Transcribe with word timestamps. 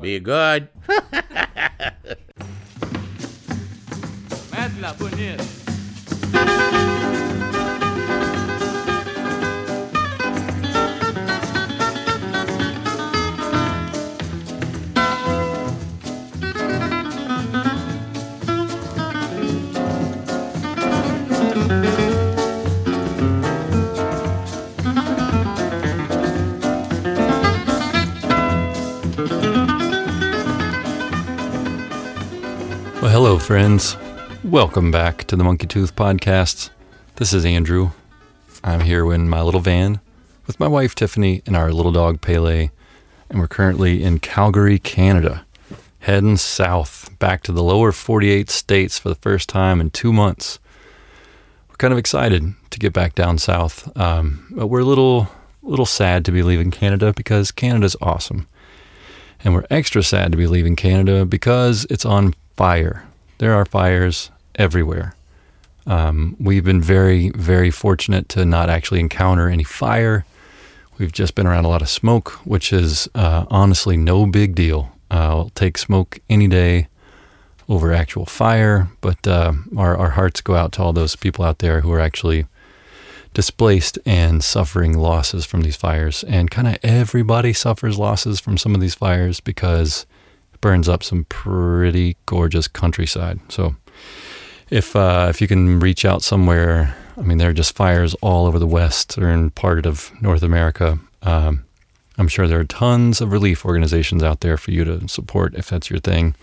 Be 0.00 0.18
good. 0.18 0.68
friends. 33.50 33.96
Welcome 34.44 34.92
back 34.92 35.24
to 35.24 35.34
the 35.34 35.42
Monkey 35.42 35.66
Tooth 35.66 35.96
Podcast. 35.96 36.70
This 37.16 37.32
is 37.32 37.44
Andrew. 37.44 37.90
I'm 38.62 38.78
here 38.78 39.12
in 39.12 39.28
my 39.28 39.42
little 39.42 39.60
van 39.60 39.98
with 40.46 40.60
my 40.60 40.68
wife 40.68 40.94
Tiffany 40.94 41.42
and 41.46 41.56
our 41.56 41.72
little 41.72 41.90
dog 41.90 42.20
Pele, 42.20 42.70
and 43.28 43.40
we're 43.40 43.48
currently 43.48 44.04
in 44.04 44.20
Calgary, 44.20 44.78
Canada, 44.78 45.44
heading 45.98 46.36
south 46.36 47.10
back 47.18 47.42
to 47.42 47.50
the 47.50 47.64
lower 47.64 47.90
48 47.90 48.48
states 48.50 49.00
for 49.00 49.08
the 49.08 49.16
first 49.16 49.48
time 49.48 49.80
in 49.80 49.90
two 49.90 50.12
months. 50.12 50.60
We're 51.68 51.74
kind 51.74 51.92
of 51.92 51.98
excited 51.98 52.54
to 52.70 52.78
get 52.78 52.92
back 52.92 53.16
down 53.16 53.38
south, 53.38 53.90
um, 53.98 54.46
but 54.52 54.68
we're 54.68 54.82
a 54.82 54.84
little, 54.84 55.28
little 55.64 55.86
sad 55.86 56.24
to 56.26 56.30
be 56.30 56.44
leaving 56.44 56.70
Canada 56.70 57.12
because 57.16 57.50
Canada's 57.50 57.96
awesome. 58.00 58.46
And 59.42 59.54
we're 59.54 59.66
extra 59.70 60.04
sad 60.04 60.30
to 60.30 60.38
be 60.38 60.46
leaving 60.46 60.76
Canada 60.76 61.24
because 61.24 61.84
it's 61.90 62.04
on 62.04 62.36
fire. 62.56 63.09
There 63.40 63.54
are 63.54 63.64
fires 63.64 64.30
everywhere. 64.56 65.14
Um, 65.86 66.36
we've 66.38 66.62
been 66.62 66.82
very, 66.82 67.30
very 67.30 67.70
fortunate 67.70 68.28
to 68.28 68.44
not 68.44 68.68
actually 68.68 69.00
encounter 69.00 69.48
any 69.48 69.64
fire. 69.64 70.26
We've 70.98 71.10
just 71.10 71.34
been 71.34 71.46
around 71.46 71.64
a 71.64 71.68
lot 71.68 71.80
of 71.80 71.88
smoke, 71.88 72.32
which 72.44 72.70
is 72.70 73.08
uh, 73.14 73.46
honestly 73.48 73.96
no 73.96 74.26
big 74.26 74.54
deal. 74.54 74.92
Uh, 75.10 75.14
I'll 75.14 75.48
take 75.54 75.78
smoke 75.78 76.18
any 76.28 76.48
day 76.48 76.88
over 77.66 77.94
actual 77.94 78.26
fire, 78.26 78.90
but 79.00 79.26
uh, 79.26 79.54
our, 79.74 79.96
our 79.96 80.10
hearts 80.10 80.42
go 80.42 80.54
out 80.54 80.72
to 80.72 80.82
all 80.82 80.92
those 80.92 81.16
people 81.16 81.42
out 81.42 81.60
there 81.60 81.80
who 81.80 81.90
are 81.92 82.00
actually 82.00 82.44
displaced 83.32 83.98
and 84.04 84.44
suffering 84.44 84.98
losses 84.98 85.46
from 85.46 85.62
these 85.62 85.76
fires. 85.76 86.24
And 86.24 86.50
kind 86.50 86.68
of 86.68 86.76
everybody 86.82 87.54
suffers 87.54 87.98
losses 87.98 88.38
from 88.38 88.58
some 88.58 88.74
of 88.74 88.82
these 88.82 88.94
fires 88.94 89.40
because 89.40 90.04
burns 90.60 90.88
up 90.88 91.02
some 91.02 91.24
pretty 91.24 92.16
gorgeous 92.26 92.68
countryside. 92.68 93.40
So 93.48 93.76
if 94.70 94.94
uh, 94.94 95.26
if 95.30 95.40
you 95.40 95.48
can 95.48 95.80
reach 95.80 96.04
out 96.04 96.22
somewhere, 96.22 96.94
I 97.16 97.22
mean, 97.22 97.38
there 97.38 97.50
are 97.50 97.54
just 97.54 97.74
fires 97.74 98.14
all 98.22 98.46
over 98.46 98.58
the 98.58 98.66
western 98.66 99.50
part 99.50 99.86
of 99.86 100.10
North 100.20 100.42
America. 100.42 100.98
Um, 101.22 101.64
I'm 102.18 102.28
sure 102.28 102.46
there 102.46 102.60
are 102.60 102.64
tons 102.64 103.20
of 103.20 103.32
relief 103.32 103.64
organizations 103.64 104.22
out 104.22 104.40
there 104.40 104.56
for 104.56 104.70
you 104.70 104.84
to 104.84 105.08
support 105.08 105.54
if 105.54 105.68
that's 105.68 105.90
your 105.90 106.00
thing. 106.00 106.34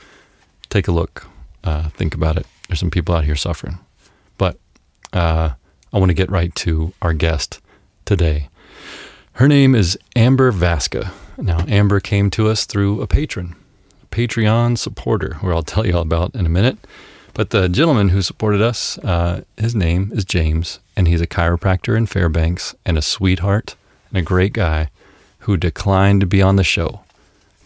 Take 0.69 0.87
a 0.87 0.91
look, 0.91 1.27
uh, 1.63 1.89
think 1.89 2.13
about 2.15 2.37
it. 2.37 2.45
There's 2.67 2.79
some 2.79 2.91
people 2.91 3.15
out 3.15 3.23
here 3.23 3.35
suffering, 3.35 3.79
but 4.37 4.57
uh, 5.13 5.51
I 5.93 5.99
want 5.99 6.09
to 6.09 6.15
get 6.15 6.29
right 6.29 6.53
to 6.55 6.93
our 7.01 7.13
guest 7.13 7.61
today. 8.05 8.49
Her 9.33 9.47
name 9.47 9.75
is 9.75 9.97
Amber 10.15 10.51
Vaska. 10.51 11.11
Now, 11.37 11.63
Amber 11.67 11.99
came 11.99 12.31
to 12.31 12.47
us 12.49 12.65
through 12.65 13.01
a 13.01 13.07
patron, 13.07 13.55
Patreon 14.11 14.77
supporter, 14.77 15.35
who 15.35 15.51
I'll 15.51 15.63
tell 15.63 15.85
you 15.85 15.95
all 15.95 16.01
about 16.01 16.35
in 16.35 16.45
a 16.45 16.49
minute. 16.49 16.77
But 17.33 17.51
the 17.51 17.69
gentleman 17.69 18.09
who 18.09 18.21
supported 18.21 18.61
us, 18.61 18.97
uh, 18.99 19.43
his 19.57 19.75
name 19.75 20.11
is 20.13 20.25
James, 20.25 20.79
and 20.95 21.07
he's 21.07 21.21
a 21.21 21.27
chiropractor 21.27 21.95
in 21.95 22.07
Fairbanks 22.07 22.73
and 22.85 22.97
a 22.97 23.01
sweetheart 23.01 23.75
and 24.09 24.17
a 24.17 24.23
great 24.23 24.53
guy 24.53 24.89
who 25.39 25.55
declined 25.55 26.21
to 26.21 26.27
be 26.27 26.41
on 26.41 26.55
the 26.55 26.63
show. 26.63 27.01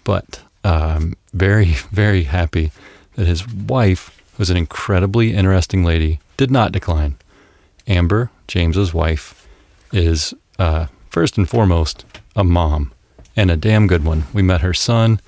But 0.04 0.42
um, 0.64 1.16
very, 1.34 1.66
very 1.92 2.24
happy 2.24 2.72
that 3.16 3.28
his 3.28 3.48
wife, 3.48 4.22
who's 4.36 4.50
an 4.50 4.58
incredibly 4.58 5.34
interesting 5.34 5.84
lady, 5.84 6.20
did 6.38 6.52
not 6.52 6.72
decline. 6.72 7.16
Amber, 7.88 8.30
James's 8.48 8.94
wife, 8.94 9.48
is 9.94 10.34
uh, 10.60 10.88
first 11.10 11.38
and 11.38 11.48
foremost 11.48 12.06
a 12.36 12.44
mom 12.44 12.92
and 13.36 13.50
a 13.50 13.58
damn 13.58 13.88
good 13.88 14.04
one. 14.04 14.26
We 14.34 14.42
met 14.42 14.62
her 14.62 14.74
son, 14.74 15.20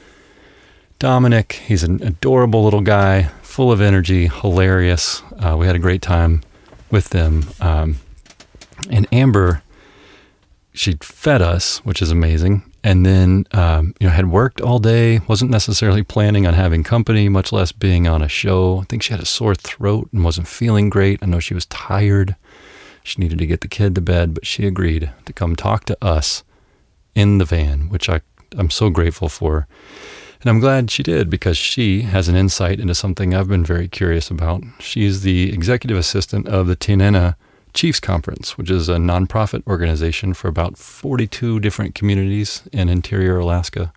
Dominic. 1.03 1.61
He's 1.65 1.83
an 1.83 2.01
adorable 2.01 2.63
little 2.63 2.79
guy, 2.79 3.23
full 3.41 3.73
of 3.73 3.81
energy, 3.81 4.27
hilarious. 4.27 5.21
Uh, 5.37 5.57
we 5.59 5.67
had 5.67 5.75
a 5.75 5.79
great 5.79 6.01
time 6.01 6.41
with 6.91 7.09
them. 7.09 7.43
Um, 7.59 7.97
and 8.89 9.05
Amber, 9.11 9.63
she 10.73 10.95
fed 11.01 11.41
us, 11.41 11.79
which 11.79 12.01
is 12.01 12.09
amazing. 12.09 12.63
And 12.85 13.05
then, 13.05 13.45
um, 13.51 13.93
you 13.99 14.07
know, 14.07 14.13
had 14.13 14.31
worked 14.31 14.61
all 14.61 14.79
day, 14.79 15.19
wasn't 15.27 15.51
necessarily 15.51 16.03
planning 16.03 16.47
on 16.47 16.53
having 16.53 16.85
company, 16.85 17.27
much 17.27 17.51
less 17.51 17.73
being 17.73 18.07
on 18.07 18.21
a 18.21 18.29
show. 18.29 18.79
I 18.79 18.85
think 18.85 19.03
she 19.03 19.11
had 19.11 19.21
a 19.21 19.25
sore 19.25 19.55
throat 19.55 20.07
and 20.13 20.23
wasn't 20.23 20.47
feeling 20.47 20.89
great. 20.89 21.19
I 21.21 21.25
know 21.25 21.41
she 21.41 21.53
was 21.53 21.65
tired. 21.65 22.37
She 23.03 23.19
needed 23.21 23.39
to 23.39 23.45
get 23.45 23.59
the 23.59 23.67
kid 23.67 23.93
to 23.95 24.01
bed, 24.01 24.33
but 24.33 24.45
she 24.45 24.65
agreed 24.65 25.11
to 25.25 25.33
come 25.33 25.57
talk 25.57 25.83
to 25.83 25.97
us 26.01 26.45
in 27.13 27.39
the 27.39 27.45
van, 27.45 27.89
which 27.89 28.07
I, 28.07 28.21
I'm 28.57 28.69
so 28.69 28.89
grateful 28.89 29.27
for. 29.27 29.67
And 30.43 30.49
I'm 30.49 30.59
glad 30.59 30.91
she 30.91 31.03
did 31.03 31.29
because 31.29 31.57
she 31.57 32.01
has 32.01 32.27
an 32.27 32.35
insight 32.35 32.81
into 32.81 32.93
something 32.93 33.33
I've 33.33 33.47
been 33.47 33.63
very 33.63 33.87
curious 33.87 34.29
about. 34.29 34.61
She's 34.77 35.21
the 35.21 35.53
executive 35.53 35.97
assistant 35.97 36.49
of 36.49 36.67
the 36.67 36.75
Tanana 36.75 37.37
Chiefs 37.73 38.01
Conference, 38.01 38.57
which 38.57 38.69
is 38.69 38.89
a 38.89 38.97
nonprofit 38.97 39.65
organization 39.65 40.33
for 40.33 40.49
about 40.49 40.77
42 40.77 41.61
different 41.61 41.95
communities 41.95 42.61
in 42.73 42.89
interior 42.89 43.37
Alaska. 43.37 43.93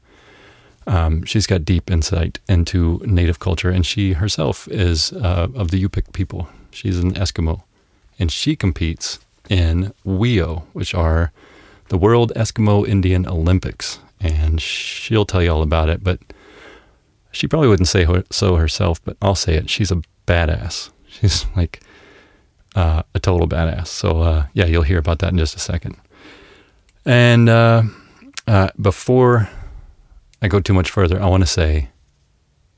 Um, 0.86 1.24
she's 1.24 1.48
got 1.48 1.64
deep 1.64 1.90
insight 1.90 2.38
into 2.48 3.02
Native 3.04 3.40
culture, 3.40 3.70
and 3.70 3.84
she 3.84 4.12
herself 4.12 4.68
is 4.68 5.12
uh, 5.14 5.48
of 5.52 5.72
the 5.72 5.82
Yupik 5.82 6.12
people. 6.12 6.48
She's 6.70 7.00
an 7.00 7.14
Eskimo, 7.14 7.64
and 8.20 8.30
she 8.30 8.54
competes 8.54 9.18
in 9.50 9.92
WEIO, 10.06 10.62
which 10.74 10.94
are 10.94 11.32
the 11.88 11.98
World 11.98 12.30
Eskimo 12.36 12.86
Indian 12.86 13.26
Olympics. 13.26 13.98
And 14.20 14.62
she'll 14.62 15.26
tell 15.26 15.42
you 15.42 15.52
all 15.52 15.62
about 15.62 15.88
it, 15.88 16.04
but 16.04 16.20
she 17.36 17.46
probably 17.46 17.68
wouldn't 17.68 17.88
say 17.88 18.06
so 18.30 18.56
herself, 18.56 19.04
but 19.04 19.16
I'll 19.20 19.34
say 19.34 19.54
it. 19.54 19.68
She's 19.68 19.92
a 19.92 20.00
badass. 20.26 20.90
She's 21.06 21.44
like 21.56 21.80
uh, 22.74 23.02
a 23.14 23.20
total 23.20 23.46
badass. 23.46 23.88
So 23.88 24.22
uh, 24.22 24.46
yeah, 24.54 24.64
you'll 24.64 24.82
hear 24.82 24.98
about 24.98 25.18
that 25.20 25.32
in 25.32 25.38
just 25.38 25.54
a 25.54 25.60
second. 25.60 25.96
And 27.04 27.48
uh, 27.48 27.82
uh 28.48 28.70
before 28.80 29.48
I 30.42 30.48
go 30.48 30.60
too 30.60 30.74
much 30.74 30.90
further, 30.90 31.22
I 31.22 31.26
want 31.26 31.42
to 31.42 31.46
say 31.46 31.90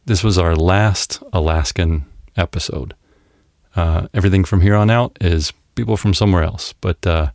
this 0.04 0.24
was 0.24 0.38
our 0.38 0.56
last 0.56 1.22
Alaskan 1.32 2.04
episode. 2.36 2.94
Uh, 3.76 4.08
everything 4.12 4.44
from 4.44 4.60
here 4.60 4.74
on 4.74 4.90
out 4.90 5.16
is 5.20 5.52
people 5.74 5.96
from 5.96 6.14
somewhere 6.14 6.42
else, 6.42 6.74
but 6.80 7.06
uh, 7.06 7.30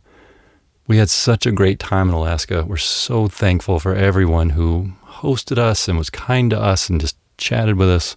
we 0.86 0.98
had 0.98 1.08
such 1.08 1.46
a 1.46 1.52
great 1.52 1.78
time 1.78 2.08
in 2.08 2.14
Alaska. 2.14 2.64
We're 2.66 2.76
so 2.76 3.28
thankful 3.28 3.78
for 3.78 3.94
everyone 3.94 4.50
who 4.50 4.92
hosted 5.24 5.56
us 5.56 5.88
and 5.88 5.96
was 5.96 6.10
kind 6.10 6.50
to 6.50 6.60
us 6.60 6.90
and 6.90 7.00
just 7.00 7.16
chatted 7.38 7.76
with 7.76 7.88
us. 7.88 8.16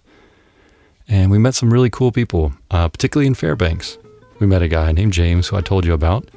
And 1.08 1.30
we 1.30 1.38
met 1.38 1.54
some 1.54 1.72
really 1.72 1.88
cool 1.88 2.12
people, 2.12 2.52
uh, 2.70 2.88
particularly 2.88 3.26
in 3.26 3.34
Fairbanks. 3.34 3.96
We 4.40 4.46
met 4.46 4.60
a 4.60 4.68
guy 4.68 4.92
named 4.92 5.14
James, 5.14 5.48
who 5.48 5.56
I 5.56 5.62
told 5.62 5.86
you 5.86 5.94
about. 5.94 6.28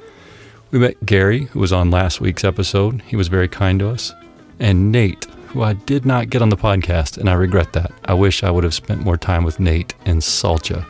We 0.72 0.80
met 0.80 1.06
Gary, 1.06 1.44
who 1.46 1.60
was 1.60 1.74
on 1.74 1.92
last 1.92 2.22
week's 2.22 2.46
episode. 2.46 3.02
He 3.02 3.18
was 3.18 3.28
very 3.28 3.50
kind 3.50 3.80
to 3.80 3.90
us. 3.90 4.14
And 4.60 4.94
Nate, 4.94 5.26
who 5.48 5.62
I 5.62 5.74
did 5.74 6.06
not 6.06 6.30
get 6.30 6.42
on 6.42 6.48
the 6.48 6.56
podcast, 6.56 7.18
and 7.18 7.30
I 7.30 7.34
regret 7.34 7.74
that. 7.74 7.92
I 8.06 8.14
wish 8.14 8.42
I 8.42 8.50
would 8.50 8.64
have 8.64 8.74
spent 8.74 9.02
more 9.02 9.18
time 9.18 9.44
with 9.44 9.60
Nate 9.60 9.94
in 10.06 10.20
Salcha. 10.20 10.86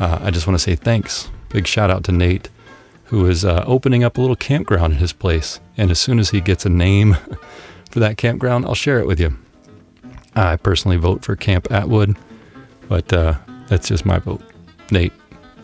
Uh, 0.00 0.18
I 0.20 0.32
just 0.32 0.48
want 0.48 0.58
to 0.58 0.62
say 0.62 0.74
thanks. 0.74 1.30
Big 1.50 1.68
shout 1.68 1.88
out 1.88 2.02
to 2.04 2.12
Nate, 2.12 2.48
who 3.04 3.26
is 3.26 3.44
uh, 3.44 3.62
opening 3.64 4.02
up 4.02 4.18
a 4.18 4.20
little 4.20 4.34
campground 4.34 4.94
in 4.94 4.98
his 4.98 5.12
place. 5.12 5.60
And 5.76 5.92
as 5.92 6.00
soon 6.00 6.18
as 6.18 6.30
he 6.30 6.40
gets 6.40 6.66
a 6.66 6.68
name 6.68 7.16
for 7.94 8.00
that 8.00 8.16
campground, 8.16 8.66
I'll 8.66 8.74
share 8.74 8.98
it 8.98 9.06
with 9.06 9.20
you. 9.20 9.32
I 10.34 10.56
personally 10.56 10.96
vote 10.96 11.24
for 11.24 11.36
Camp 11.36 11.70
Atwood, 11.70 12.16
but 12.88 13.10
uh, 13.12 13.34
that's 13.68 13.86
just 13.86 14.04
my 14.04 14.18
vote. 14.18 14.42
Nate, 14.90 15.12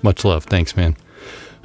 much 0.02 0.24
love. 0.24 0.44
Thanks, 0.44 0.76
man. 0.76 0.96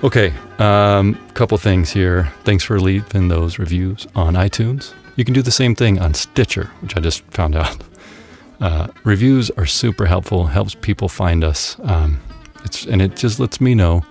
Okay, 0.03 0.33
um, 0.57 1.13
couple 1.35 1.55
things 1.59 1.91
here. 1.91 2.33
Thanks 2.45 2.63
for 2.63 2.79
leaving 2.79 3.27
those 3.27 3.59
reviews 3.59 4.07
on 4.15 4.33
iTunes. 4.33 4.95
You 5.17 5.23
can 5.23 5.35
do 5.35 5.43
the 5.43 5.51
same 5.51 5.75
thing 5.75 5.99
on 5.99 6.15
Stitcher, 6.15 6.71
which 6.81 6.97
I 6.97 6.99
just 6.99 7.23
found 7.31 7.55
out. 7.55 7.77
Uh, 8.61 8.87
reviews 9.03 9.51
are 9.57 9.65
super 9.65 10.05
helpful. 10.05 10.45
Helps 10.45 10.75
people 10.75 11.09
find 11.09 11.43
us. 11.43 11.75
Um, 11.83 12.21
it's 12.63 12.85
and 12.85 13.01
it 13.01 13.17
just 13.17 13.37
lets 13.37 13.59
me 13.59 13.75
know 13.75 14.05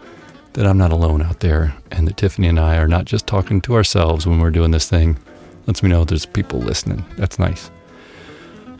that 0.53 0.67
I'm 0.67 0.77
not 0.77 0.93
alone 0.93 1.23
out 1.23 1.41
there, 1.41 1.75
and 1.91 2.06
that 2.06 2.19
Tiffany 2.19 2.49
and 2.49 2.61
I 2.61 2.77
are 2.77 2.87
not 2.87 3.06
just 3.06 3.27
talking 3.27 3.62
to 3.62 3.75
ourselves 3.75 4.27
when 4.27 4.41
we're 4.41 4.51
doing 4.51 4.71
this 4.71 4.87
thing. 4.87 5.17
Lets 5.66 5.82
me 5.82 5.88
know 5.88 6.05
there's 6.05 6.26
people 6.26 6.61
listening. 6.61 7.05
That's 7.16 7.38
nice. 7.38 7.70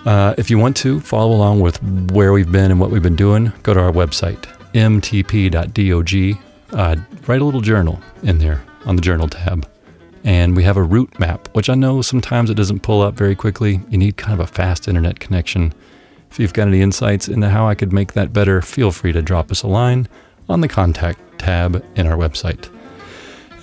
Uh, 0.05 0.35
if 0.37 0.51
you 0.51 0.59
want 0.59 0.77
to 0.77 1.01
follow 1.01 1.35
along 1.35 1.61
with 1.61 1.83
where 2.11 2.33
we've 2.33 2.53
been 2.53 2.71
and 2.71 2.79
what 2.79 2.91
we've 2.91 3.03
been 3.03 3.17
doing, 3.17 3.53
go 3.63 3.73
to 3.73 3.81
our 3.81 3.93
website, 3.93 4.43
mtp.dog. 4.75 6.41
Uh, 6.73 6.97
write 7.27 7.41
a 7.41 7.45
little 7.45 7.61
journal 7.61 8.01
in 8.23 8.39
there 8.39 8.63
on 8.85 8.97
the 8.97 9.03
journal 9.03 9.29
tab. 9.29 9.69
And 10.25 10.57
we 10.57 10.63
have 10.63 10.77
a 10.77 10.83
route 10.83 11.19
map, 11.19 11.49
which 11.55 11.69
I 11.69 11.75
know 11.75 12.03
sometimes 12.03 12.51
it 12.51 12.55
doesn't 12.55 12.81
pull 12.81 13.03
up 13.03 13.15
very 13.15 13.35
quickly. 13.35 13.81
You 13.91 13.99
need 13.99 14.17
kind 14.17 14.39
of 14.39 14.41
a 14.41 14.51
fast 14.51 14.89
internet 14.89 15.21
connection. 15.21 15.73
If 16.31 16.39
you've 16.39 16.53
got 16.53 16.69
any 16.69 16.81
insights 16.81 17.29
into 17.29 17.49
how 17.49 17.69
I 17.69 17.75
could 17.75 17.93
make 17.93 18.15
that 18.15 18.33
better, 18.33 18.61
feel 18.61 18.91
free 18.91 19.13
to 19.13 19.23
drop 19.23 19.51
us 19.51 19.63
a 19.63 19.69
line 19.69 20.09
on 20.49 20.61
the 20.61 20.69
contact 20.69 21.21
tab 21.39 21.85
in 21.95 22.07
our 22.07 22.17
website. 22.17 22.71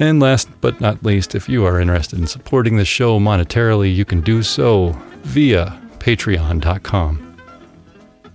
And 0.01 0.19
last 0.19 0.50
but 0.62 0.81
not 0.81 1.03
least, 1.06 1.36
if 1.36 1.48
you 1.48 1.63
are 1.63 1.80
interested 1.80 2.18
in 2.18 2.25
supporting 2.25 2.75
the 2.75 2.86
show 2.86 3.19
monetarily, 3.19 3.95
you 3.95 4.03
can 4.03 4.19
do 4.21 4.42
so 4.42 4.94
via 5.21 5.80
patreon.com 6.00 7.38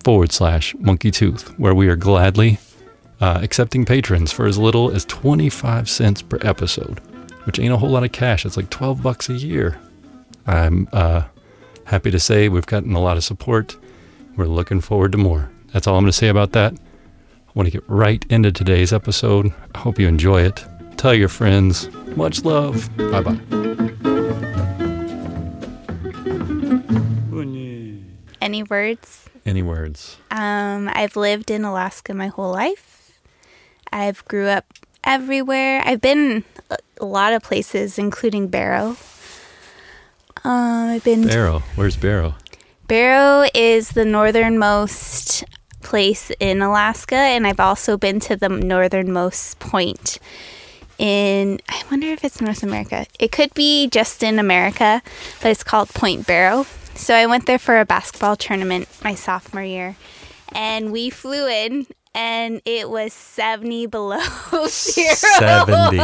forward 0.05 0.31
slash 0.31 0.75
monkeytooth, 0.75 1.59
where 1.59 1.75
we 1.75 1.89
are 1.89 1.97
gladly 1.97 2.61
uh, 3.21 3.41
accepting 3.43 3.85
patrons 3.85 4.31
for 4.31 4.47
as 4.47 4.59
little 4.59 4.93
as 4.93 5.05
25 5.07 5.91
cents 5.91 6.23
per 6.23 6.39
episode, 6.43 7.01
which 7.47 7.59
ain't 7.59 7.75
a 7.75 7.77
whole 7.77 7.91
lot 7.91 8.05
of 8.05 8.13
cash. 8.13 8.47
It's 8.47 8.57
like 8.57 8.71
12 8.71 9.03
bucks 9.03 9.29
a 9.29 9.35
year. 9.35 9.77
I'm 10.47 10.89
uh, 10.93 11.25
happy 11.83 12.13
to 12.13 12.21
say 12.21 12.49
we've 12.49 12.65
gotten 12.65 12.95
a 12.95 13.01
lot 13.01 13.17
of 13.17 13.25
support. 13.25 13.77
We're 14.37 14.47
looking 14.47 14.81
forward 14.81 15.11
to 15.13 15.19
more. 15.19 15.51
That's 15.73 15.89
all 15.89 15.97
I'm 15.97 16.05
going 16.05 16.13
to 16.13 16.17
say 16.17 16.29
about 16.29 16.53
that. 16.53 16.75
I 16.75 17.51
want 17.55 17.67
to 17.67 17.73
get 17.73 17.83
right 17.89 18.25
into 18.31 18.53
today's 18.53 18.93
episode. 18.93 19.53
I 19.75 19.79
hope 19.79 19.99
you 19.99 20.07
enjoy 20.07 20.43
it. 20.43 20.65
Tell 20.97 21.15
your 21.15 21.29
friends. 21.29 21.89
Much 22.17 22.45
love. 22.45 22.89
Bye 22.97 23.21
bye. 23.23 23.39
Any 28.41 28.63
words? 28.63 29.29
Any 29.45 29.63
words? 29.63 30.17
Um, 30.31 30.89
I've 30.93 31.17
lived 31.17 31.51
in 31.51 31.65
Alaska 31.65 32.15
my 32.15 32.29
whole 32.29 32.53
life. 32.53 33.19
I've 33.93 34.25
grew 34.27 34.47
up 34.47 34.65
everywhere. 35.03 35.83
I've 35.85 36.01
been 36.01 36.45
a- 36.71 37.05
lot 37.05 37.33
of 37.33 37.43
places, 37.43 37.99
including 37.99 38.49
Barrow. 38.49 38.97
Um, 40.45 40.91
I've 40.91 41.05
been. 41.05 41.27
Barrow. 41.27 41.63
Where's 41.75 41.97
Barrow? 41.97 42.37
Barrow 42.87 43.49
is 43.53 43.91
the 43.91 44.05
northernmost 44.05 45.43
place 45.83 46.31
in 46.39 46.63
Alaska, 46.63 47.17
and 47.17 47.47
I've 47.47 47.61
also 47.61 47.97
been 47.97 48.21
to 48.21 48.37
the 48.37 48.49
northernmost 48.49 49.59
point 49.59 50.19
in. 50.99 51.61
I 51.69 51.83
wonder 51.91 52.09
if 52.09 52.25
it's 52.25 52.41
North 52.41 52.63
America. 52.63 53.07
It 53.19 53.33
could 53.33 53.53
be 53.55 53.89
just 53.89 54.23
in 54.23 54.39
America, 54.39 55.03
but 55.43 55.51
it's 55.51 55.65
called 55.65 55.89
Point 55.91 56.27
Barrow. 56.27 56.67
So 56.95 57.15
I 57.15 57.27
went 57.27 57.47
there 57.47 57.59
for 57.59 57.79
a 57.79 57.85
basketball 57.85 58.37
tournament 58.37 58.89
my 59.05 59.15
sophomore 59.15 59.63
year, 59.63 59.97
and 60.53 60.93
we 60.93 61.11
flew 61.11 61.47
in. 61.49 61.87
And 62.19 62.63
it 62.65 62.89
was 62.89 63.13
70 63.13 63.85
below 63.89 64.19
zero. 64.69 65.15
70. 65.15 65.99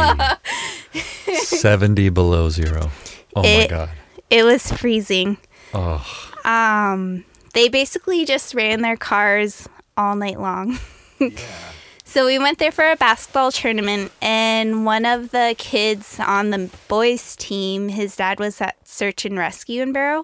70 1.33 2.09
below 2.09 2.49
zero. 2.49 2.91
Oh 3.35 3.41
my 3.41 3.65
God. 3.67 3.89
It 4.29 4.43
was 4.43 4.71
freezing. 4.71 5.37
Oh, 5.73 6.05
Um, 6.45 7.25
they 7.55 7.67
basically 7.67 8.25
just 8.25 8.53
ran 8.53 8.81
their 8.83 8.95
cars 8.95 9.67
all 9.97 10.15
night 10.15 10.39
long. 10.39 10.77
so 12.13 12.27
we 12.27 12.37
went 12.37 12.59
there 12.59 12.71
for 12.71 12.87
a 12.91 12.95
basketball 12.95 13.51
tournament, 13.51 14.11
and 14.21 14.85
one 14.85 15.03
of 15.03 15.31
the 15.31 15.55
kids 15.57 16.19
on 16.19 16.51
the 16.51 16.69
boys' 16.87 17.35
team, 17.35 17.89
his 17.89 18.15
dad 18.15 18.39
was 18.39 18.61
at 18.61 18.75
search 18.87 19.25
and 19.25 19.35
rescue 19.35 19.81
in 19.81 19.93
Barrow. 19.93 20.23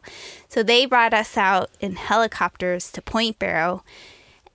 So 0.49 0.61
they 0.61 0.85
brought 0.85 1.15
us 1.15 1.35
out 1.35 1.71
in 1.79 1.95
helicopters 1.95 2.91
to 2.91 3.01
Point 3.01 3.39
Barrow. 3.39 3.83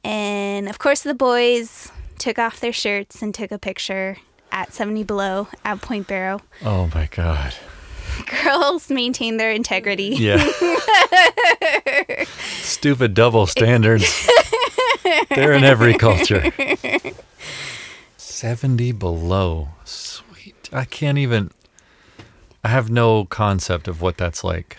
And 0.04 0.68
of 0.68 0.78
course, 0.78 1.02
the 1.02 1.12
boys 1.12 1.90
took 2.20 2.38
off 2.38 2.60
their 2.60 2.72
shirts 2.72 3.20
and 3.20 3.34
took 3.34 3.50
a 3.50 3.58
picture 3.58 4.18
at 4.52 4.72
70 4.72 5.02
below 5.02 5.48
at 5.64 5.82
Point 5.82 6.06
Barrow. 6.06 6.40
oh 6.64 6.88
my 6.94 7.08
God. 7.10 7.52
Girls 8.44 8.90
maintain 8.90 9.38
their 9.38 9.50
integrity. 9.50 10.14
Yeah. 10.20 10.36
Stupid 12.60 13.12
double 13.12 13.46
standards. 13.46 14.28
They're 15.30 15.52
in 15.52 15.64
every 15.64 15.94
culture. 15.94 16.52
70 18.16 18.92
below. 18.92 19.68
Sweet. 19.84 20.68
I 20.72 20.84
can't 20.84 21.18
even. 21.18 21.50
I 22.62 22.68
have 22.68 22.90
no 22.90 23.24
concept 23.26 23.88
of 23.88 24.00
what 24.00 24.16
that's 24.16 24.42
like. 24.42 24.78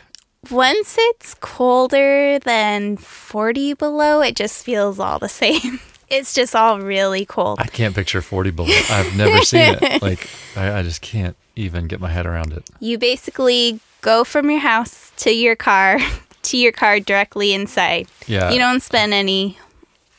Once 0.51 0.95
it's 0.99 1.33
colder 1.35 2.37
than 2.39 2.97
40 2.97 3.73
below, 3.73 4.21
it 4.21 4.35
just 4.35 4.63
feels 4.63 4.99
all 4.99 5.19
the 5.19 5.29
same. 5.29 5.79
It's 6.07 6.35
just 6.35 6.55
all 6.55 6.79
really 6.81 7.25
cold. 7.25 7.57
I 7.59 7.65
can't 7.65 7.95
picture 7.95 8.21
40 8.21 8.51
below. 8.51 8.69
I've 8.91 9.17
never 9.17 9.39
seen 9.43 9.75
it. 9.81 10.01
Like, 10.03 10.29
I, 10.55 10.77
I 10.79 10.83
just 10.83 11.01
can't 11.01 11.35
even 11.55 11.87
get 11.87 11.99
my 11.99 12.09
head 12.09 12.27
around 12.27 12.53
it. 12.53 12.63
You 12.79 12.99
basically 12.99 13.79
go 14.01 14.23
from 14.23 14.51
your 14.51 14.59
house 14.59 15.11
to 15.17 15.31
your 15.31 15.55
car, 15.55 15.97
to 16.43 16.57
your 16.57 16.71
car 16.71 16.99
directly 16.99 17.53
inside. 17.53 18.07
Yeah. 18.27 18.51
You 18.51 18.59
don't 18.59 18.83
spend 18.83 19.15
any 19.15 19.57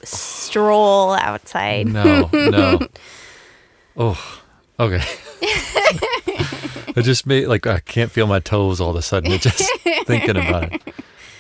stroll 0.05 1.13
outside. 1.13 1.89
No, 1.89 2.29
no. 2.33 2.79
Oh, 3.99 4.43
okay. 4.79 5.01
it 6.97 7.03
just 7.03 7.27
made 7.27 7.47
like 7.47 7.67
I 7.67 7.79
can't 7.81 8.11
feel 8.11 8.27
my 8.27 8.41
toes 8.41 8.79
all 8.79 8.91
of 8.91 8.97
a 8.97 9.01
sudden. 9.01 9.39
Just 9.39 9.73
thinking 10.07 10.37
about 10.37 10.71
it. 10.75 10.83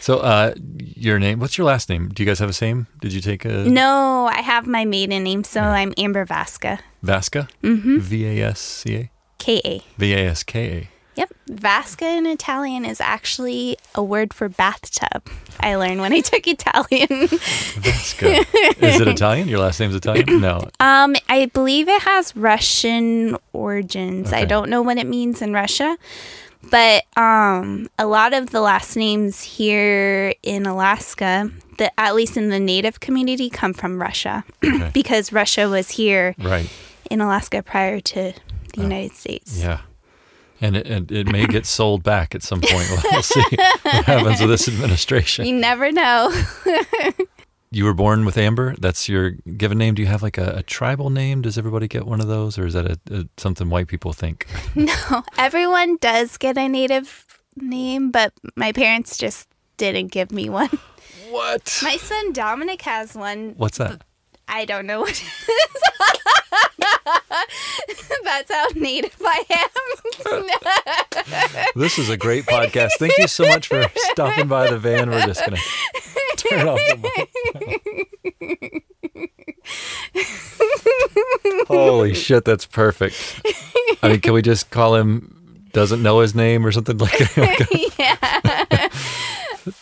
So, 0.01 0.21
uh, 0.21 0.55
your 0.79 1.19
name? 1.19 1.39
What's 1.39 1.59
your 1.59 1.67
last 1.67 1.91
name? 1.91 2.09
Do 2.09 2.23
you 2.23 2.27
guys 2.27 2.39
have 2.39 2.49
the 2.49 2.55
same? 2.55 2.87
Did 3.03 3.13
you 3.13 3.21
take 3.21 3.45
a 3.45 3.69
No, 3.69 4.27
I 4.33 4.41
have 4.41 4.67
my 4.67 4.87
maiden 4.87 5.25
name, 5.25 5.45
so 5.45 5.61
I'm 5.61 5.93
Amber 5.99 6.25
Vaska. 6.25 6.79
Vaska? 7.05 7.49
Mm-hmm. 7.63 7.99
V 7.99 8.25
a 8.41 8.47
s 8.53 8.61
c 8.61 8.97
a 8.97 9.11
K 9.39 9.61
A. 9.65 9.83
v 9.99 10.15
a 10.15 10.31
s 10.31 10.43
k 10.43 10.61
a. 10.73 10.89
Yep. 11.17 11.31
Vasca 11.51 12.03
in 12.19 12.27
Italian 12.27 12.85
is 12.85 13.01
actually 13.01 13.77
a 13.95 14.03
word 14.03 14.35
for 14.35 14.49
bathtub. 14.49 15.27
I 15.61 15.77
learned 15.77 16.01
when 16.01 16.13
I 16.13 16.21
took 16.21 16.47
Italian. 16.47 17.29
Vasca. 17.29 18.45
Is 18.83 19.01
it 19.01 19.09
Italian? 19.09 19.49
Your 19.49 19.59
last 19.61 19.81
name's 19.81 19.95
Italian? 19.95 20.41
No. 20.41 20.69
Um, 20.81 21.17
I 21.29 21.47
believe 21.47 21.89
it 21.89 22.03
has 22.03 22.37
Russian 22.37 23.37
origins. 23.53 24.33
I 24.33 24.45
don't 24.45 24.69
know 24.69 24.83
what 24.83 24.99
it 24.99 25.07
means 25.07 25.41
in 25.41 25.53
Russia, 25.55 25.97
but 26.71 27.05
um, 27.17 27.89
a 27.99 28.07
lot 28.07 28.35
of 28.35 28.51
the 28.51 28.61
last 28.61 28.97
names 28.97 29.43
here 29.43 30.35
in 30.43 30.67
Alaska, 30.67 31.51
that 31.79 31.93
at 31.97 32.15
least 32.15 32.37
in 32.37 32.51
the 32.51 32.61
native 32.61 33.01
community, 33.01 33.49
come 33.49 33.73
from 33.73 34.01
Russia 34.01 34.45
Okay. 34.65 34.91
because 34.95 35.33
Russia 35.33 35.69
was 35.69 35.91
here 35.93 36.35
Right. 36.39 36.69
in 37.11 37.21
Alaska 37.23 37.63
prior 37.63 38.01
to 38.01 38.35
the 38.75 38.81
United 38.83 39.13
States. 39.17 39.59
Yeah. 39.59 39.81
And 40.61 40.77
it, 40.77 40.87
and 40.87 41.13
it 41.13 41.31
may 41.31 41.47
get 41.47 41.67
sold 41.67 42.03
back 42.03 42.35
at 42.35 42.43
some 42.43 42.61
point. 42.61 42.89
We'll 43.13 43.23
see 43.23 43.41
what 43.41 44.05
happens 44.05 44.41
with 44.41 44.51
this 44.51 44.69
administration. 44.69 45.47
You 45.47 45.55
never 45.55 45.93
know. 45.93 46.33
You 47.73 47.85
were 47.85 47.95
born 47.95 48.25
with 48.25 48.39
Amber. 48.39 48.75
That's 48.79 49.07
your 49.09 49.33
given 49.33 49.77
name. 49.77 49.95
Do 49.95 50.01
you 50.01 50.09
have 50.09 50.23
like 50.23 50.39
a, 50.39 50.59
a 50.59 50.63
tribal 50.63 51.11
name? 51.11 51.43
Does 51.43 51.59
everybody 51.59 51.89
get 51.89 52.07
one 52.07 52.21
of 52.21 52.27
those, 52.27 52.59
or 52.59 52.65
is 52.65 52.75
that 52.75 52.87
a, 52.87 52.99
a, 53.11 53.25
something 53.37 53.69
white 53.69 53.89
people 53.89 54.15
think? 54.15 54.47
no, 54.75 55.23
everyone 55.37 55.97
does 55.97 56.39
get 56.39 56.57
a 56.57 56.69
native 56.69 57.27
name, 57.57 58.11
but 58.11 58.33
my 58.55 58.73
parents 58.73 59.19
just 59.19 59.49
didn't 59.77 60.13
give 60.13 60.31
me 60.31 60.49
one. 60.49 60.71
What? 61.29 61.81
My 61.83 61.97
son 61.97 62.33
Dominic 62.33 62.81
has 62.83 63.15
one, 63.15 63.55
What's 63.57 63.79
that? 63.79 64.03
I 64.49 64.65
don't 64.65 64.87
know 64.87 65.01
what 65.01 65.11
it 65.23 65.23
is. 65.23 65.29
That's 68.25 68.53
how 68.53 68.67
native 68.75 69.15
I 69.21 69.45
am. 69.51 70.47
This 71.75 71.99
is 71.99 72.09
a 72.09 72.17
great 72.17 72.45
podcast. 72.47 72.93
Thank 72.99 73.19
you 73.19 73.27
so 73.29 73.47
much 73.47 73.69
for 73.69 73.85
stopping 74.13 74.49
by 74.49 74.71
the 74.71 74.79
van. 74.79 75.11
We're 75.11 75.27
just 75.27 75.45
gonna 75.45 75.59
turn 76.37 76.69
off 76.69 76.79
the 76.79 76.97
mic. 78.45 78.85
Holy 81.69 82.15
shit, 82.15 82.45
that's 82.45 82.67
perfect. 82.67 83.17
I 84.03 84.09
mean, 84.09 84.21
can 84.21 84.33
we 84.33 84.43
just 84.43 84.71
call 84.71 84.95
him 84.95 85.33
doesn't 85.73 86.03
know 86.03 86.21
his 86.21 86.35
name 86.35 86.65
or 86.67 86.73
something 86.73 86.97
like 86.99 87.19
that? 87.19 87.93
yeah. 87.99 88.89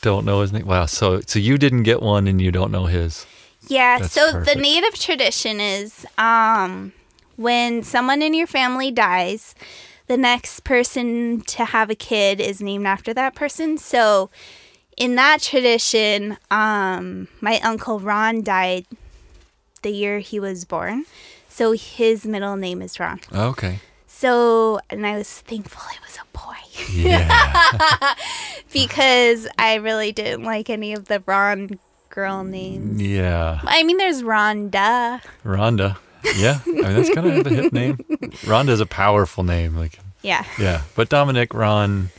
don't 0.01 0.25
know 0.25 0.41
his 0.41 0.53
name. 0.53 0.67
Wow. 0.67 0.87
So 0.87 1.21
so 1.27 1.39
you 1.39 1.59
didn't 1.59 1.83
get 1.85 2.03
one 2.03 2.27
and 2.27 2.41
you 2.41 2.51
don't 2.51 2.73
know 2.73 2.87
his. 2.87 3.27
Yeah, 3.69 3.99
That's 3.99 4.13
so 4.13 4.33
perfect. 4.33 4.55
the 4.57 4.61
native 4.63 4.95
tradition 4.99 5.61
is 5.61 6.07
um 6.19 6.93
when 7.37 7.83
someone 7.83 8.23
in 8.23 8.35
your 8.35 8.47
family 8.47 8.91
dies, 8.91 9.55
the 10.07 10.17
next 10.17 10.61
person 10.65 11.41
to 11.43 11.65
have 11.65 11.91
a 11.91 11.95
kid 11.95 12.41
is 12.41 12.61
named 12.61 12.87
after 12.87 13.13
that 13.15 13.35
person. 13.35 13.79
So 13.79 14.31
in 14.97 15.15
that 15.17 15.41
tradition, 15.43 16.37
um 16.51 17.29
my 17.41 17.59
uncle 17.61 18.01
Ron 18.01 18.43
died 18.43 18.87
the 19.83 19.91
year 19.91 20.19
he 20.21 20.39
was 20.41 20.65
born. 20.65 21.05
So 21.49 21.73
his 21.73 22.27
middle 22.27 22.57
name 22.57 22.83
is 22.83 22.99
Ron. 22.99 23.21
Okay. 23.33 23.81
So, 24.07 24.79
and 24.91 25.07
I 25.07 25.17
was 25.19 25.29
thankful 25.41 25.83
it 25.93 26.01
was 26.07 26.17
a 26.17 26.39
boy 26.39 26.57
Yeah. 26.93 28.15
because 28.73 29.47
I 29.59 29.75
really 29.75 30.13
didn't 30.13 30.45
like 30.45 30.71
any 30.71 30.93
of 30.93 31.07
the 31.07 31.23
Ron 31.27 31.79
girl 32.15 32.45
names. 32.45 33.03
yeah. 33.03 33.61
I 33.65 33.83
mean, 33.83 33.97
there's 33.97 34.23
Rhonda. 34.23 35.21
Rhonda. 35.45 35.97
Yeah. 36.37 36.61
I 36.65 36.71
mean, 36.71 36.95
that's 36.95 37.11
kind 37.15 37.27
of 37.27 37.47
a 37.47 37.51
hip 37.51 37.73
name. 37.73 37.97
Rhonda 38.47 38.69
is 38.71 38.81
a 38.81 38.87
powerful 38.87 39.43
name. 39.45 39.77
Like, 39.77 39.99
Yeah. 40.23 40.45
yeah. 40.59 40.83
But 40.95 41.09
Dominic 41.09 41.53
Ron 41.53 42.11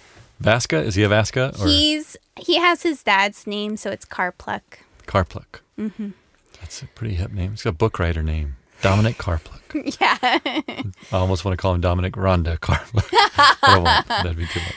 Vaska, 0.44 0.84
is 0.84 0.96
he 0.96 1.04
a 1.04 1.10
Vaska 1.10 1.60
or 1.60 1.66
He's 1.68 2.18
he 2.38 2.58
has 2.60 2.84
his 2.84 3.02
dad's 3.04 3.48
name, 3.48 3.78
so 3.78 3.90
it's 3.90 4.06
Carpluck. 4.06 4.62
Carpluck? 5.08 5.62
Mm-hmm. 5.80 6.10
That's 6.60 6.82
a 6.82 6.88
pretty 6.88 7.16
hip 7.16 7.32
name. 7.32 7.54
It's 7.54 7.66
a 7.66 7.72
book 7.72 7.98
writer 8.00 8.22
name. 8.22 8.58
Dominic 8.82 9.18
Carpluck. 9.18 9.62
yeah. 10.02 10.18
I 10.22 11.18
almost 11.18 11.46
want 11.46 11.58
to 11.58 11.62
call 11.62 11.74
him 11.74 11.82
Dominic 11.82 12.14
Rhonda 12.14 12.60
Carpluck. 12.60 13.10
That'd 14.08 14.38
be 14.38 14.46
too 14.48 14.60
much. 14.60 14.75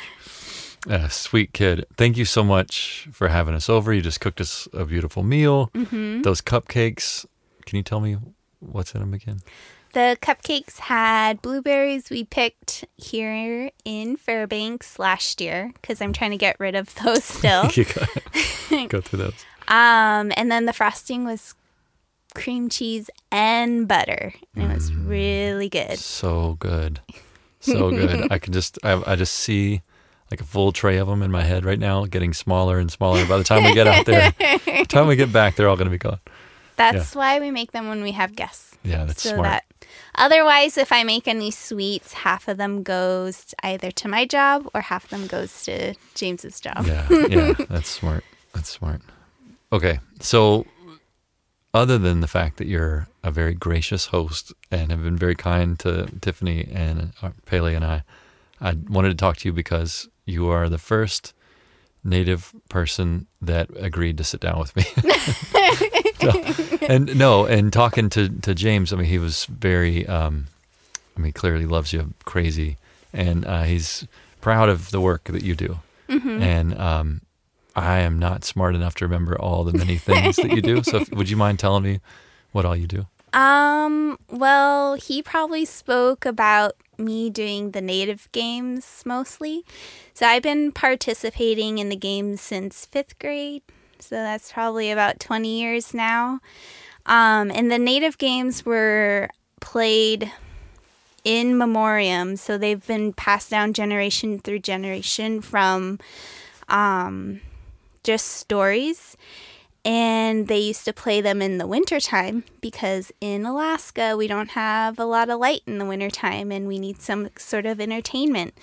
Uh, 0.88 1.08
sweet 1.08 1.52
kid. 1.52 1.84
Thank 1.96 2.16
you 2.16 2.24
so 2.24 2.42
much 2.42 3.08
for 3.12 3.28
having 3.28 3.54
us 3.54 3.68
over. 3.68 3.92
You 3.92 4.00
just 4.00 4.20
cooked 4.20 4.40
us 4.40 4.66
a 4.72 4.84
beautiful 4.84 5.22
meal. 5.22 5.70
Mm-hmm. 5.74 6.22
Those 6.22 6.40
cupcakes. 6.40 7.26
Can 7.66 7.76
you 7.76 7.82
tell 7.82 8.00
me 8.00 8.16
what's 8.60 8.94
in 8.94 9.00
them 9.00 9.12
again? 9.12 9.40
The 9.92 10.16
cupcakes 10.22 10.78
had 10.78 11.40
blueberries 11.42 12.08
we 12.10 12.24
picked 12.24 12.84
here 12.96 13.70
in 13.84 14.16
Fairbanks 14.16 14.98
last 14.98 15.40
year 15.40 15.72
because 15.80 16.00
I'm 16.00 16.12
trying 16.12 16.30
to 16.32 16.36
get 16.36 16.56
rid 16.60 16.74
of 16.74 16.94
those 17.04 17.24
still. 17.24 17.66
you 17.74 17.84
go, 17.84 18.86
go 18.88 19.00
through 19.00 19.18
those. 19.18 19.44
um, 19.68 20.32
and 20.36 20.50
then 20.50 20.66
the 20.66 20.72
frosting 20.72 21.24
was 21.24 21.54
cream 22.34 22.68
cheese 22.68 23.10
and 23.32 23.88
butter. 23.88 24.32
And 24.54 24.70
it 24.72 24.74
was 24.74 24.90
Mm. 24.90 25.08
really 25.08 25.68
good. 25.68 25.98
So 25.98 26.56
good, 26.60 27.00
so 27.60 27.90
good. 27.90 28.30
I 28.30 28.38
can 28.38 28.52
just, 28.52 28.78
I, 28.84 29.02
I 29.06 29.16
just 29.16 29.34
see 29.34 29.82
like 30.30 30.40
a 30.40 30.44
full 30.44 30.72
tray 30.72 30.98
of 30.98 31.08
them 31.08 31.22
in 31.22 31.30
my 31.30 31.42
head 31.42 31.64
right 31.64 31.78
now, 31.78 32.04
getting 32.04 32.32
smaller 32.32 32.78
and 32.78 32.90
smaller. 32.90 33.24
By 33.26 33.38
the 33.38 33.44
time 33.44 33.64
we 33.64 33.74
get 33.74 33.86
out 33.86 34.06
there, 34.06 34.32
by 34.38 34.58
the 34.64 34.86
time 34.88 35.06
we 35.06 35.16
get 35.16 35.32
back, 35.32 35.56
they're 35.56 35.68
all 35.68 35.76
going 35.76 35.86
to 35.86 35.90
be 35.90 35.98
gone. 35.98 36.20
That's 36.76 37.14
why 37.14 37.40
we 37.40 37.50
make 37.50 37.72
them 37.72 37.88
when 37.88 38.02
we 38.02 38.12
have 38.12 38.36
guests. 38.36 38.76
Yeah, 38.84 39.04
that's 39.04 39.22
so 39.22 39.30
smart. 39.30 39.44
that 39.44 39.64
otherwise 40.14 40.78
if 40.78 40.92
I 40.92 41.02
make 41.02 41.26
any 41.26 41.50
sweets, 41.50 42.12
half 42.12 42.46
of 42.46 42.56
them 42.56 42.82
goes 42.84 43.54
either 43.62 43.90
to 43.90 44.08
my 44.08 44.24
job 44.24 44.68
or 44.72 44.82
half 44.82 45.04
of 45.04 45.10
them 45.10 45.26
goes 45.26 45.64
to 45.64 45.94
James's 46.14 46.60
job. 46.60 46.86
Yeah, 46.86 47.06
yeah, 47.28 47.52
that's 47.68 47.88
smart. 47.88 48.24
That's 48.54 48.68
smart. 48.70 49.00
Okay, 49.72 49.98
so 50.20 50.66
other 51.74 51.98
than 51.98 52.20
the 52.20 52.28
fact 52.28 52.56
that 52.58 52.66
you're 52.66 53.08
a 53.22 53.30
very 53.30 53.54
gracious 53.54 54.06
host 54.06 54.52
and 54.70 54.90
have 54.90 55.02
been 55.02 55.16
very 55.18 55.34
kind 55.34 55.78
to 55.80 56.06
Tiffany 56.20 56.68
and 56.72 57.12
uh, 57.22 57.30
Pele 57.44 57.74
and 57.74 57.84
I, 57.84 58.04
I 58.60 58.74
wanted 58.88 59.10
to 59.10 59.14
talk 59.16 59.36
to 59.38 59.48
you 59.48 59.52
because 59.52 60.08
you 60.28 60.48
are 60.48 60.68
the 60.68 60.78
first 60.78 61.32
native 62.04 62.52
person 62.68 63.26
that 63.42 63.68
agreed 63.76 64.16
to 64.18 64.24
sit 64.24 64.40
down 64.40 64.58
with 64.58 64.74
me. 64.76 64.84
So- 66.20 66.42
and 66.88 67.16
no, 67.16 67.46
and 67.46 67.72
talking 67.72 68.10
to, 68.10 68.28
to 68.40 68.52
James, 68.54 68.92
I 68.92 68.96
mean, 68.96 69.06
he 69.06 69.18
was 69.18 69.44
very, 69.44 70.04
um, 70.08 70.46
I 71.16 71.20
mean, 71.20 71.32
clearly 71.32 71.64
loves 71.64 71.92
you 71.92 72.12
crazy, 72.24 72.76
and 73.12 73.46
uh, 73.46 73.62
he's 73.62 74.04
proud 74.40 74.68
of 74.68 74.90
the 74.90 75.00
work 75.00 75.24
that 75.24 75.42
you 75.44 75.54
do. 75.54 75.78
And 76.08 76.76
um, 76.76 77.20
I 77.76 77.98
am 78.00 78.18
not 78.18 78.42
smart 78.44 78.74
enough 78.74 78.96
to 78.96 79.04
remember 79.04 79.38
all 79.40 79.62
the 79.62 79.76
many 79.78 79.96
things 79.96 80.36
that 80.36 80.50
you 80.50 80.60
do. 80.62 80.82
So, 80.82 80.98
if, 80.98 81.12
would 81.12 81.30
you 81.30 81.36
mind 81.36 81.58
telling 81.60 81.84
me 81.84 82.00
what 82.52 82.64
all 82.64 82.74
you 82.74 82.86
do? 82.88 83.06
Um, 83.32 84.18
well, 84.28 84.94
he 84.94 85.22
probably 85.22 85.64
spoke 85.66 86.24
about 86.26 86.74
me 86.98 87.30
doing 87.30 87.70
the 87.70 87.80
native 87.80 88.30
games 88.32 89.02
mostly. 89.06 89.64
So 90.14 90.26
I've 90.26 90.42
been 90.42 90.72
participating 90.72 91.78
in 91.78 91.88
the 91.88 91.96
games 91.96 92.40
since 92.40 92.84
fifth 92.84 93.18
grade. 93.18 93.62
So 93.98 94.16
that's 94.16 94.52
probably 94.52 94.90
about 94.90 95.20
20 95.20 95.60
years 95.60 95.94
now. 95.94 96.40
Um, 97.06 97.50
and 97.50 97.70
the 97.70 97.78
native 97.78 98.18
games 98.18 98.64
were 98.66 99.28
played 99.60 100.30
in 101.24 101.58
memoriam. 101.58 102.36
So 102.36 102.58
they've 102.58 102.86
been 102.86 103.12
passed 103.12 103.50
down 103.50 103.72
generation 103.72 104.38
through 104.38 104.60
generation 104.60 105.40
from 105.40 105.98
um, 106.68 107.40
just 108.02 108.26
stories 108.26 109.16
and 109.84 110.48
they 110.48 110.58
used 110.58 110.84
to 110.84 110.92
play 110.92 111.20
them 111.20 111.40
in 111.40 111.58
the 111.58 111.66
wintertime 111.66 112.44
because 112.60 113.12
in 113.20 113.46
Alaska 113.46 114.16
we 114.16 114.26
don't 114.26 114.50
have 114.50 114.98
a 114.98 115.04
lot 115.04 115.30
of 115.30 115.40
light 115.40 115.62
in 115.66 115.78
the 115.78 115.84
wintertime 115.84 116.52
and 116.52 116.66
we 116.66 116.78
need 116.78 117.00
some 117.00 117.28
sort 117.38 117.66
of 117.66 117.80
entertainment. 117.80 118.54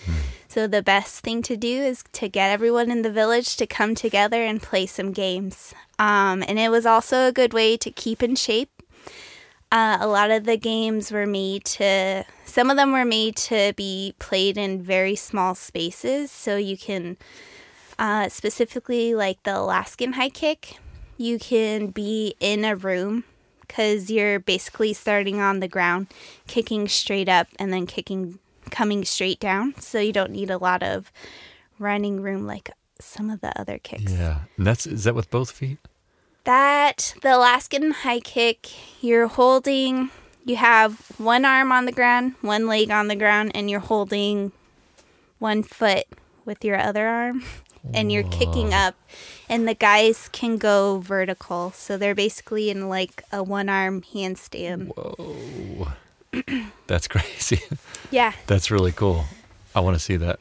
So 0.47 0.67
the 0.67 0.83
best 0.83 1.21
thing 1.21 1.41
to 1.43 1.57
do 1.57 1.67
is 1.67 2.03
to 2.13 2.29
get 2.29 2.51
everyone 2.51 2.91
in 2.91 3.01
the 3.01 3.11
village 3.11 3.57
to 3.57 3.67
come 3.67 3.95
together 3.95 4.43
and 4.43 4.61
play 4.61 4.85
some 4.85 5.11
games. 5.11 5.73
Um, 5.99 6.43
and 6.47 6.59
it 6.59 6.69
was 6.69 6.85
also 6.85 7.27
a 7.27 7.31
good 7.31 7.53
way 7.53 7.77
to 7.77 7.91
keep 7.91 8.21
in 8.21 8.35
shape. 8.35 8.69
Uh, 9.71 9.97
a 9.99 10.07
lot 10.07 10.31
of 10.31 10.45
the 10.45 10.57
games 10.57 11.11
were 11.11 11.25
made 11.25 11.65
to, 11.65 12.23
some 12.45 12.69
of 12.69 12.77
them 12.77 12.91
were 12.91 13.03
made 13.03 13.35
to 13.35 13.73
be 13.75 14.13
played 14.19 14.57
in 14.57 14.81
very 14.81 15.15
small 15.15 15.55
spaces. 15.55 16.31
So 16.31 16.55
you 16.55 16.77
can, 16.77 17.17
uh, 17.97 18.29
specifically 18.29 19.15
like 19.15 19.43
the 19.43 19.57
Alaskan 19.57 20.13
high 20.13 20.29
kick, 20.29 20.77
you 21.17 21.39
can 21.39 21.87
be 21.87 22.35
in 22.39 22.65
a 22.65 22.75
room 22.75 23.23
because 23.61 24.09
you're 24.09 24.39
basically 24.39 24.93
starting 24.93 25.39
on 25.39 25.59
the 25.59 25.67
ground, 25.67 26.07
kicking 26.47 26.87
straight 26.87 27.29
up, 27.29 27.47
and 27.57 27.73
then 27.73 27.85
kicking, 27.85 28.39
coming 28.69 29.03
straight 29.05 29.39
down. 29.39 29.75
So 29.79 29.99
you 29.99 30.13
don't 30.13 30.31
need 30.31 30.49
a 30.49 30.57
lot 30.57 30.83
of 30.83 31.11
running 31.79 32.21
room 32.21 32.45
like 32.45 32.71
some 32.99 33.29
of 33.29 33.41
the 33.41 33.57
other 33.59 33.77
kicks. 33.79 34.11
Yeah, 34.11 34.41
and 34.57 34.65
that's 34.65 34.87
is 34.87 35.03
that 35.05 35.15
with 35.15 35.29
both 35.29 35.51
feet? 35.51 35.79
That 36.43 37.15
the 37.21 37.35
Alaskan 37.35 37.91
high 37.91 38.19
kick, 38.19 38.69
you're 39.01 39.27
holding, 39.27 40.11
you 40.45 40.57
have 40.57 40.99
one 41.17 41.43
arm 41.43 41.71
on 41.71 41.85
the 41.85 41.91
ground, 41.91 42.35
one 42.41 42.67
leg 42.67 42.91
on 42.91 43.07
the 43.07 43.15
ground, 43.15 43.51
and 43.55 43.69
you're 43.69 43.79
holding 43.79 44.51
one 45.39 45.63
foot 45.63 46.05
with 46.45 46.63
your 46.63 46.79
other 46.79 47.07
arm, 47.07 47.43
and 47.93 48.11
you're 48.11 48.23
kicking 48.29 48.73
up. 48.73 48.95
And 49.47 49.67
the 49.67 49.75
guys 49.75 50.27
can 50.31 50.57
go 50.57 50.97
vertical, 50.97 51.71
so 51.71 51.97
they're 51.97 52.15
basically 52.15 52.71
in 52.71 52.89
like 52.89 53.23
a 53.31 53.43
one 53.43 53.69
arm 53.69 54.01
handstand. 54.01 54.87
Whoa, 54.95 55.89
that's 56.87 57.07
crazy. 57.07 57.61
Yeah, 58.11 58.33
that's 58.47 58.71
really 58.71 58.91
cool. 58.91 59.25
I 59.75 59.81
want 59.81 59.95
to 59.95 59.99
see 59.99 60.15
that. 60.17 60.39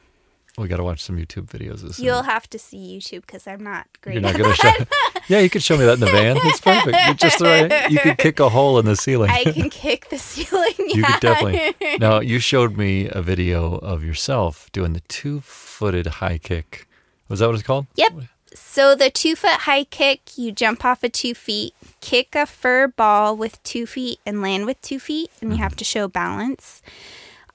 We 0.56 0.68
got 0.68 0.76
to 0.76 0.84
watch 0.84 1.02
some 1.02 1.16
YouTube 1.16 1.46
videos. 1.46 1.92
Some- 1.94 2.04
you'll 2.04 2.22
have 2.22 2.48
to 2.50 2.58
see 2.58 2.98
YouTube 2.98 3.22
because 3.22 3.46
I'm 3.48 3.64
not 3.64 3.88
great. 4.00 4.12
You're 4.14 4.22
not 4.22 4.36
gonna 4.38 4.54
show. 4.54 4.70
yeah, 5.28 5.40
you 5.40 5.50
could 5.50 5.62
show 5.62 5.76
me 5.76 5.84
that 5.84 5.94
in 5.94 6.00
the 6.00 6.06
van. 6.06 6.36
It's 6.44 6.60
perfect. 6.60 6.96
You're 7.04 7.14
just 7.14 7.38
the 7.40 7.44
right. 7.46 7.90
You 7.90 7.98
could 7.98 8.18
kick 8.18 8.38
a 8.38 8.48
hole 8.50 8.78
in 8.78 8.84
the 8.84 8.94
ceiling. 8.96 9.30
I 9.30 9.44
can 9.44 9.68
kick 9.84 10.08
the 10.10 10.18
ceiling. 10.18 10.72
You 10.78 11.02
could 11.02 11.20
definitely. 11.20 11.98
Now 11.98 12.20
you 12.20 12.38
showed 12.38 12.76
me 12.76 13.08
a 13.10 13.20
video 13.22 13.74
of 13.78 14.04
yourself 14.04 14.70
doing 14.72 14.92
the 14.92 15.00
two-footed 15.00 16.06
high 16.06 16.38
kick. 16.38 16.86
Was 17.28 17.40
that 17.40 17.46
what 17.46 17.54
it's 17.54 17.62
called? 17.62 17.86
Yep. 17.96 18.12
So 18.54 18.94
the 18.94 19.10
two 19.10 19.34
foot 19.34 19.60
high 19.62 19.84
kick, 19.84 20.36
you 20.36 20.52
jump 20.52 20.84
off 20.84 21.02
of 21.02 21.12
two 21.12 21.34
feet, 21.34 21.74
kick 22.00 22.34
a 22.34 22.46
fur 22.46 22.86
ball 22.88 23.36
with 23.36 23.62
two 23.64 23.86
feet, 23.86 24.20
and 24.24 24.40
land 24.40 24.66
with 24.66 24.80
two 24.80 25.00
feet, 25.00 25.30
and 25.40 25.50
you 25.50 25.58
have 25.58 25.74
to 25.76 25.84
show 25.84 26.06
balance. 26.06 26.82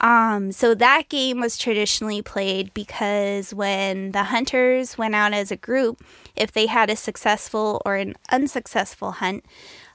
Um, 0.02 0.52
so 0.52 0.74
that 0.76 1.10
game 1.10 1.40
was 1.40 1.58
traditionally 1.58 2.22
played 2.22 2.74
because 2.74 3.54
when 3.54 4.12
the 4.12 4.24
hunters 4.24 4.98
went 4.98 5.16
out 5.16 5.34
as 5.34 5.52
a 5.52 5.58
group, 5.58 6.04
if 6.36 6.52
they 6.52 6.68
had 6.68 6.90
a 6.90 6.96
successful 6.96 7.82
or 7.86 7.96
an 7.96 8.16
unsuccessful 8.32 9.12
hunt, 9.14 9.46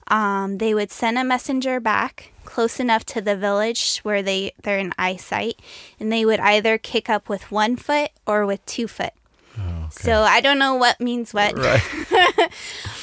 um, 0.09 0.59
they 0.59 0.75
would 0.75 0.91
send 0.91 1.17
a 1.17 1.25
messenger 1.25 1.81
back 1.81 2.33
close 2.45 2.79
enough 2.79 3.07
to 3.07 3.23
the 3.23 3.37
village 3.37 4.01
where 4.03 4.23
they, 4.23 4.53
they're 4.63 4.79
in 4.79 4.93
eyesight, 4.99 5.61
and 5.99 6.13
they 6.13 6.25
would 6.27 6.41
either 6.41 6.77
kick 6.77 7.09
up 7.09 7.29
with 7.29 7.51
one 7.51 7.77
foot 7.77 8.11
or 8.27 8.45
with 8.45 8.65
two 8.67 8.87
foot. 8.87 9.13
Oh, 9.59 9.63
okay. 9.85 9.89
So 9.91 10.23
I 10.23 10.41
don't 10.41 10.59
know 10.59 10.75
what 10.75 11.01
means 11.01 11.33
what, 11.33 11.57
right. 11.59 11.83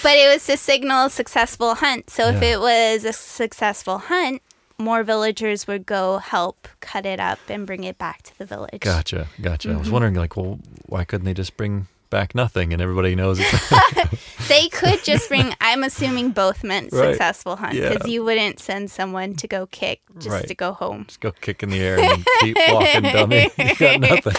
but 0.03 0.11
it 0.15 0.33
was 0.33 0.45
to 0.47 0.57
signal 0.57 1.09
successful 1.09 1.75
hunt. 1.75 2.09
So 2.09 2.27
if 2.29 2.41
it 2.41 2.59
was 2.59 3.05
a 3.05 3.13
successful 3.13 3.97
hunt, 3.99 4.41
more 4.77 5.03
villagers 5.03 5.67
would 5.67 5.85
go 5.85 6.17
help 6.17 6.67
cut 6.79 7.05
it 7.05 7.19
up 7.19 7.39
and 7.47 7.65
bring 7.67 7.83
it 7.83 7.97
back 7.97 8.23
to 8.23 8.37
the 8.37 8.45
village. 8.45 8.79
Gotcha. 8.81 9.27
Gotcha. 9.41 9.69
I 9.69 9.71
Mm-hmm. 9.73 9.79
was 9.79 9.91
wondering, 9.91 10.15
like, 10.15 10.35
well, 10.35 10.59
why 10.87 11.03
couldn't 11.05 11.25
they 11.25 11.33
just 11.35 11.55
bring 11.55 11.87
back 12.11 12.35
nothing 12.35 12.73
and 12.73 12.81
everybody 12.81 13.15
knows 13.15 13.39
it's 13.41 14.21
They 14.47 14.67
could 14.69 15.03
just 15.03 15.29
bring. 15.29 15.53
I'm 15.61 15.81
assuming 15.83 16.31
both 16.31 16.63
meant 16.63 16.91
Right. 16.91 17.09
successful 17.11 17.55
hunt 17.55 17.73
Yeah. 17.73 17.89
because 17.93 18.07
you 18.07 18.23
wouldn't 18.23 18.59
send 18.59 18.91
someone 18.91 19.33
to 19.35 19.47
go 19.47 19.65
kick 19.67 20.01
just 20.19 20.29
Right. 20.29 20.47
to 20.47 20.53
go 20.53 20.73
home. 20.73 21.05
just 21.07 21.21
go 21.21 21.31
kick 21.31 21.63
in 21.63 21.69
the 21.71 21.79
air 21.79 21.99
and 21.99 22.23
keep 22.41 22.57
walking, 22.69 23.01
dummy. 23.03 23.49
You 23.57 23.75
got 23.75 23.99
nothing. 24.01 24.33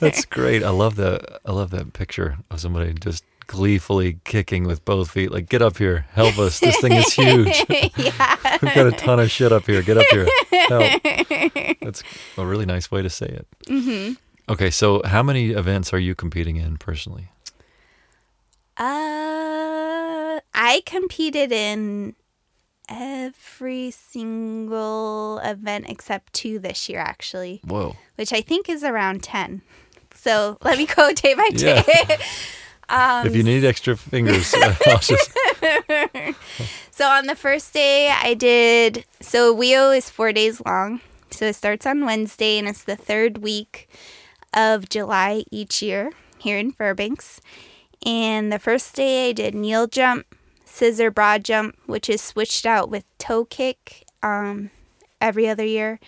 That's 0.00 0.24
great. 0.24 0.62
I 0.62 0.70
love 0.70 0.96
the 0.96 1.40
I 1.44 1.52
love 1.52 1.70
that 1.70 1.92
picture 1.92 2.38
of 2.50 2.60
somebody 2.60 2.94
just 2.94 3.24
gleefully 3.46 4.18
kicking 4.24 4.64
with 4.64 4.84
both 4.84 5.10
feet. 5.10 5.30
Like, 5.32 5.48
get 5.48 5.62
up 5.62 5.78
here, 5.78 6.06
help 6.12 6.38
us. 6.38 6.60
This 6.60 6.76
thing 6.80 6.92
is 6.92 7.12
huge. 7.14 7.64
yeah. 7.68 8.36
We've 8.62 8.74
got 8.74 8.86
a 8.86 8.92
ton 8.92 9.18
of 9.20 9.30
shit 9.30 9.52
up 9.52 9.66
here. 9.66 9.82
Get 9.82 9.96
up 9.98 10.04
here, 10.10 10.26
help. 10.68 11.02
That's 11.80 12.02
a 12.36 12.44
really 12.46 12.66
nice 12.66 12.90
way 12.90 13.02
to 13.02 13.10
say 13.10 13.26
it. 13.26 13.46
hmm 13.68 14.12
Okay, 14.48 14.70
so 14.70 15.02
how 15.04 15.22
many 15.22 15.50
events 15.50 15.92
are 15.92 15.98
you 15.98 16.14
competing 16.14 16.56
in 16.56 16.78
personally? 16.78 17.30
Uh, 18.78 20.40
I 20.54 20.82
competed 20.86 21.52
in 21.52 22.14
every 22.88 23.90
single 23.90 25.38
event 25.44 25.86
except 25.88 26.32
two 26.32 26.58
this 26.58 26.88
year, 26.88 27.00
actually, 27.00 27.60
Whoa. 27.64 27.96
which 28.16 28.32
I 28.32 28.40
think 28.40 28.68
is 28.68 28.82
around 28.84 29.22
10. 29.22 29.60
So 30.14 30.56
let 30.64 30.78
me 30.78 30.86
go 30.86 31.12
day 31.12 31.34
by 31.34 31.48
Yeah. 31.52 31.82
day. 31.82 32.16
um, 32.88 33.26
if 33.26 33.36
you 33.36 33.42
need 33.42 33.64
extra 33.64 33.96
fingers, 33.96 34.54
uh, 34.54 34.74
I'll 34.86 34.98
just. 34.98 35.30
So 36.90 37.06
on 37.06 37.26
the 37.26 37.36
first 37.36 37.72
day, 37.74 38.10
I 38.10 38.34
did. 38.34 39.04
So 39.20 39.54
WEIO 39.54 39.96
is 39.96 40.08
four 40.08 40.32
days 40.32 40.62
long. 40.64 41.00
So 41.30 41.46
it 41.46 41.54
starts 41.56 41.84
on 41.86 42.04
Wednesday 42.06 42.58
and 42.58 42.66
it's 42.66 42.84
the 42.84 42.96
third 42.96 43.38
week 43.38 43.88
of 44.54 44.88
July 44.88 45.44
each 45.50 45.82
year 45.82 46.12
here 46.38 46.58
in 46.58 46.72
Fairbanks. 46.72 47.40
And 48.04 48.52
the 48.52 48.58
first 48.58 48.94
day, 48.94 49.30
I 49.30 49.32
did 49.32 49.54
kneel 49.54 49.86
jump, 49.86 50.26
scissor 50.64 51.10
broad 51.10 51.44
jump, 51.44 51.76
which 51.86 52.08
is 52.08 52.22
switched 52.22 52.64
out 52.64 52.90
with 52.90 53.04
toe 53.18 53.44
kick 53.44 54.06
um, 54.22 54.70
every 55.20 55.48
other 55.48 55.64
year, 55.64 55.98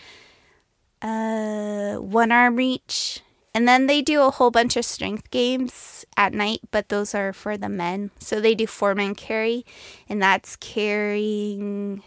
uh, 1.02 1.96
one 1.96 2.32
arm 2.32 2.56
reach. 2.56 3.20
And 3.52 3.66
then 3.66 3.88
they 3.88 4.00
do 4.00 4.22
a 4.22 4.30
whole 4.30 4.52
bunch 4.52 4.76
of 4.76 4.84
strength 4.84 5.30
games 5.30 6.04
at 6.16 6.32
night, 6.32 6.60
but 6.70 6.88
those 6.88 7.16
are 7.16 7.32
for 7.32 7.56
the 7.56 7.68
men. 7.68 8.12
So 8.20 8.40
they 8.40 8.54
do 8.54 8.68
four 8.68 8.94
man 8.94 9.16
carry, 9.16 9.66
and 10.08 10.22
that's 10.22 10.54
carrying 10.54 12.04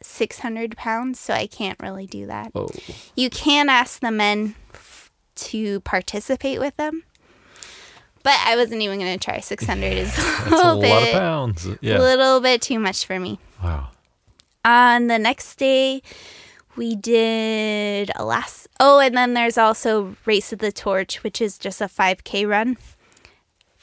600 0.00 0.76
pounds. 0.76 1.18
So 1.18 1.34
I 1.34 1.48
can't 1.48 1.80
really 1.80 2.06
do 2.06 2.26
that. 2.26 2.52
Whoa. 2.52 2.68
You 3.16 3.28
can 3.28 3.68
ask 3.68 3.98
the 3.98 4.12
men 4.12 4.54
to 5.38 5.80
participate 5.80 6.60
with 6.60 6.76
them, 6.76 7.04
but 8.22 8.34
I 8.44 8.56
wasn't 8.56 8.82
even 8.82 8.98
going 8.98 9.18
to 9.18 9.24
try. 9.24 9.40
600 9.40 9.86
is 9.86 10.16
a 10.18 10.20
a 10.20 10.50
little 10.50 10.74
lot 10.74 10.80
bit, 10.80 11.14
of 11.14 11.20
pounds. 11.20 11.66
a 11.66 11.78
Yeah. 11.80 11.98
little 11.98 12.40
bit 12.40 12.60
too 12.62 12.78
much 12.78 13.06
for 13.06 13.18
me. 13.18 13.38
Wow. 13.62 13.88
On 14.64 15.06
the 15.06 15.18
next 15.18 15.56
day, 15.56 16.02
we 16.76 16.94
did 16.94 18.10
a 18.16 18.24
last. 18.24 18.68
Oh, 18.80 18.98
and 19.00 19.16
then 19.16 19.34
there's 19.34 19.56
also 19.58 20.16
Race 20.26 20.52
of 20.52 20.58
the 20.58 20.70
Torch, 20.72 21.22
which 21.22 21.40
is 21.40 21.58
just 21.58 21.80
a 21.80 21.86
5K 21.88 22.46
run. 22.48 22.76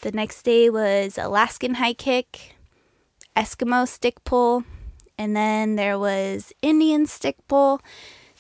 The 0.01 0.12
next 0.12 0.43
day 0.43 0.69
was 0.69 1.17
Alaskan 1.17 1.75
high 1.75 1.93
kick, 1.93 2.55
Eskimo 3.35 3.88
stick 3.88 4.24
pull, 4.24 4.63
and 5.17 5.35
then 5.35 5.75
there 5.77 5.97
was 5.97 6.53
Indian 6.62 7.05
stick 7.07 7.38
pull, 7.47 7.81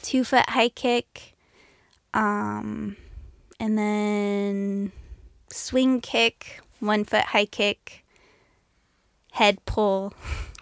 two 0.03 0.23
foot 0.23 0.49
high 0.51 0.69
kick, 0.69 1.35
um, 2.13 2.95
and 3.59 3.77
then 3.77 4.91
swing 5.49 6.01
kick, 6.01 6.61
one 6.79 7.03
foot 7.03 7.25
high 7.25 7.45
kick, 7.45 8.03
head 9.31 9.63
pull. 9.65 10.13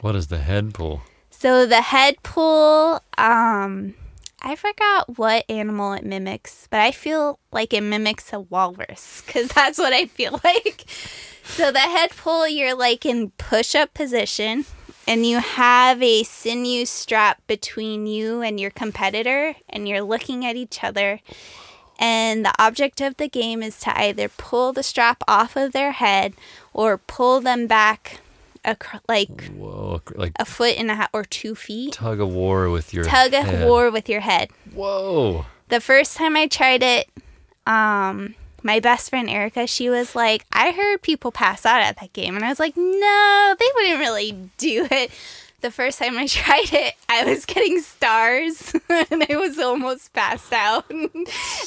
What 0.02 0.16
is 0.16 0.28
the 0.28 0.40
head 0.40 0.74
pull? 0.74 1.02
So 1.30 1.66
the 1.66 1.82
head 1.82 2.16
pull, 2.24 3.02
um, 3.18 3.96
I 4.42 4.56
forgot 4.56 5.18
what 5.18 5.50
animal 5.50 5.94
it 5.94 6.04
mimics, 6.04 6.68
but 6.70 6.80
I 6.82 6.92
feel 6.92 7.40
like 7.52 7.74
it 7.74 7.82
mimics 7.82 8.34
a 8.34 8.42
walrus 8.42 9.24
because 9.26 9.48
that's 9.50 9.78
what 9.80 9.94
I 9.94 10.06
feel 10.06 10.40
like. 10.44 10.86
So 11.44 11.72
the 11.72 11.80
head 11.80 12.12
pull, 12.12 12.48
you're 12.48 12.76
like 12.76 13.06
in 13.06 13.32
push 13.32 13.76
up 13.76 13.94
position, 13.94 14.66
and 15.08 15.26
you 15.26 15.40
have 15.40 16.02
a 16.02 16.24
sinew 16.24 16.86
strap 16.86 17.42
between 17.48 18.08
you 18.08 18.42
and 18.42 18.60
your 18.60 18.72
competitor, 18.72 19.56
and 19.70 19.88
you're 19.88 20.02
looking 20.02 20.46
at 20.46 20.56
each 20.56 20.84
other. 20.84 21.20
And 22.06 22.44
the 22.44 22.54
object 22.60 23.00
of 23.00 23.16
the 23.16 23.30
game 23.30 23.64
is 23.64 23.80
to 23.82 23.98
either 23.98 24.28
pull 24.28 24.74
the 24.74 24.84
strap 24.84 25.24
off 25.26 25.56
of 25.56 25.72
their 25.72 25.94
head 25.94 26.34
or 26.74 26.98
pull 26.98 27.40
them 27.40 27.66
back, 27.66 28.20
acro- 28.66 29.00
like 29.08 29.52
Whoa. 29.54 30.02
Like 30.14 30.34
a 30.38 30.44
foot 30.44 30.76
and 30.78 30.92
a 30.92 30.96
half 30.96 31.10
or 31.14 31.24
two 31.24 31.56
feet. 31.56 31.94
tug 31.94 32.20
of 32.20 32.28
war 32.34 32.70
with 32.70 32.94
your 32.94 33.06
Tug 33.06 33.34
of 33.34 33.46
head. 33.46 33.66
war 33.68 33.90
with 33.90 34.10
your 34.10 34.20
head. 34.20 34.50
Whoa. 34.74 35.46
The 35.70 35.80
first 35.80 36.18
time 36.18 36.36
I 36.36 36.48
tried 36.48 36.84
it, 36.84 37.08
um, 37.66 38.36
my 38.64 38.82
best 38.82 39.10
friend 39.10 39.30
Erica, 39.30 39.66
she 39.66 39.90
was 39.90 40.14
like, 40.14 40.46
I 40.52 40.72
heard 40.72 41.02
people 41.02 41.32
pass 41.32 41.66
out 41.66 41.82
at 41.82 41.98
that 42.02 42.12
game. 42.12 42.36
And 42.36 42.44
I 42.44 42.50
was 42.50 42.60
like, 42.60 42.76
no, 42.76 43.56
they 43.58 43.66
wouldn't 43.76 44.00
really 44.00 44.32
do 44.58 44.88
it. 44.92 45.10
The 45.64 45.72
first 45.72 45.98
time 45.98 46.18
I 46.18 46.28
tried 46.28 46.72
it, 46.74 46.94
I 47.10 47.24
was 47.24 47.46
getting 47.46 47.80
stars 47.80 48.76
and 48.90 49.26
I 49.30 49.36
was 49.38 49.58
almost 49.58 50.14
passed 50.14 50.52
out. 50.54 50.88
and 50.92 51.10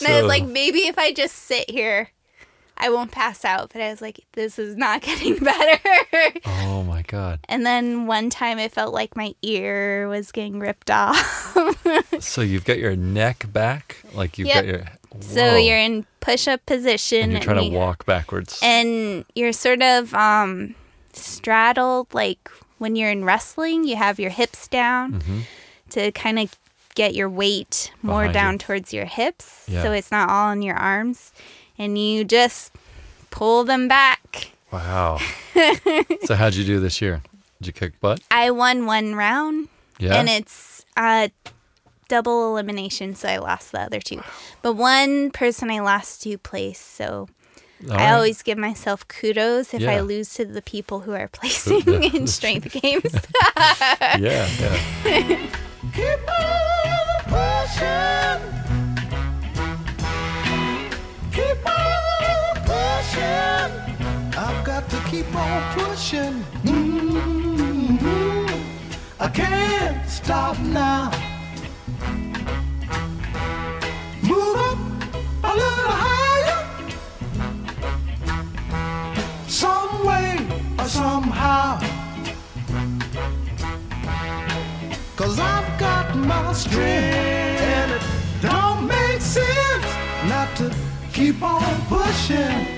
I 0.07 0.21
was 0.21 0.29
like, 0.29 0.45
maybe 0.45 0.81
if 0.81 0.99
I 0.99 1.13
just 1.13 1.35
sit 1.35 1.69
here, 1.71 2.11
I 2.77 2.91
won't 2.91 3.11
pass 3.11 3.43
out. 3.43 3.71
But 3.73 3.81
I 3.81 3.89
was 3.91 4.03
like, 4.03 4.21
this 4.35 4.59
is 4.59 4.77
not 4.77 5.01
getting 5.03 5.39
better. 5.39 5.81
Oh 6.45 6.83
my 6.87 7.01
god. 7.03 7.41
And 7.49 7.65
then 7.65 8.07
one 8.07 8.29
time 8.29 8.59
it 8.59 8.71
felt 8.71 8.93
like 8.93 9.17
my 9.17 9.35
ear 9.43 10.09
was 10.09 10.31
getting 10.31 10.59
ripped 10.61 10.91
off. 10.91 11.57
So 12.21 12.43
you've 12.43 12.67
got 12.67 12.79
your 12.79 12.97
neck 12.97 13.51
back, 13.53 13.97
like 14.13 14.37
you've 14.39 14.49
Yep. 14.49 14.55
got 14.57 14.67
your. 14.67 14.85
so 15.21 15.57
you're 15.57 15.79
in 15.79 16.05
push 16.21 16.47
up 16.49 16.65
position 16.67 17.23
and 17.23 17.33
you're 17.33 17.41
trying 17.41 17.65
you- 17.65 17.71
to 17.71 17.77
walk 17.77 18.05
backwards. 18.05 18.59
and 18.63 19.25
you're 19.35 19.53
sort 19.55 19.81
of 19.81 20.13
um 20.13 20.75
straddled 21.15 22.13
like 22.13 22.51
when 22.79 22.97
you're 22.97 23.11
in 23.11 23.25
wrestling, 23.25 23.85
you 23.85 23.97
have 23.97 24.19
your 24.21 24.31
hips 24.31 24.69
down 24.69 25.21
Mhm. 25.21 25.43
to 25.91 26.13
kind 26.13 26.39
of 26.39 26.55
get 26.95 27.15
your 27.15 27.29
weight 27.29 27.93
more 28.03 28.23
Behind 28.23 28.29
you. 28.29 28.33
down 28.41 28.59
towards 28.59 28.93
your 28.95 29.05
hips 29.05 29.65
Yeah. 29.69 29.83
so 29.83 29.93
it's 29.93 30.11
not 30.11 30.29
all 30.31 30.51
in 30.53 30.63
your 30.63 30.77
arms 30.77 31.33
and 31.79 31.99
you 31.99 32.25
just 32.25 32.73
pull 33.31 33.65
them 33.65 33.87
back. 33.89 34.53
Wow. 34.73 35.19
so 36.25 36.35
how'd 36.35 36.55
you 36.55 36.65
do 36.65 36.81
this 36.81 37.01
year? 37.03 37.23
Did 37.61 37.67
you 37.69 37.73
kick 37.73 38.01
butt? 38.01 38.21
I 38.31 38.51
won 38.51 38.87
one 38.87 39.15
round 39.15 39.69
Yeah. 39.99 40.17
and 40.17 40.29
it's 40.29 40.85
uh 40.97 41.29
double 42.09 42.51
elimination 42.53 43.15
so 43.15 43.29
I 43.29 43.39
lost 43.39 43.73
the 43.73 43.81
other 43.81 44.01
two. 44.01 44.23
But 44.63 44.75
one 44.75 45.31
person 45.31 45.71
I 45.71 45.81
lost 45.81 46.23
to 46.23 46.39
place 46.39 46.81
so 46.81 47.29
All 47.85 47.93
I 47.93 47.97
right. 47.97 48.13
always 48.15 48.43
give 48.43 48.57
myself 48.59 49.07
kudos 49.09 49.75
if 49.75 49.87
I 49.87 50.01
lose 50.01 50.33
to 50.35 50.45
the 50.47 50.63
people 50.63 51.01
who 51.01 51.13
are 51.13 51.29
placing 51.33 51.83
in 52.03 52.27
strength 52.39 52.73
games. 52.73 53.13
Yeah, 54.19 54.49
yeah. 54.61 54.79
Keep 55.95 56.29
on 56.29 57.19
pushing. 57.35 58.41
Keep 61.33 61.67
on 61.67 62.55
pushing. 62.71 63.73
I've 64.39 64.65
got 64.65 64.89
to 64.91 64.97
keep 65.11 65.35
on 65.35 65.63
pushing. 65.79 66.45
Mhm. 66.65 68.51
I 69.21 69.29
can't 69.29 70.09
stop 70.09 70.59
now. 70.61 71.11
Move 74.23 74.57
up 74.57 74.79
a 75.45 75.53
little 75.55 75.91
higher. 75.93 76.06
Or 80.87 80.89
somehow. 80.89 81.81
Cause 85.17 85.39
I've 85.41 85.81
got 85.81 86.17
my 86.17 86.53
strength 86.53 87.61
and 87.75 87.93
it 87.93 88.03
don't 88.41 88.87
make 88.87 89.21
sense 89.21 89.87
not 90.29 90.49
to 90.59 90.75
keep 91.13 91.43
on 91.43 91.75
pushing. 91.89 92.75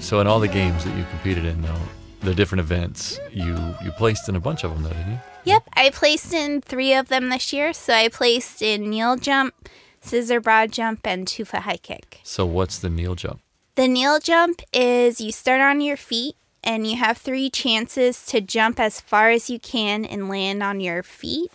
So 0.00 0.20
in 0.20 0.26
all 0.26 0.40
the 0.40 0.48
games 0.48 0.84
that 0.84 0.96
you 0.96 1.04
competed 1.10 1.44
in, 1.44 1.60
though, 1.60 1.76
the 2.20 2.34
different 2.34 2.60
events, 2.60 3.18
you 3.32 3.56
you 3.82 3.90
placed 3.92 4.28
in 4.28 4.36
a 4.36 4.40
bunch 4.40 4.64
of 4.64 4.72
them, 4.72 4.82
though, 4.82 4.90
didn't 4.90 5.12
you? 5.12 5.18
yep, 5.44 5.62
I 5.74 5.90
placed 5.90 6.34
in 6.34 6.60
three 6.60 6.92
of 6.94 7.08
them 7.08 7.30
this 7.30 7.52
year. 7.52 7.72
So 7.72 7.94
I 7.94 8.08
placed 8.08 8.60
in 8.60 8.90
kneel 8.90 9.16
jump, 9.16 9.54
scissor 10.00 10.40
broad 10.40 10.72
jump, 10.72 11.06
and 11.06 11.26
two 11.26 11.44
foot 11.44 11.60
high 11.60 11.78
kick. 11.78 12.20
So 12.22 12.44
what's 12.44 12.78
the 12.78 12.90
kneel 12.90 13.14
jump? 13.14 13.40
The 13.76 13.88
kneel 13.88 14.18
jump 14.18 14.60
is 14.72 15.20
you 15.20 15.32
start 15.32 15.60
on 15.60 15.80
your 15.80 15.96
feet 15.96 16.34
and 16.64 16.86
you 16.86 16.96
have 16.96 17.16
three 17.16 17.48
chances 17.48 18.26
to 18.26 18.40
jump 18.40 18.80
as 18.80 19.00
far 19.00 19.30
as 19.30 19.48
you 19.48 19.58
can 19.60 20.04
and 20.04 20.28
land 20.28 20.62
on 20.62 20.80
your 20.80 21.02
feet. 21.02 21.50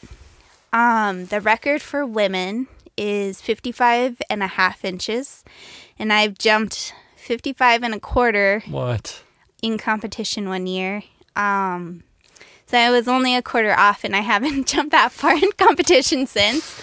Um, 0.71 1.25
the 1.25 1.41
record 1.41 1.81
for 1.81 2.05
women 2.05 2.67
is 2.97 3.41
55 3.41 4.21
and 4.29 4.41
a 4.41 4.47
half 4.47 4.85
inches, 4.85 5.43
and 5.99 6.11
I've 6.13 6.37
jumped 6.37 6.93
55 7.17 7.83
and 7.83 7.93
a 7.93 7.99
quarter 7.99 8.63
What? 8.67 9.22
In 9.63 9.79
competition 9.79 10.47
one 10.47 10.67
year. 10.67 11.01
Um, 11.35 12.03
So 12.67 12.77
I 12.77 12.91
was 12.91 13.07
only 13.07 13.35
a 13.35 13.41
quarter 13.41 13.73
off, 13.73 14.03
and 14.03 14.15
I 14.15 14.19
haven't 14.19 14.67
jumped 14.71 14.91
that 14.91 15.11
far 15.11 15.35
in 15.35 15.51
competition 15.57 16.27
since. 16.27 16.79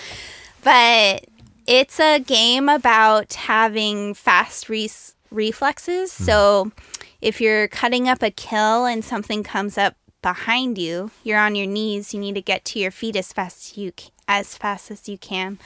But 0.65 1.27
it's 1.67 2.01
a 2.01 2.19
game 2.19 2.69
about 2.69 3.35
having 3.35 4.15
fast 4.15 4.69
re- 4.69 4.91
reflexes. 5.31 6.11
So 6.11 6.73
if 7.21 7.41
you're 7.41 7.69
cutting 7.69 8.09
up 8.09 8.23
a 8.23 8.31
kill 8.31 8.87
and 8.87 9.05
something 9.05 9.43
comes 9.43 9.79
up 9.79 9.95
behind 10.23 10.79
you, 10.79 11.11
you're 11.23 11.39
on 11.39 11.55
your 11.55 11.67
knees. 11.67 12.13
You 12.15 12.21
need 12.21 12.35
to 12.35 12.43
get 12.43 12.65
to 12.67 12.79
your 12.79 12.91
feet 12.91 13.17
as 13.17 13.33
fast 13.33 13.73
as 13.73 13.79
you 13.79 13.93
as 14.27 14.57
fast 14.57 14.91
as 14.91 15.09
you 15.09 15.19
can. 15.19 15.59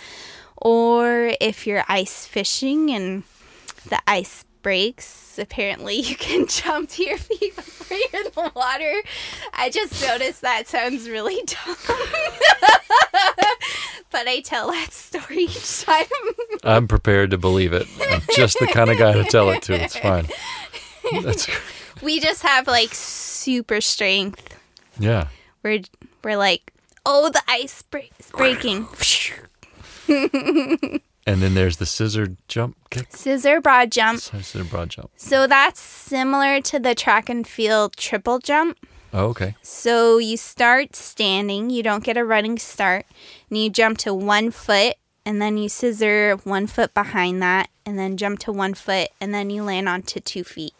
Or 0.57 1.33
if 1.41 1.67
you're 1.67 1.85
ice 1.89 2.27
fishing 2.27 2.91
and 2.91 3.25
the 3.89 4.01
ice 4.07 4.45
breaks, 4.65 5.39
apparently 5.39 5.95
you 6.01 6.17
can 6.17 6.49
jump 6.49 6.89
to 6.91 7.05
your 7.05 7.19
feet 7.19 7.55
before 7.57 7.97
you're 7.97 8.23
in 8.25 8.31
the 8.35 8.51
water. 8.57 8.95
I 9.53 9.71
just 9.71 10.03
noticed 10.05 10.41
that 10.43 10.67
sounds 10.67 11.09
really 11.09 11.37
dumb. 11.47 11.77
but 14.11 14.27
I 14.27 14.41
tell 14.45 14.73
that 14.73 14.93
story 14.93 15.45
each 15.45 15.83
time. 15.83 16.07
I'm 16.65 16.89
prepared 16.89 17.31
to 17.31 17.39
believe 17.39 17.73
it. 17.73 17.87
I'm 18.11 18.23
just 18.35 18.59
the 18.59 18.67
kind 18.67 18.91
of 18.91 18.99
guy 18.99 19.13
to 19.13 19.23
tell 19.23 19.51
it 19.51 19.63
to. 19.65 19.75
It's 19.81 19.97
fine. 19.97 20.27
That's 21.23 21.49
we 22.03 22.19
just 22.19 22.43
have 22.43 22.67
like 22.67 22.93
super 22.95 23.81
strength. 23.81 24.57
yeah. 24.99 25.29
We're 25.63 25.83
we're 26.25 26.37
like, 26.37 26.73
oh, 27.07 27.31
the 27.31 27.43
ice 27.49 27.83
break- 27.83 28.13
is 28.19 28.31
breaking. 28.31 28.87
And 31.27 31.41
then 31.41 31.55
there's 31.55 31.79
the 31.79 31.87
scissor 31.87 32.37
jump 32.49 32.77
kick. 32.91 33.07
Scissor 33.11 33.61
broad 33.61 33.91
jump. 33.91 34.21
Scissor 34.21 34.65
broad 34.65 34.91
jump. 34.91 35.11
So 35.17 35.47
that's 35.47 35.81
similar 35.81 36.61
to 36.61 36.79
the 36.79 36.95
track 36.95 37.31
and 37.31 37.47
field 37.47 37.97
triple 37.97 38.39
jump. 38.39 38.79
Oh, 39.13 39.27
okay. 39.27 39.55
So 39.63 40.19
you 40.19 40.37
start 40.37 40.97
standing, 40.97 41.71
you 41.71 41.83
don't 41.83 42.05
get 42.05 42.17
a 42.17 42.25
running 42.25 42.59
start, 42.59 43.07
and 43.49 43.59
you 43.59 43.71
jump 43.71 43.99
to 43.99 44.13
one 44.13 44.51
foot, 44.51 44.97
and 45.25 45.41
then 45.41 45.57
you 45.57 45.69
scissor 45.69 46.37
one 46.45 46.67
foot 46.67 46.93
behind 46.93 47.41
that, 47.41 47.71
and 47.87 47.99
then 47.99 48.17
jump 48.17 48.41
to 48.41 48.53
one 48.53 48.75
foot, 48.75 49.09
and 49.21 49.33
then 49.33 49.51
you 49.51 49.63
land 49.63 49.89
onto 49.89 50.21
two 50.21 50.45
feet. 50.45 50.75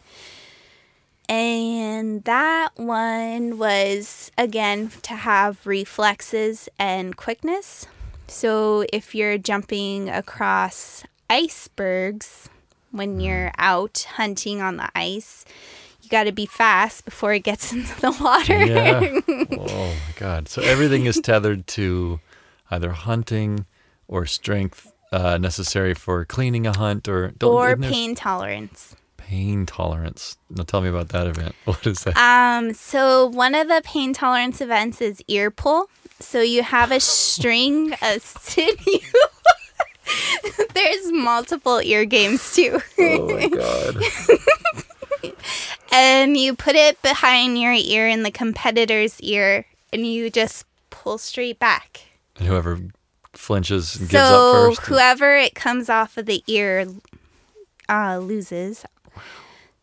And 1.27 2.23
that 2.25 2.69
one 2.75 3.57
was 3.57 4.31
again 4.37 4.91
to 5.03 5.15
have 5.15 5.65
reflexes 5.65 6.69
and 6.77 7.15
quickness. 7.17 7.87
So 8.27 8.85
if 8.91 9.13
you're 9.15 9.37
jumping 9.37 10.09
across 10.09 11.03
icebergs 11.29 12.49
when 12.91 13.19
you're 13.19 13.51
out 13.57 14.07
hunting 14.15 14.61
on 14.61 14.77
the 14.77 14.89
ice, 14.95 15.45
you 16.01 16.09
got 16.09 16.23
to 16.25 16.31
be 16.31 16.45
fast 16.45 17.05
before 17.05 17.33
it 17.33 17.39
gets 17.39 17.71
into 17.73 17.99
the 18.01 18.11
water. 18.11 18.65
Yeah. 18.65 19.19
oh 19.59 19.87
my 19.87 20.13
god. 20.15 20.47
So 20.47 20.61
everything 20.61 21.05
is 21.05 21.19
tethered 21.19 21.67
to 21.67 22.19
either 22.71 22.91
hunting 22.91 23.65
or 24.07 24.25
strength 24.25 24.91
uh, 25.11 25.37
necessary 25.37 25.93
for 25.93 26.25
cleaning 26.25 26.65
a 26.67 26.75
hunt 26.75 27.07
or 27.07 27.31
don't- 27.37 27.51
or 27.53 27.77
pain 27.77 28.15
tolerance. 28.15 28.95
pain 29.17 29.65
tolerance. 29.65 30.37
Now 30.49 30.63
tell 30.63 30.81
me 30.81 30.89
about 30.89 31.09
that 31.09 31.27
event. 31.27 31.55
What 31.65 31.85
is 31.87 32.03
that? 32.03 32.17
Um, 32.17 32.73
so 32.73 33.25
one 33.27 33.55
of 33.55 33.67
the 33.67 33.81
pain 33.83 34.13
tolerance 34.13 34.61
events 34.61 35.01
is 35.01 35.21
ear 35.27 35.51
pull. 35.51 35.89
So 36.19 36.41
you 36.41 36.63
have 36.63 36.91
a 36.91 36.99
string 36.99 37.93
of 38.01 38.21
sinew. 38.23 38.75
There's 40.73 41.11
multiple 41.11 41.79
ear 41.83 42.05
games 42.05 42.53
too. 42.55 42.79
oh 42.99 43.27
my 43.35 43.47
god. 43.47 43.97
and 45.91 46.37
you 46.37 46.55
put 46.55 46.75
it 46.75 47.01
behind 47.01 47.59
your 47.59 47.73
ear 47.73 48.07
in 48.07 48.23
the 48.23 48.31
competitor's 48.31 49.19
ear 49.21 49.65
and 49.91 50.05
you 50.05 50.29
just 50.29 50.65
pull 50.89 51.17
straight 51.17 51.59
back. 51.59 52.01
And 52.37 52.47
whoever 52.47 52.79
flinches 53.33 53.95
and 53.95 54.09
gives 54.09 54.21
up 54.21 54.29
So 54.29 54.69
first. 54.75 54.81
whoever 54.87 55.35
it 55.37 55.55
comes 55.55 55.89
off 55.89 56.17
of 56.17 56.25
the 56.25 56.43
ear 56.47 56.87
uh, 57.89 58.17
loses. 58.19 58.85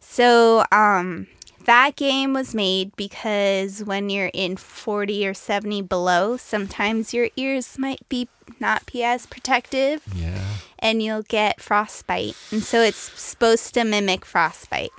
So 0.01 0.65
um, 0.73 1.27
that 1.65 1.97
game 1.97 2.33
was 2.33 2.55
made 2.55 2.95
because 2.97 3.85
when 3.85 4.11
you're 4.11 4.31
in 4.33 4.57
40 4.57 5.27
or 5.27 5.35
70 5.35 5.83
below, 5.83 6.37
sometimes 6.37 7.15
your 7.15 7.29
ears 7.37 7.79
might 7.79 8.09
be 8.09 8.29
not 8.61 8.85
be 8.87 9.03
as 9.03 9.27
protective 9.27 10.03
yeah. 10.15 10.45
and 10.79 11.03
you'll 11.03 11.23
get 11.23 11.61
frostbite. 11.61 12.37
And 12.51 12.63
so 12.63 12.81
it's 12.81 13.11
supposed 13.21 13.75
to 13.75 13.85
mimic 13.85 14.25
frostbite. 14.25 14.91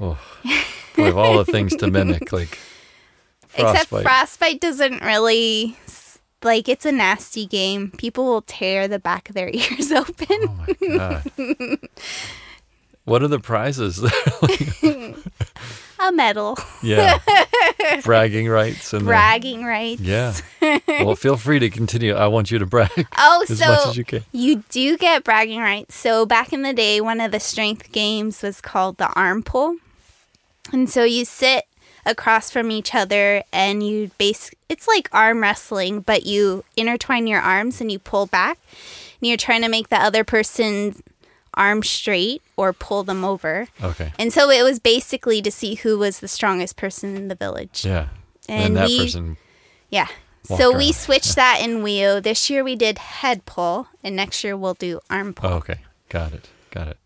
Oh. 0.00 0.18
Boy, 0.96 1.08
of 1.08 1.18
all 1.18 1.38
the 1.38 1.44
things 1.44 1.76
to 1.76 1.90
mimic, 1.90 2.32
like 2.32 2.58
Except 3.54 3.88
frostbite. 3.88 4.02
frostbite 4.02 4.60
doesn't 4.60 5.02
really 5.02 5.76
like 6.42 6.68
it's 6.68 6.86
a 6.86 6.92
nasty 6.92 7.46
game. 7.46 7.90
People 7.96 8.24
will 8.24 8.42
tear 8.42 8.88
the 8.88 8.98
back 8.98 9.28
of 9.28 9.34
their 9.34 9.48
ears 9.52 9.92
open. 9.92 10.26
oh 10.30 10.66
my 10.66 10.96
god. 10.96 11.78
What 13.08 13.22
are 13.22 13.28
the 13.28 13.40
prizes? 13.40 14.00
A 16.00 16.12
medal. 16.12 16.56
yeah. 16.82 17.18
Bragging 18.04 18.48
rights 18.48 18.92
and 18.92 19.04
Bragging 19.04 19.64
rights. 19.64 20.00
Yeah. 20.00 20.34
Well, 20.88 21.14
feel 21.16 21.36
free 21.36 21.58
to 21.60 21.70
continue. 21.70 22.14
I 22.14 22.26
want 22.26 22.50
you 22.50 22.58
to 22.58 22.66
brag 22.66 22.90
Oh, 23.16 23.44
as 23.48 23.58
so 23.58 23.68
much 23.68 23.86
as 23.88 23.96
you 23.96 24.04
can. 24.04 24.24
you 24.32 24.64
do 24.68 24.96
get 24.98 25.22
bragging 25.22 25.60
rights. 25.60 25.94
So 25.94 26.26
back 26.26 26.52
in 26.52 26.62
the 26.62 26.72
day, 26.72 27.00
one 27.00 27.20
of 27.20 27.30
the 27.30 27.38
strength 27.40 27.92
games 27.92 28.42
was 28.42 28.60
called 28.60 28.96
the 28.98 29.08
arm 29.14 29.42
pull. 29.42 29.76
And 30.72 30.90
so 30.90 31.04
you 31.04 31.24
sit 31.24 31.64
across 32.04 32.50
from 32.50 32.70
each 32.70 32.94
other 32.94 33.42
and 33.52 33.86
you 33.86 34.10
base 34.18 34.50
it's 34.68 34.88
like 34.88 35.08
arm 35.12 35.40
wrestling, 35.40 36.00
but 36.00 36.26
you 36.26 36.64
intertwine 36.76 37.26
your 37.26 37.40
arms 37.40 37.80
and 37.80 37.90
you 37.92 37.98
pull 37.98 38.26
back. 38.26 38.58
And 39.20 39.28
you're 39.28 39.36
trying 39.36 39.62
to 39.62 39.68
make 39.68 39.88
the 39.88 40.02
other 40.02 40.24
person's 40.24 41.00
arm 41.54 41.82
straight 41.82 42.42
or 42.58 42.72
pull 42.74 43.04
them 43.04 43.24
over. 43.24 43.68
Okay. 43.82 44.12
And 44.18 44.32
so 44.32 44.50
it 44.50 44.62
was 44.62 44.78
basically 44.80 45.40
to 45.42 45.50
see 45.50 45.76
who 45.76 45.96
was 45.98 46.18
the 46.20 46.28
strongest 46.28 46.76
person 46.76 47.16
in 47.16 47.28
the 47.28 47.34
village. 47.36 47.84
Yeah. 47.84 48.08
And, 48.48 48.64
And 48.66 48.76
that 48.76 48.88
we- 48.88 48.98
person. 48.98 49.36
Yeah. 49.90 50.08
So 50.42 50.70
around. 50.70 50.78
we 50.78 50.92
switched 50.92 51.36
that 51.36 51.60
in 51.62 51.82
WEIO. 51.82 52.22
This 52.22 52.48
year 52.50 52.64
we 52.64 52.74
did 52.74 52.96
head 52.98 53.44
pull, 53.46 53.86
and 54.02 54.16
next 54.16 54.42
year 54.42 54.56
we'll 54.56 54.74
do 54.74 55.00
arm 55.10 55.34
pull. 55.34 55.50
Oh, 55.50 55.54
okay. 55.56 55.78
Got 56.08 56.32
it. 56.32 56.48
Got 56.70 56.88
it. 56.88 56.96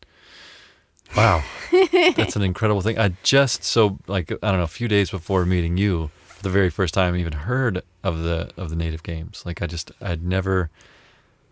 Wow. 1.16 1.42
That's 2.16 2.36
an 2.36 2.42
incredible 2.42 2.80
thing. 2.82 2.98
I 2.98 3.12
just 3.22 3.64
so 3.64 3.98
like 4.06 4.30
I 4.32 4.36
don't 4.50 4.58
know, 4.58 4.62
a 4.62 4.68
few 4.68 4.88
days 4.88 5.10
before 5.10 5.44
meeting 5.44 5.76
you, 5.76 6.10
for 6.26 6.42
the 6.42 6.50
very 6.50 6.70
first 6.70 6.94
time 6.94 7.14
I 7.14 7.18
even 7.18 7.32
heard 7.32 7.82
of 8.02 8.20
the 8.22 8.50
of 8.56 8.70
the 8.70 8.76
native 8.76 9.02
games. 9.02 9.42
Like 9.44 9.60
I 9.60 9.66
just 9.66 9.90
I'd 10.00 10.22
never 10.24 10.70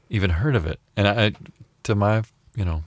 even 0.08 0.30
heard 0.30 0.56
of 0.56 0.66
it. 0.66 0.78
And 0.96 1.06
I 1.08 1.32
to 1.82 1.94
my, 1.94 2.22
you 2.54 2.64
know, 2.64 2.84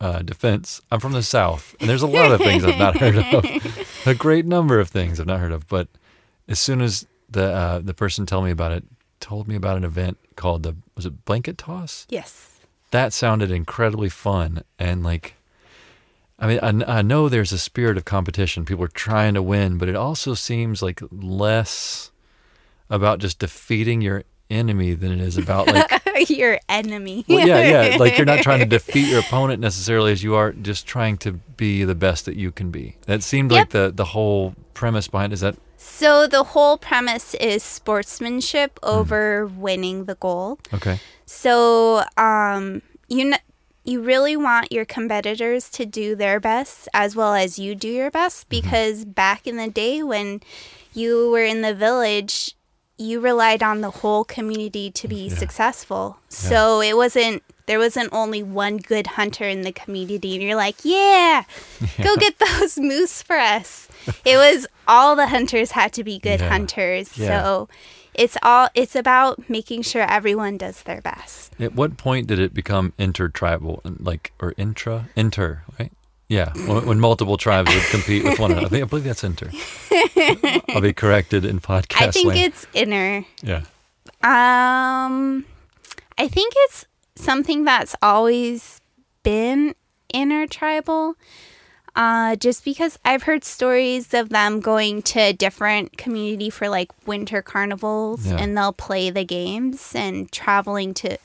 uh, 0.00 0.22
defense, 0.22 0.80
I'm 0.90 1.00
from 1.00 1.12
the 1.12 1.22
South, 1.22 1.76
and 1.80 1.88
there's 1.88 2.02
a 2.02 2.06
lot 2.06 2.32
of 2.32 2.40
things 2.40 2.64
I've 2.64 2.78
not 2.78 2.96
heard 2.96 3.16
of. 3.18 3.44
a 4.06 4.14
great 4.14 4.46
number 4.46 4.80
of 4.80 4.88
things 4.88 5.20
I've 5.20 5.26
not 5.26 5.40
heard 5.40 5.52
of. 5.52 5.68
But 5.68 5.88
as 6.48 6.58
soon 6.58 6.80
as 6.80 7.06
the 7.28 7.44
uh, 7.52 7.78
the 7.80 7.94
person 7.94 8.24
told 8.26 8.44
me 8.44 8.50
about 8.50 8.72
it, 8.72 8.84
told 9.20 9.46
me 9.46 9.54
about 9.56 9.76
an 9.76 9.84
event 9.84 10.18
called 10.36 10.62
the 10.62 10.74
was 10.96 11.04
it 11.06 11.24
blanket 11.24 11.58
toss? 11.58 12.06
Yes. 12.08 12.60
that 12.92 13.12
sounded 13.12 13.50
incredibly 13.50 14.08
fun 14.08 14.64
and 14.78 15.04
like 15.04 15.34
i 16.38 16.46
mean 16.46 16.58
I, 16.62 16.98
I 16.98 17.02
know 17.02 17.28
there's 17.28 17.52
a 17.52 17.58
spirit 17.58 17.96
of 17.96 18.04
competition 18.04 18.64
people 18.64 18.84
are 18.84 18.88
trying 18.88 19.34
to 19.34 19.42
win 19.42 19.78
but 19.78 19.88
it 19.88 19.94
also 19.94 20.34
seems 20.34 20.82
like 20.82 21.00
less 21.12 22.10
about 22.88 23.20
just 23.20 23.38
defeating 23.38 24.00
your 24.00 24.24
enemy 24.50 24.94
than 24.94 25.12
it 25.12 25.20
is 25.20 25.36
about 25.38 25.66
like 25.68 25.90
Your 26.28 26.58
enemy. 26.68 27.24
well, 27.28 27.46
yeah 27.46 27.88
yeah 27.90 27.96
like 27.96 28.16
you're 28.18 28.26
not 28.26 28.40
trying 28.48 28.58
to 28.60 28.66
defeat 28.66 29.08
your 29.08 29.20
opponent 29.20 29.60
necessarily 29.60 30.12
as 30.12 30.22
you 30.22 30.34
are 30.34 30.52
just 30.52 30.86
trying 30.86 31.16
to 31.18 31.32
be 31.32 31.84
the 31.84 31.94
best 31.94 32.24
that 32.26 32.36
you 32.36 32.50
can 32.52 32.70
be 32.70 32.96
that 33.06 33.22
seemed 33.22 33.50
like 33.52 33.70
the 33.70 33.90
the 33.94 34.04
whole 34.06 34.54
premise 34.74 35.08
behind 35.08 35.32
is 35.32 35.40
that 35.40 35.56
So 35.76 36.26
the 36.26 36.42
whole 36.52 36.76
premise 36.78 37.34
is 37.34 37.62
sportsmanship 37.62 38.78
Hmm. 38.82 38.88
over 38.90 39.46
winning 39.46 40.04
the 40.04 40.14
goal. 40.16 40.58
okay 40.74 41.00
So 41.26 42.02
um, 42.16 42.82
you 43.08 43.30
kn- 43.30 43.40
you 43.84 44.02
really 44.02 44.36
want 44.36 44.70
your 44.72 44.84
competitors 44.84 45.70
to 45.70 45.86
do 45.86 46.14
their 46.14 46.38
best 46.38 46.86
as 46.92 47.16
well 47.16 47.34
as 47.34 47.58
you 47.58 47.74
do 47.74 47.88
your 47.88 48.10
best 48.10 48.48
Mm-hmm. 48.48 48.60
because 48.60 49.04
back 49.06 49.46
in 49.46 49.56
the 49.56 49.68
day 49.70 50.02
when 50.02 50.40
you 50.92 51.30
were 51.30 51.44
in 51.44 51.62
the 51.62 51.74
village, 51.74 52.54
you 53.00 53.18
relied 53.20 53.62
on 53.62 53.80
the 53.80 53.90
whole 53.90 54.24
community 54.24 54.90
to 54.92 55.08
be 55.08 55.28
successful. 55.28 56.18
So 56.28 56.80
it 56.80 56.96
wasn't 56.96 57.42
there 57.66 57.78
wasn't 57.78 58.12
only 58.12 58.42
one 58.42 58.78
good 58.78 59.06
hunter 59.06 59.44
in 59.44 59.62
the 59.62 59.72
community 59.72 60.34
and 60.34 60.42
you're 60.42 60.56
like, 60.56 60.76
yeah, 60.84 61.44
go 62.02 62.16
get 62.16 62.38
those 62.38 62.78
moose 62.90 63.22
for 63.22 63.36
us. 63.36 63.88
it 64.24 64.36
was 64.36 64.66
all 64.88 65.14
the 65.16 65.28
hunters 65.28 65.70
had 65.72 65.92
to 65.94 66.04
be 66.04 66.18
good 66.18 66.40
Yeah. 66.40 66.48
hunters. 66.48 67.16
Yeah. 67.16 67.26
So 67.42 67.68
it's 68.14 68.36
all 68.42 68.68
it's 68.74 68.96
about 68.96 69.48
making 69.48 69.82
sure 69.82 70.02
everyone 70.02 70.58
does 70.58 70.82
their 70.82 71.00
best. 71.00 71.52
at 71.60 71.74
what 71.74 71.96
point 71.96 72.26
did 72.26 72.38
it 72.40 72.52
become 72.52 72.92
intertribal 72.98 73.80
like 73.84 74.32
or 74.40 74.52
intra 74.56 75.08
inter 75.14 75.62
right 75.78 75.92
Yeah, 76.30 76.52
when, 76.66 76.86
when 76.86 77.00
multiple 77.00 77.36
tribes 77.36 77.74
would 77.74 77.82
compete 77.90 78.22
with 78.24 78.38
one 78.38 78.52
another. 78.52 78.78
I, 78.78 78.84
believe 78.84 79.04
that's 79.04 79.24
inter. 79.24 79.50
I'll 80.70 80.80
be 80.80 80.92
corrected 80.92 81.44
in 81.44 81.58
podcast 81.60 82.02
I 82.06 82.10
think 82.12 82.28
land. 82.28 82.40
it's 82.40 82.66
inner. 82.72 83.24
yeah. 83.42 83.62
Um, 84.22 85.44
I 86.16 86.28
think 86.28 86.52
it's 86.56 86.86
something 87.16 87.64
that's 87.64 87.96
always 88.00 88.80
been 89.24 89.74
intertribal. 90.14 91.14
Uh, 91.96 92.36
just 92.36 92.64
because 92.64 92.96
I've 93.04 93.24
heard 93.24 93.42
stories 93.44 94.14
of 94.14 94.28
them 94.28 94.60
going 94.60 95.02
to 95.02 95.32
different 95.32 95.96
community 95.98 96.48
for 96.48 96.68
like 96.68 96.90
winter 97.08 97.42
carnivals 97.42 98.24
Yeah. 98.28 98.36
and 98.36 98.56
they'll 98.56 98.72
play 98.72 99.10
the 99.10 99.24
games 99.24 99.92
and 99.96 100.30
traveling 100.30 100.94
to 100.94 101.18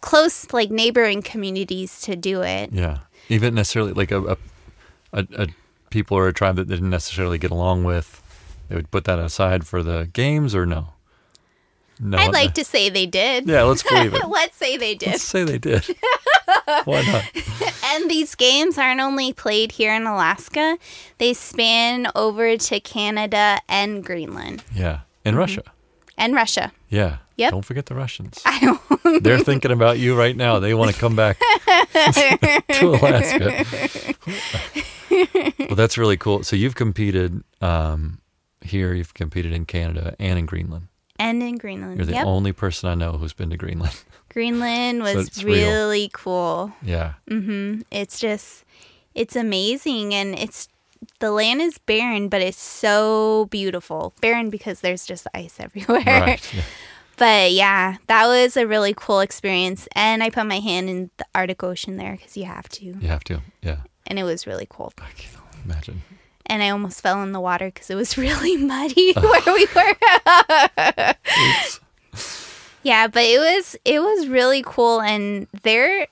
close 0.00 0.46
like 0.52 0.70
neighboring 0.70 1.20
communities 1.22 2.00
to 2.02 2.14
do 2.14 2.42
it. 2.42 2.70
Yeah, 2.72 2.98
even 3.28 3.54
necessarily 3.54 3.92
like 3.92 4.10
a, 4.10 4.22
a, 4.32 4.36
a, 5.12 5.26
a 5.38 5.46
people 5.90 6.16
or 6.16 6.28
a 6.28 6.32
tribe 6.32 6.56
that 6.56 6.68
they 6.68 6.74
didn't 6.74 6.90
necessarily 6.90 7.38
get 7.38 7.50
along 7.50 7.84
with, 7.84 8.22
they 8.68 8.74
would 8.74 8.90
put 8.90 9.04
that 9.04 9.18
aside 9.18 9.66
for 9.66 9.82
the 9.82 10.08
games 10.12 10.54
or 10.54 10.66
no. 10.66 10.88
No, 12.00 12.18
I'd 12.18 12.30
uh, 12.30 12.32
like 12.32 12.54
to 12.54 12.64
say 12.64 12.88
they 12.90 13.06
did. 13.06 13.46
Yeah, 13.48 13.62
let's 13.62 13.84
believe 13.84 14.14
it. 14.14 14.26
Let's 14.28 14.56
say 14.56 14.76
they 14.76 14.96
did. 14.96 15.10
Let's 15.10 15.22
say 15.22 15.44
they 15.44 15.58
did. 15.58 15.84
Why 16.84 17.02
not? 17.02 17.24
And 17.86 18.10
these 18.10 18.34
games 18.34 18.76
aren't 18.76 19.00
only 19.00 19.32
played 19.32 19.70
here 19.70 19.94
in 19.94 20.04
Alaska, 20.04 20.78
they 21.18 21.32
span 21.32 22.08
over 22.16 22.56
to 22.56 22.80
Canada 22.80 23.58
and 23.68 24.02
Greenland 24.02 24.64
Yeah, 24.74 25.00
in 25.24 25.32
mm-hmm. 25.32 25.38
Russia. 25.38 25.62
and 26.18 26.34
Russia. 26.34 26.72
Yeah. 26.88 27.18
Yep. 27.36 27.50
Don't 27.50 27.64
forget 27.64 27.86
the 27.86 27.94
Russians. 27.94 28.42
They're 29.20 29.38
thinking 29.44 29.72
about 29.72 29.98
you 29.98 30.16
right 30.16 30.36
now. 30.36 30.60
They 30.60 30.74
want 30.74 30.92
to 30.92 31.00
come 31.00 31.16
back 31.16 31.38
to 32.68 32.98
Alaska. 33.00 33.64
well, 35.58 35.76
that's 35.76 35.98
really 35.98 36.16
cool. 36.16 36.44
So 36.44 36.54
you've 36.56 36.76
competed 36.76 37.42
um, 37.60 38.20
here. 38.60 38.94
You've 38.94 39.14
competed 39.14 39.52
in 39.52 39.66
Canada 39.66 40.14
and 40.18 40.38
in 40.38 40.46
Greenland. 40.46 40.88
and 41.18 41.42
in 41.42 41.56
Greenland. 41.56 41.96
You're 41.96 42.06
the 42.06 42.12
yep. 42.12 42.26
only 42.26 42.52
person 42.52 42.88
I 42.88 42.94
know 42.94 43.12
who's 43.12 43.32
been 43.32 43.50
to 43.50 43.56
Greenland. 43.56 44.00
Greenland 44.28 45.02
was 45.02 45.44
real. 45.44 45.68
really 45.68 46.10
cool. 46.12 46.72
yeah. 46.82 47.14
It's 47.28 48.20
just 48.20 48.64
it's 49.14 49.36
amazing 49.36 50.14
and 50.14 50.36
it's 50.36 50.68
the 51.20 51.30
land 51.30 51.60
is 51.60 51.78
barren, 51.78 52.28
but 52.28 52.40
it's 52.40 52.60
so 52.60 53.46
beautiful. 53.50 54.14
Barren 54.20 54.50
because 54.50 54.80
there's 54.80 55.06
just 55.06 55.26
ice 55.34 55.60
everywhere. 55.60 56.02
Right. 56.04 56.54
Yeah. 56.54 56.62
But 57.16 57.52
yeah, 57.52 57.96
that 58.06 58.26
was 58.26 58.56
a 58.56 58.66
really 58.66 58.94
cool 58.96 59.20
experience. 59.20 59.88
And 59.94 60.22
I 60.22 60.30
put 60.30 60.46
my 60.46 60.58
hand 60.60 60.90
in 60.90 61.10
the 61.16 61.26
Arctic 61.34 61.62
Ocean 61.62 61.96
there 61.96 62.16
because 62.16 62.36
you 62.36 62.44
have 62.44 62.68
to. 62.70 62.84
You 62.84 63.08
have 63.08 63.24
to. 63.24 63.40
Yeah. 63.62 63.78
And 64.06 64.18
it 64.18 64.24
was 64.24 64.46
really 64.46 64.66
cold. 64.66 64.94
I 64.98 65.10
can't 65.16 65.36
imagine. 65.64 66.02
And 66.46 66.62
I 66.62 66.70
almost 66.70 67.00
fell 67.00 67.22
in 67.22 67.32
the 67.32 67.40
water 67.40 67.66
because 67.66 67.88
it 67.88 67.94
was 67.94 68.18
really 68.18 68.56
muddy 68.56 69.12
where 69.16 69.42
we 69.46 69.66
were. 69.74 71.14
Yeah, 72.84 73.06
but 73.08 73.24
it 73.24 73.38
was 73.38 73.76
it 73.84 74.00
was 74.00 74.28
really 74.28 74.62
cool 74.64 75.00
and 75.00 75.48
they're 75.62 76.06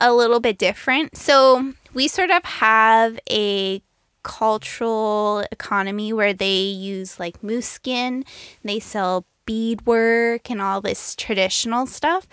a 0.00 0.12
little 0.12 0.40
bit 0.40 0.58
different. 0.58 1.16
So 1.16 1.72
we 1.94 2.08
sort 2.08 2.30
of 2.30 2.44
have 2.44 3.18
a 3.30 3.80
cultural 4.24 5.44
economy 5.52 6.12
where 6.12 6.34
they 6.34 6.58
use 6.60 7.20
like 7.20 7.42
moose 7.42 7.68
skin, 7.68 8.24
they 8.64 8.80
sell 8.80 9.24
beadwork 9.48 10.50
and 10.50 10.60
all 10.60 10.80
this 10.82 11.16
traditional 11.16 11.86
stuff 11.86 12.26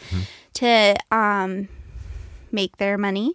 to 0.56 0.96
um, 1.12 1.70
make 2.52 2.76
their 2.78 2.98
money. 2.98 3.34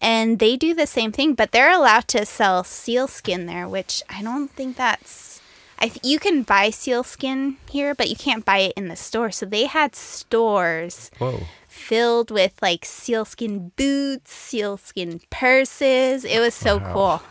And 0.00 0.40
they 0.40 0.56
do 0.56 0.74
the 0.74 0.86
same 0.88 1.12
thing, 1.12 1.34
but 1.34 1.52
they're 1.52 1.70
allowed 1.72 2.08
to 2.08 2.26
sell 2.26 2.64
seal 2.64 3.06
skin 3.06 3.46
there, 3.46 3.68
which 3.68 4.02
I 4.10 4.20
don't 4.22 4.50
think 4.50 4.76
that's. 4.76 5.40
I 5.78 5.88
th- 5.88 6.00
you 6.04 6.18
can 6.18 6.42
buy 6.42 6.70
seal 6.70 7.04
skin 7.04 7.56
here, 7.70 7.94
but 7.94 8.08
you 8.10 8.16
can't 8.16 8.44
buy 8.44 8.58
it 8.58 8.72
in 8.76 8.88
the 8.88 8.96
store. 8.96 9.30
So 9.30 9.46
they 9.46 9.66
had 9.66 9.94
stores 9.94 11.10
Whoa. 11.18 11.40
filled 11.68 12.30
with 12.32 12.54
like 12.60 12.84
sealskin 12.84 13.70
boots, 13.76 14.32
sealskin 14.32 15.20
purses. 15.30 16.24
It 16.24 16.40
was 16.40 16.54
so 16.54 16.78
Wow. 16.78 16.92
cool. 16.92 17.22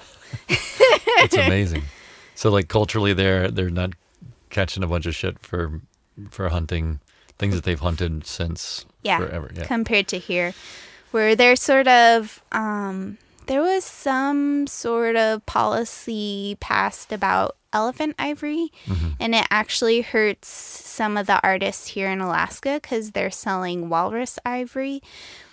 It's 0.48 1.36
amazing. 1.36 1.84
so 2.36 2.50
like 2.50 2.68
culturally 2.70 3.14
they're 3.14 3.52
they're 3.52 3.70
not 3.70 3.92
catching 4.52 4.84
a 4.84 4.88
bunch 4.88 5.06
of 5.08 5.16
shit 5.16 5.40
for 5.40 5.82
for 6.30 6.50
hunting 6.50 7.00
things 7.40 7.56
that 7.56 7.64
they've 7.64 7.80
hunted 7.80 8.26
since 8.28 8.86
Yeah. 9.02 9.18
forever. 9.18 9.50
Yeah. 9.56 9.66
Compared 9.66 10.08
to 10.10 10.20
here, 10.20 10.54
where 11.10 11.36
they're 11.36 11.56
sort 11.56 11.88
of, 11.88 12.44
um, 12.52 13.18
there 13.48 13.62
was 13.62 13.84
some 13.84 14.68
sort 14.68 15.16
of 15.16 15.44
policy 15.48 16.56
passed 16.60 17.12
about 17.12 17.56
elephant 17.74 18.14
ivory, 18.20 18.72
Mm-hmm. 18.86 19.08
and 19.20 19.34
it 19.34 19.48
actually 19.50 20.02
hurts 20.02 20.48
some 20.50 21.18
of 21.18 21.26
the 21.26 21.42
artists 21.42 21.88
here 21.88 22.10
in 22.12 22.22
Alaska 22.22 22.80
because 22.82 23.12
they're 23.12 23.32
selling 23.32 23.90
walrus 23.90 24.38
ivory, 24.46 25.02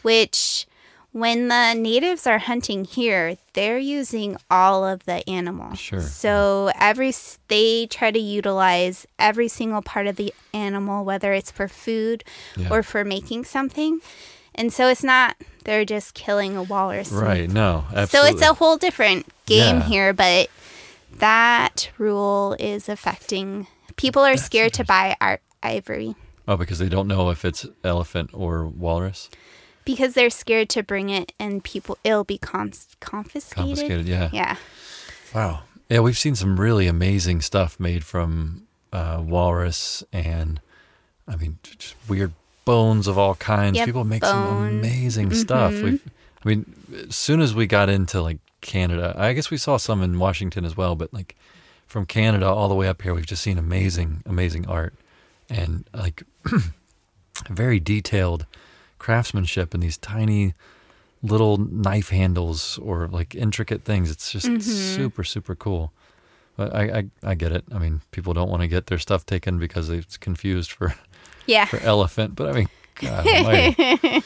which 0.03 0.67
when 1.21 1.49
the 1.49 1.75
natives 1.75 2.27
are 2.27 2.39
hunting 2.39 2.85
here, 2.85 3.37
they're 3.55 3.79
using 3.79 4.37
all 4.51 4.85
of 4.85 5.05
the 5.05 5.29
animal. 5.29 5.75
Sure, 5.75 6.01
So 6.01 6.71
every 6.79 7.13
they 7.49 7.87
try 7.87 8.11
to 8.11 8.19
utilize 8.19 9.07
every 9.19 9.49
single 9.49 9.83
part 9.83 10.07
of 10.07 10.17
the 10.17 10.33
animal, 10.53 11.05
whether 11.05 11.33
it's 11.33 11.51
for 11.51 11.69
food 11.69 12.25
Yeah. 12.57 12.69
or 12.71 12.83
for 12.83 13.05
making 13.05 13.45
something. 13.45 14.01
And 14.55 14.73
so 14.73 14.89
it's 14.89 15.05
not 15.05 15.37
they're 15.65 15.85
just 15.85 16.15
killing 16.15 16.57
a 16.57 16.63
walrus. 16.63 17.13
Right. 17.13 17.49
No. 17.51 17.85
Absolutely. 17.95 18.31
So 18.31 18.37
it's 18.37 18.43
a 18.51 18.55
whole 18.55 18.77
different 18.77 19.27
game 19.47 19.77
Yeah. 19.79 19.83
here, 19.85 20.13
but 20.13 20.49
that 21.19 21.91
rule 21.99 22.57
is 22.59 22.89
affecting 22.89 23.67
people 23.97 24.23
are 24.23 24.37
scared 24.37 24.73
to 24.75 24.85
buy 24.85 25.17
art 25.21 25.41
ivory 25.63 26.15
oh, 26.47 26.57
because 26.57 26.79
they 26.79 26.89
don't 26.89 27.09
know 27.09 27.31
if 27.31 27.45
it's 27.45 27.67
elephant 27.85 28.31
or 28.33 28.67
walrus. 28.67 29.29
Because 29.89 30.13
they're 30.13 30.29
scared 30.29 30.69
to 30.69 30.83
bring 30.83 31.09
it 31.09 31.33
and 31.41 31.65
people 31.65 31.97
it'll 32.05 32.23
be 32.23 32.37
cons- 32.37 32.95
confiscated. 33.01 33.57
Confiscated. 33.57 34.07
Yeah. 34.07 34.29
Yeah. 34.35 34.57
Wow. 35.35 35.63
Yeah, 35.89 36.01
we've 36.01 36.19
seen 36.19 36.35
some 36.35 36.61
really 36.61 36.87
amazing 36.87 37.41
stuff 37.41 37.81
made 37.81 38.05
from 38.05 38.67
uh, 38.93 39.23
walrus 39.25 40.05
and, 40.13 40.61
I 41.27 41.37
mean, 41.37 41.59
just 41.63 41.95
weird 42.07 42.33
bones 42.67 43.07
of 43.07 43.17
all 43.17 43.35
kinds. 43.37 43.79
Yep, 43.79 43.87
People 43.87 44.05
make 44.05 44.23
some 44.23 44.45
bones. 44.45 44.59
Mm-hmm. 44.73 44.79
amazing 44.81 45.33
stuff. 45.33 45.73
We've, 45.73 46.03
I 46.45 46.49
mean, 46.49 46.67
as 47.09 47.17
soon 47.17 47.41
as 47.41 47.55
we 47.55 47.67
got 47.67 47.89
into 47.89 48.21
like 48.21 48.41
Canada, 48.61 49.15
I 49.17 49.33
guess 49.33 49.51
we 49.51 49.57
saw 49.57 49.79
some 49.79 50.03
in 50.03 50.19
Washington 50.19 50.67
as 50.67 50.77
well, 50.77 50.97
but 50.97 51.15
like 51.15 51.35
from 51.87 52.05
Canada 52.05 52.45
all 52.47 52.69
the 52.69 52.75
way 52.75 52.89
up 52.89 53.01
here, 53.01 53.15
we've 53.15 53.25
just 53.25 53.43
seen 53.43 53.57
amazing, 53.57 54.23
amazing 54.27 54.67
art 54.69 54.93
and 55.49 55.87
like 55.95 56.25
very 57.49 57.81
detailed 57.81 58.45
craftsmanship 58.99 59.75
in 59.75 59.81
these 59.81 59.97
tiny 59.99 60.55
little 61.23 61.57
knife 61.57 62.11
handles 62.11 62.79
or 62.79 63.09
like 63.09 63.35
intricate 63.35 63.85
things. 63.85 64.11
It's 64.11 64.31
just 64.33 64.47
Mm-hmm. 64.47 64.61
super, 64.61 65.25
super 65.25 65.55
cool. 65.55 65.93
But 66.57 66.75
I, 66.75 66.83
I, 66.99 67.05
I 67.23 67.35
get 67.35 67.53
it. 67.53 67.65
I 67.73 67.79
mean, 67.79 68.01
people 68.11 68.35
don't 68.35 68.49
want 68.51 68.63
to 68.63 68.69
get 68.69 68.87
their 68.87 68.99
stuff 68.99 69.25
taken 69.27 69.59
because 69.59 69.89
it's 69.91 70.17
confused 70.17 70.73
for, 70.73 70.95
Yeah. 71.47 71.65
for 71.67 71.79
elephant. 71.81 72.35
But 72.35 72.49
I 72.49 72.53
mean, 72.53 72.69
God 72.97 73.25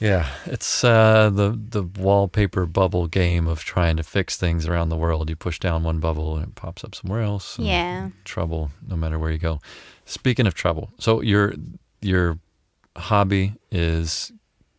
yeah, 0.00 0.28
it's 0.46 0.82
uh, 0.84 1.30
the 1.30 1.56
the 1.70 1.82
wallpaper 1.82 2.66
bubble 2.66 3.06
game 3.06 3.46
of 3.46 3.60
trying 3.64 3.96
to 3.98 4.02
fix 4.02 4.36
things 4.36 4.66
around 4.66 4.88
the 4.88 4.96
world. 4.96 5.30
You 5.30 5.36
push 5.36 5.58
down 5.58 5.84
one 5.84 6.00
bubble 6.00 6.36
and 6.36 6.48
it 6.48 6.54
pops 6.54 6.82
up 6.84 6.94
somewhere 6.94 7.22
else. 7.22 7.58
Yeah. 7.58 8.10
trouble 8.24 8.70
no 8.86 8.96
matter 8.96 9.18
where 9.18 9.30
you 9.30 9.38
go. 9.38 9.60
Speaking 10.04 10.46
of 10.46 10.54
trouble, 10.54 10.90
so 10.98 11.20
your 11.20 11.54
your 12.00 12.38
hobby 12.96 13.54
is 13.70 14.32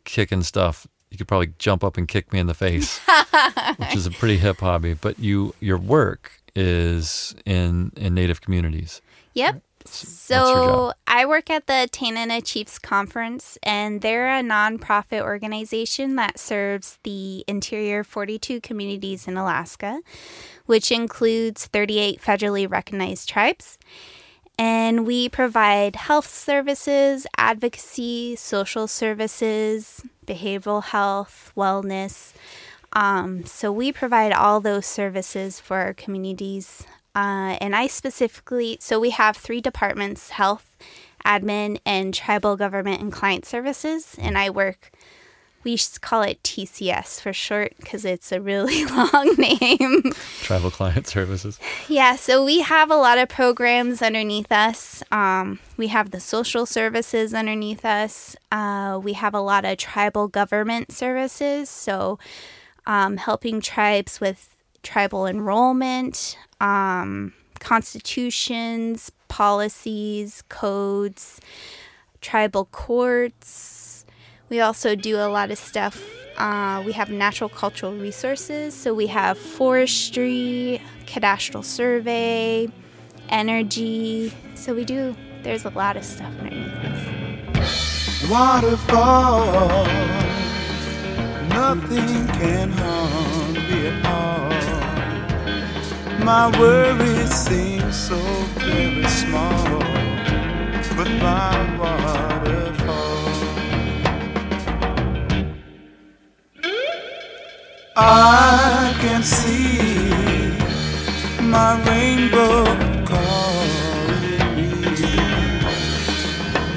kicking 0.03 0.43
stuff. 0.43 0.87
You 1.11 1.17
could 1.17 1.27
probably 1.27 1.53
jump 1.59 1.83
up 1.83 1.97
and 1.97 2.07
kick 2.07 2.33
me 2.33 2.39
in 2.39 2.47
the 2.47 2.53
face, 2.53 2.99
which 3.77 3.95
is 3.95 4.07
a 4.07 4.11
pretty 4.11 4.37
hip 4.37 4.59
hobby. 4.59 4.95
But 4.95 5.19
you 5.19 5.53
your 5.59 5.77
work 5.77 6.41
is 6.55 7.35
in 7.45 7.91
in 7.95 8.13
native 8.13 8.41
communities. 8.41 9.01
Yep. 9.33 9.61
So? 9.85 10.93
I 11.07 11.25
work 11.25 11.49
at 11.49 11.67
the 11.67 11.87
Tanana 11.91 12.41
Chiefs 12.41 12.79
Conference, 12.79 13.57
and 13.63 14.01
they're 14.01 14.29
a 14.29 14.41
nonprofit 14.41 15.21
organization 15.21 16.15
that 16.15 16.39
serves 16.39 16.99
the 17.03 17.43
interior 17.47 18.03
42 18.03 18.61
communities 18.61 19.27
in 19.27 19.37
Alaska, 19.37 20.01
which 20.65 20.91
includes 20.91 21.67
38 21.67 22.21
federally 22.21 22.69
recognized 22.69 23.29
tribes. 23.29 23.77
And 24.57 25.05
we 25.07 25.29
provide 25.29 25.95
health 25.95 26.27
services, 26.27 27.25
advocacy, 27.37 28.35
social 28.35 28.87
services, 28.87 30.03
behavioral 30.25 30.83
health, 30.83 31.51
wellness. 31.57 32.33
Um, 32.93 33.45
so 33.45 33.71
we 33.71 33.91
provide 33.91 34.31
all 34.31 34.59
those 34.59 34.85
services 34.85 35.59
for 35.59 35.77
our 35.77 35.93
communities. 35.93 36.85
Uh, 37.15 37.57
and 37.59 37.75
I 37.75 37.87
specifically, 37.87 38.77
so 38.79 38.99
we 38.99 39.09
have 39.11 39.35
three 39.35 39.61
departments 39.61 40.31
health, 40.31 40.75
admin, 41.25 41.79
and 41.85 42.13
tribal 42.13 42.55
government 42.55 43.01
and 43.01 43.11
client 43.11 43.45
services. 43.45 44.15
And 44.19 44.37
I 44.37 44.49
work 44.49 44.91
we 45.63 45.77
call 46.01 46.21
it 46.23 46.41
TCS 46.43 47.21
for 47.21 47.33
short 47.33 47.73
because 47.77 48.05
it's 48.05 48.31
a 48.31 48.41
really 48.41 48.85
long 48.85 49.35
name. 49.37 50.11
Tribal 50.41 50.71
Client 50.71 51.07
Services. 51.07 51.59
Yeah, 51.87 52.15
so 52.15 52.43
we 52.43 52.61
have 52.61 52.91
a 52.91 52.95
lot 52.95 53.17
of 53.17 53.29
programs 53.29 54.01
underneath 54.01 54.51
us. 54.51 55.03
Um, 55.11 55.59
we 55.77 55.87
have 55.87 56.11
the 56.11 56.19
social 56.19 56.65
services 56.65 57.33
underneath 57.33 57.85
us. 57.85 58.35
Uh, 58.51 58.99
we 59.01 59.13
have 59.13 59.33
a 59.33 59.41
lot 59.41 59.65
of 59.65 59.77
tribal 59.77 60.27
government 60.27 60.91
services, 60.91 61.69
so 61.69 62.19
um, 62.85 63.17
helping 63.17 63.61
tribes 63.61 64.19
with 64.19 64.55
tribal 64.83 65.25
enrollment, 65.25 66.37
um, 66.59 67.33
constitutions, 67.59 69.11
policies, 69.29 70.43
codes, 70.49 71.39
tribal 72.21 72.65
courts. 72.65 73.82
We 74.53 74.61
also 74.61 74.93
do 74.93 75.17
a 75.17 75.25
lot 75.25 75.49
of 75.49 75.57
stuff. 75.57 75.99
Uh, 76.37 76.83
we 76.85 76.91
have 76.91 77.09
natural 77.09 77.49
cultural 77.49 77.91
resources, 77.91 78.75
so 78.75 78.93
we 78.93 79.07
have 79.07 79.35
forestry, 79.35 80.79
cadastral 81.07 81.65
survey, 81.65 82.67
energy. 83.29 84.31
So 84.53 84.75
we 84.75 84.85
do, 84.85 85.15
there's 85.41 85.65
a 85.65 85.71
lot 85.71 85.97
of 85.97 86.05
stuff 86.05 86.31
underneath 86.39 86.67
us. 86.67 88.29
Waterfall, 88.29 89.85
nothing 91.49 92.27
can 92.37 92.69
harm 92.73 93.53
me 93.53 93.87
at 93.87 94.05
all. 94.05 94.51
My 96.23 96.55
worries 96.59 97.33
seem 97.33 97.91
so 97.91 98.17
very 98.59 99.07
small, 99.07 99.79
but 100.95 101.09
my 101.23 101.77
waterfall. 101.79 102.62
I 107.95 108.95
can 109.01 109.21
see 109.21 109.77
my 111.43 111.79
rainbow 111.87 112.65
calling 113.05 114.55
me 114.55 114.71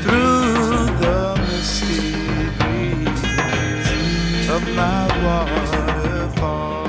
through 0.03 0.85
the 1.01 1.37
misty 1.49 2.13
breeze 2.59 4.49
of 4.51 4.63
my 4.77 5.07
waterfall. 5.25 6.87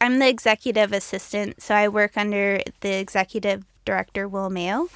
I'm 0.00 0.18
the 0.18 0.28
executive 0.28 0.94
assistant, 0.94 1.60
so 1.60 1.74
I 1.74 1.88
work 1.88 2.16
under 2.16 2.62
the 2.80 2.98
executive 2.98 3.64
director, 3.88 4.28
Will 4.28 4.50
Mayo, 4.50 4.88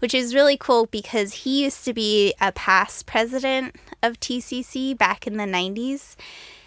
which 0.00 0.12
is 0.12 0.34
really 0.34 0.56
cool 0.56 0.86
because 0.86 1.44
he 1.44 1.62
used 1.62 1.84
to 1.84 1.92
be 1.92 2.34
a 2.40 2.50
past 2.50 3.06
president 3.06 3.76
of 4.02 4.18
TCC 4.18 4.98
back 4.98 5.24
in 5.24 5.36
the 5.36 5.44
90s. 5.44 6.16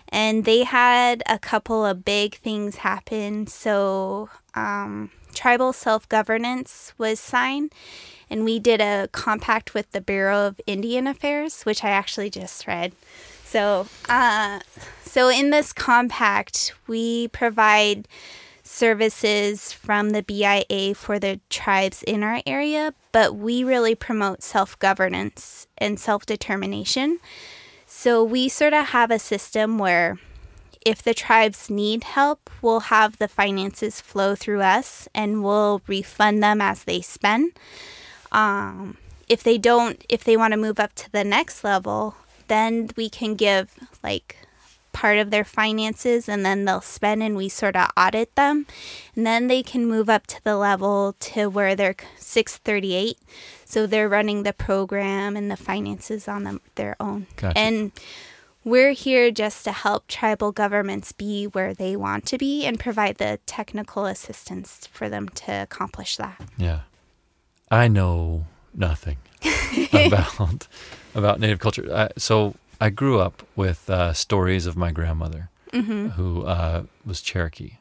And 0.07 0.45
they 0.45 0.63
had 0.63 1.23
a 1.27 1.37
couple 1.37 1.85
of 1.85 2.05
big 2.05 2.35
things 2.35 2.77
happen. 2.77 3.47
So, 3.47 4.29
um, 4.55 5.09
tribal 5.33 5.73
self 5.73 6.07
governance 6.07 6.93
was 6.97 7.19
signed, 7.19 7.73
and 8.29 8.45
we 8.45 8.59
did 8.59 8.79
a 8.79 9.09
compact 9.11 9.73
with 9.73 9.91
the 9.91 9.99
Bureau 9.99 10.47
of 10.47 10.61
Indian 10.65 11.07
Affairs, 11.07 11.63
which 11.63 11.83
I 11.83 11.89
actually 11.89 12.29
just 12.29 12.65
read. 12.67 12.93
So, 13.43 13.87
uh, 14.07 14.59
so 15.03 15.29
in 15.29 15.49
this 15.49 15.73
compact, 15.73 16.73
we 16.87 17.27
provide 17.29 18.07
services 18.63 19.73
from 19.73 20.11
the 20.11 20.23
BIA 20.23 20.95
for 20.95 21.19
the 21.19 21.39
tribes 21.49 22.01
in 22.03 22.23
our 22.23 22.41
area, 22.45 22.93
but 23.11 23.35
we 23.35 23.63
really 23.63 23.93
promote 23.93 24.41
self 24.41 24.79
governance 24.79 25.67
and 25.77 25.99
self 25.99 26.25
determination. 26.25 27.19
So 27.85 28.23
we 28.23 28.49
sort 28.49 28.73
of 28.73 28.87
have 28.87 29.11
a 29.11 29.19
system 29.19 29.77
where 29.77 30.17
if 30.85 31.01
the 31.01 31.13
tribes 31.13 31.69
need 31.69 32.03
help, 32.03 32.49
we'll 32.61 32.81
have 32.81 33.17
the 33.17 33.27
finances 33.27 34.01
flow 34.01 34.35
through 34.35 34.61
us 34.61 35.07
and 35.13 35.43
we'll 35.43 35.81
refund 35.87 36.43
them 36.43 36.59
as 36.59 36.83
they 36.83 37.01
spend. 37.01 37.53
Um, 38.31 38.97
if 39.29 39.43
they 39.43 39.57
don't, 39.57 40.03
if 40.09 40.23
they 40.23 40.35
want 40.35 40.51
to 40.53 40.57
move 40.57 40.79
up 40.79 40.93
to 40.95 41.11
the 41.11 41.23
next 41.23 41.63
level, 41.63 42.15
then 42.47 42.89
we 42.97 43.09
can 43.09 43.35
give 43.35 43.75
like 44.03 44.37
part 44.93 45.17
of 45.17 45.31
their 45.31 45.43
finances 45.43 46.29
and 46.29 46.45
then 46.45 46.65
they'll 46.65 46.81
spend 46.81 47.21
and 47.21 47.35
we 47.35 47.49
sort 47.49 47.75
of 47.75 47.89
audit 47.97 48.33
them. 48.35 48.65
And 49.15 49.25
then 49.25 49.47
they 49.47 49.63
can 49.63 49.85
move 49.85 50.09
up 50.09 50.27
to 50.27 50.43
the 50.43 50.55
level 50.55 51.15
to 51.19 51.47
where 51.47 51.75
they're 51.75 51.95
638. 52.17 53.17
So 53.65 53.85
they're 53.85 54.07
running 54.07 54.43
the 54.43 54.53
program 54.53 55.35
and 55.35 55.51
the 55.51 55.57
finances 55.57 56.27
on 56.27 56.43
them, 56.43 56.61
their 56.75 56.95
own. 56.99 57.27
Gotcha. 57.35 57.57
And 57.57 57.91
we're 58.63 58.91
here 58.91 59.31
just 59.31 59.65
to 59.65 59.71
help 59.71 60.07
tribal 60.07 60.51
governments 60.51 61.11
be 61.11 61.45
where 61.45 61.73
they 61.73 61.95
want 61.95 62.25
to 62.27 62.37
be 62.37 62.65
and 62.65 62.79
provide 62.79 63.17
the 63.17 63.39
technical 63.45 64.05
assistance 64.05 64.87
for 64.91 65.09
them 65.09 65.27
to 65.29 65.51
accomplish 65.51 66.17
that. 66.17 66.39
Yeah. 66.57 66.81
I 67.69 67.87
know 67.87 68.45
nothing 68.73 69.17
about 69.93 70.67
about 71.15 71.39
Native 71.39 71.59
culture. 71.59 71.87
I, 71.93 72.09
so 72.17 72.55
I 72.79 72.89
grew 72.89 73.19
up 73.19 73.43
with 73.55 73.89
uh, 73.89 74.13
stories 74.13 74.65
of 74.65 74.75
my 74.75 74.91
grandmother, 74.91 75.49
who 75.71 76.43
uh, 76.45 76.83
was 77.05 77.21
Cherokee, 77.21 77.77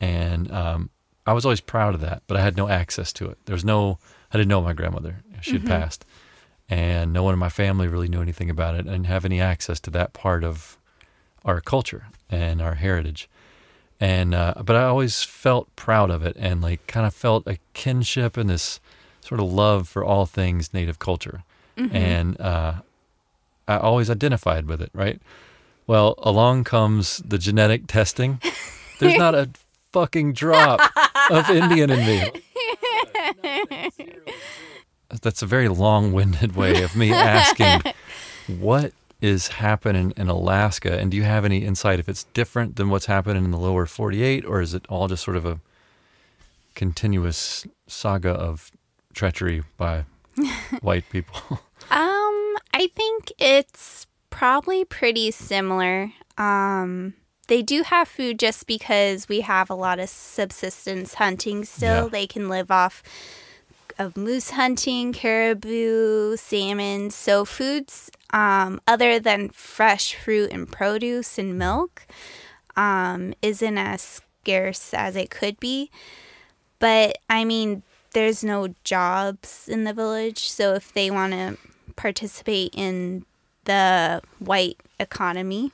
and 0.00 0.50
um, 0.50 0.90
I 1.26 1.32
was 1.32 1.44
always 1.44 1.60
proud 1.60 1.94
of 1.94 2.00
that. 2.00 2.22
But 2.26 2.36
I 2.36 2.40
had 2.40 2.56
no 2.56 2.68
access 2.68 3.12
to 3.14 3.28
it. 3.28 3.38
There 3.44 3.54
was 3.54 3.64
no. 3.64 3.98
I 4.32 4.36
didn't 4.36 4.48
know 4.48 4.60
my 4.60 4.72
grandmother. 4.72 5.22
She 5.40 5.52
had 5.52 5.66
passed, 5.66 6.04
and 6.68 7.12
no 7.12 7.22
one 7.22 7.32
in 7.32 7.38
my 7.38 7.48
family 7.48 7.86
really 7.88 8.08
knew 8.08 8.20
anything 8.22 8.50
about 8.50 8.74
it. 8.74 8.86
I 8.88 8.90
didn't 8.92 9.06
have 9.06 9.24
any 9.24 9.40
access 9.40 9.78
to 9.80 9.90
that 9.90 10.12
part 10.12 10.42
of 10.44 10.76
our 11.44 11.60
culture 11.60 12.06
and 12.28 12.60
our 12.60 12.74
heritage. 12.74 13.28
And 14.00 14.34
uh, 14.34 14.54
but 14.64 14.76
I 14.76 14.84
always 14.84 15.22
felt 15.22 15.74
proud 15.76 16.10
of 16.10 16.24
it, 16.24 16.36
and 16.38 16.60
like 16.60 16.86
kind 16.86 17.06
of 17.06 17.14
felt 17.14 17.46
a 17.46 17.58
kinship 17.74 18.36
and 18.36 18.48
this 18.50 18.80
sort 19.20 19.40
of 19.40 19.52
love 19.52 19.88
for 19.88 20.04
all 20.04 20.26
things 20.26 20.72
Native 20.74 20.98
culture, 20.98 21.42
and 21.76 22.40
uh, 22.40 22.74
I 23.68 23.76
always 23.76 24.10
identified 24.10 24.66
with 24.66 24.82
it. 24.82 24.90
Right. 24.92 25.20
Well, 25.86 26.14
along 26.18 26.64
comes 26.64 27.18
the 27.18 27.38
genetic 27.38 27.86
testing. 27.86 28.40
There's 28.98 29.16
not 29.16 29.34
a 29.34 29.50
fucking 29.92 30.32
drop 30.32 30.80
of 31.30 31.48
Indian 31.48 31.90
in 31.90 31.98
me. 32.06 32.30
That's 35.22 35.40
a 35.40 35.46
very 35.46 35.68
long-winded 35.68 36.54
way 36.54 36.82
of 36.82 36.94
me 36.94 37.12
asking 37.12 37.92
what 38.58 38.92
is 39.20 39.48
happening 39.48 40.12
in 40.16 40.28
Alaska, 40.28 40.98
and 40.98 41.10
do 41.10 41.16
you 41.16 41.24
have 41.24 41.44
any 41.44 41.64
insight 41.64 41.98
if 41.98 42.08
it's 42.08 42.24
different 42.34 42.76
than 42.76 42.88
what's 42.90 43.06
happening 43.06 43.44
in 43.44 43.50
the 43.50 43.58
lower 43.58 43.86
48, 43.86 44.44
or 44.44 44.60
is 44.60 44.74
it 44.74 44.84
all 44.88 45.08
just 45.08 45.24
sort 45.24 45.36
of 45.36 45.44
a 45.46 45.60
continuous 46.74 47.66
saga 47.86 48.30
of 48.30 48.70
treachery 49.14 49.64
by 49.76 50.04
white 50.80 51.08
people? 51.10 51.60
Um, 51.90 52.17
I 52.78 52.86
think 52.86 53.32
it's 53.38 54.06
probably 54.30 54.84
pretty 54.84 55.32
similar. 55.32 56.12
Um, 56.36 57.14
they 57.48 57.60
do 57.60 57.82
have 57.82 58.06
food 58.06 58.38
just 58.38 58.68
because 58.68 59.28
we 59.28 59.40
have 59.40 59.68
a 59.68 59.74
lot 59.74 59.98
of 59.98 60.08
subsistence 60.08 61.14
hunting 61.14 61.64
still. 61.64 62.04
Yeah. 62.04 62.08
They 62.08 62.28
can 62.28 62.48
live 62.48 62.70
off 62.70 63.02
of 63.98 64.16
moose 64.16 64.50
hunting, 64.50 65.12
caribou, 65.12 66.36
salmon. 66.36 67.10
So 67.10 67.44
foods 67.44 68.12
um, 68.30 68.80
other 68.86 69.18
than 69.18 69.48
fresh 69.48 70.14
fruit 70.14 70.52
and 70.52 70.70
produce 70.70 71.36
and 71.36 71.58
milk 71.58 72.06
um, 72.76 73.34
isn't 73.42 73.76
as 73.76 74.22
scarce 74.42 74.94
as 74.94 75.16
it 75.16 75.30
could 75.30 75.58
be. 75.58 75.90
But 76.78 77.18
I 77.28 77.44
mean, 77.44 77.82
there's 78.12 78.44
no 78.44 78.68
jobs 78.84 79.66
in 79.66 79.82
the 79.82 79.92
village, 79.92 80.48
so 80.48 80.74
if 80.74 80.92
they 80.92 81.10
want 81.10 81.32
to 81.32 81.58
participate 81.98 82.70
in 82.74 83.26
the 83.64 84.22
white 84.38 84.80
economy 84.98 85.72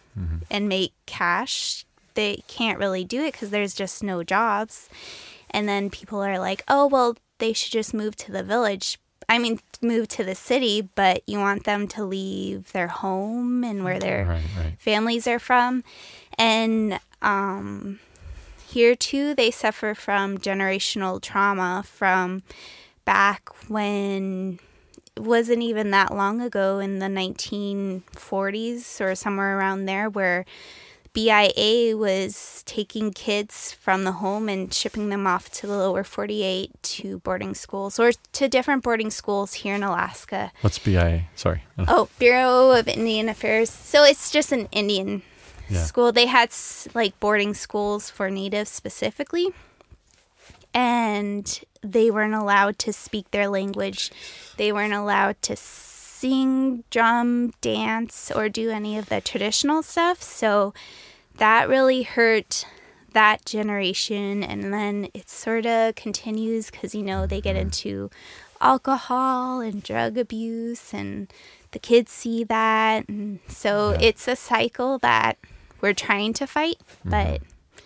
and 0.51 0.69
make 0.69 0.93
cash, 1.07 1.85
they 2.15 2.43
can't 2.49 2.79
really 2.79 3.05
do 3.05 3.23
it 3.23 3.33
because 3.33 3.51
there's 3.51 3.75
just 3.75 4.03
no 4.03 4.25
jobs. 4.25 4.89
And 5.51 5.69
then 5.69 5.91
people 5.91 6.21
are 6.21 6.39
like, 6.39 6.65
oh, 6.67 6.87
well, 6.87 7.17
they 7.39 7.53
should 7.53 7.73
just 7.73 7.95
move 7.95 8.17
to 8.17 8.33
the 8.33 8.43
village. 8.43 8.99
I 9.29 9.39
mean, 9.39 9.61
move 9.81 10.09
to 10.09 10.25
the 10.25 10.35
city, 10.35 10.89
but 10.95 11.23
you 11.27 11.39
want 11.39 11.65
them 11.65 11.87
to 11.89 12.05
leave 12.05 12.73
their 12.73 12.89
home 12.89 13.63
and 13.63 13.85
where 13.85 14.01
their 14.01 14.25
right, 14.25 14.43
right. 14.59 14.75
families 14.79 15.27
are 15.29 15.39
from. 15.39 15.85
And 16.37 16.99
um, 17.23 18.01
here 18.67 18.97
too, 18.97 19.35
they 19.35 19.51
suffer 19.51 19.95
from 19.95 20.39
generational 20.39 21.21
trauma 21.21 21.85
from 21.87 22.43
back 23.05 23.49
when 23.69 24.59
wasn't 25.19 25.63
even 25.63 25.91
that 25.93 26.15
long 26.15 26.41
ago 26.41 26.79
in 26.79 26.99
the 26.99 27.07
1940s 27.07 29.01
or 29.01 29.15
somewhere 29.15 29.59
around 29.59 29.85
there 29.87 30.09
where 30.11 30.45
BIA 31.13 31.97
was 31.97 32.65
taking 32.67 33.13
kids 33.13 33.73
from 33.73 34.03
the 34.03 34.13
home 34.13 34.49
and 34.49 34.75
shipping 34.75 35.11
them 35.11 35.27
off 35.29 35.49
to 35.53 35.67
the 35.69 35.77
lower 35.79 36.03
48 36.03 36.71
to 36.83 37.19
boarding 37.21 37.55
schools 37.55 38.01
or 38.01 38.11
to 38.33 38.49
different 38.49 38.83
boarding 38.83 39.11
schools 39.13 39.55
here 39.55 39.77
in 39.77 39.85
Alaska. 39.85 40.51
What's 40.61 40.81
BIA? 40.81 41.27
Sorry. 41.37 41.63
Oh, 41.79 42.09
Bureau 42.19 42.73
of 42.73 42.89
Indian 42.89 43.29
Affairs. 43.29 43.71
So 43.71 44.03
it's 44.03 44.33
just 44.33 44.51
an 44.51 44.67
Indian 44.73 45.23
Yeah. 45.69 45.85
school. 45.85 46.11
They 46.11 46.27
had 46.27 46.51
like 46.95 47.19
boarding 47.21 47.55
schools 47.55 48.11
for 48.11 48.29
natives 48.29 48.71
specifically. 48.71 49.47
And 50.75 51.61
they 51.85 52.11
weren't 52.11 52.35
allowed 52.35 52.79
to 52.81 52.93
speak 52.93 53.31
their 53.31 53.49
language. 53.49 54.11
They 54.57 54.73
weren't 54.73 54.95
allowed 54.95 55.41
to 55.43 55.57
sing, 55.57 56.85
drum, 56.91 57.53
dance, 57.61 58.31
or 58.35 58.49
do 58.49 58.71
any 58.71 58.97
of 58.97 59.07
the 59.11 59.21
traditional 59.21 59.83
stuff. 59.83 60.23
So 60.23 60.73
that 61.37 61.69
really 61.69 62.03
hurt 62.03 62.67
that 63.13 63.45
generation. 63.45 64.43
And 64.43 64.73
then 64.73 65.09
it 65.13 65.29
sort 65.29 65.67
of 65.67 65.95
continues 65.95 66.71
because, 66.71 66.95
you 66.95 67.03
know, 67.03 67.27
they 67.27 67.41
get 67.41 67.55
mm-hmm. 67.57 67.67
into 67.67 68.11
alcohol 68.61 69.61
and 69.61 69.83
drug 69.83 70.17
abuse, 70.17 70.95
and 70.95 71.31
the 71.73 71.79
kids 71.79 72.11
see 72.11 72.45
that. 72.45 73.09
And 73.09 73.41
so 73.49 73.91
Yeah. 73.91 74.09
it's 74.09 74.27
a 74.27 74.37
cycle 74.37 74.99
that 75.01 75.37
we're 75.81 75.93
trying 75.93 76.33
to 76.35 76.47
fight, 76.47 76.81
but 77.05 77.43
mm-hmm. 77.43 77.85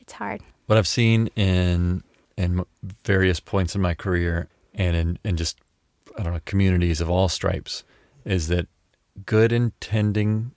it's 0.00 0.12
hard. 0.12 0.42
what 0.66 0.78
I've 0.78 0.86
seen 0.86 1.28
in 1.34 2.04
in 2.36 2.64
various 3.04 3.40
points 3.40 3.74
in 3.74 3.80
my 3.80 3.94
career 3.94 4.48
and 4.74 4.96
in, 4.96 5.18
in 5.24 5.36
just 5.36 5.58
I 6.18 6.22
don't 6.22 6.32
know 6.32 6.40
communities 6.44 7.00
of 7.00 7.08
all 7.10 7.28
stripes 7.28 7.84
is 8.24 8.48
that 8.48 8.66
good 9.26 9.52
intending 9.52 10.52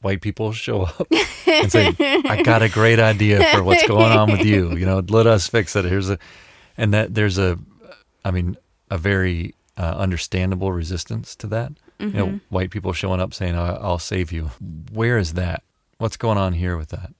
white 0.00 0.20
people 0.20 0.52
show 0.52 0.82
up 0.82 1.06
and 1.46 1.70
say, 1.72 1.92
"I 1.98 2.42
got 2.44 2.62
a 2.62 2.68
great 2.68 2.98
idea 3.00 3.42
for 3.52 3.62
what's 3.62 3.86
going 3.86 4.12
on 4.12 4.30
with 4.30 4.44
you. 4.44 4.76
You 4.76 4.86
know, 4.86 5.02
let 5.08 5.26
us 5.26 5.48
fix 5.48 5.74
it." 5.76 5.84
Here's 5.84 6.10
a, 6.10 6.18
and 6.76 6.92
that 6.94 7.14
there's 7.14 7.38
a, 7.38 7.58
I 8.24 8.30
mean, 8.30 8.56
a 8.90 8.98
very 8.98 9.54
uh, 9.76 9.94
understandable 9.96 10.70
resistance 10.72 11.34
to 11.36 11.46
that. 11.48 11.72
You 11.98 12.10
know, 12.10 12.40
white 12.48 12.70
people 12.70 12.92
showing 12.92 13.20
up 13.20 13.34
saying, 13.34 13.56
"I- 13.56 13.74
"I'll 13.76 13.98
save 13.98 14.30
you." 14.30 14.50
Where 14.92 15.18
is 15.18 15.34
that? 15.34 15.62
What's 15.98 16.16
going 16.16 16.38
on 16.38 16.52
here 16.52 16.76
with 16.76 16.90
that? 16.90 17.12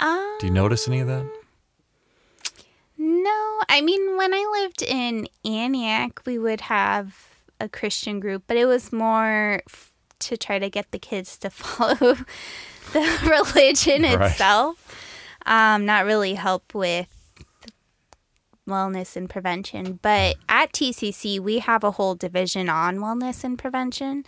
Um, 0.00 0.36
Do 0.40 0.46
you 0.46 0.52
notice 0.52 0.88
any 0.88 1.00
of 1.00 1.08
that? 1.08 1.26
No, 3.26 3.62
I 3.68 3.80
mean, 3.80 4.16
when 4.16 4.32
I 4.32 4.44
lived 4.62 4.82
in 4.82 5.26
Antioch, 5.44 6.22
we 6.26 6.38
would 6.38 6.60
have 6.62 7.16
a 7.60 7.68
Christian 7.68 8.20
group, 8.20 8.44
but 8.46 8.56
it 8.56 8.66
was 8.66 8.92
more 8.92 9.62
f- 9.68 9.92
to 10.20 10.36
try 10.36 10.58
to 10.58 10.70
get 10.70 10.90
the 10.92 10.98
kids 10.98 11.36
to 11.38 11.50
follow 11.64 12.16
the 12.92 13.06
religion 13.28 14.02
Right. 14.02 14.30
itself, 14.30 14.76
um, 15.46 15.84
not 15.86 16.04
really 16.04 16.34
help 16.34 16.74
with 16.74 17.08
wellness 18.68 19.16
and 19.16 19.30
prevention. 19.30 19.98
But 20.02 20.36
at 20.48 20.72
TCC, 20.72 21.38
we 21.40 21.58
have 21.60 21.82
a 21.84 21.92
whole 21.92 22.14
division 22.14 22.68
on 22.68 22.98
wellness 22.98 23.44
and 23.44 23.58
prevention. 23.58 24.24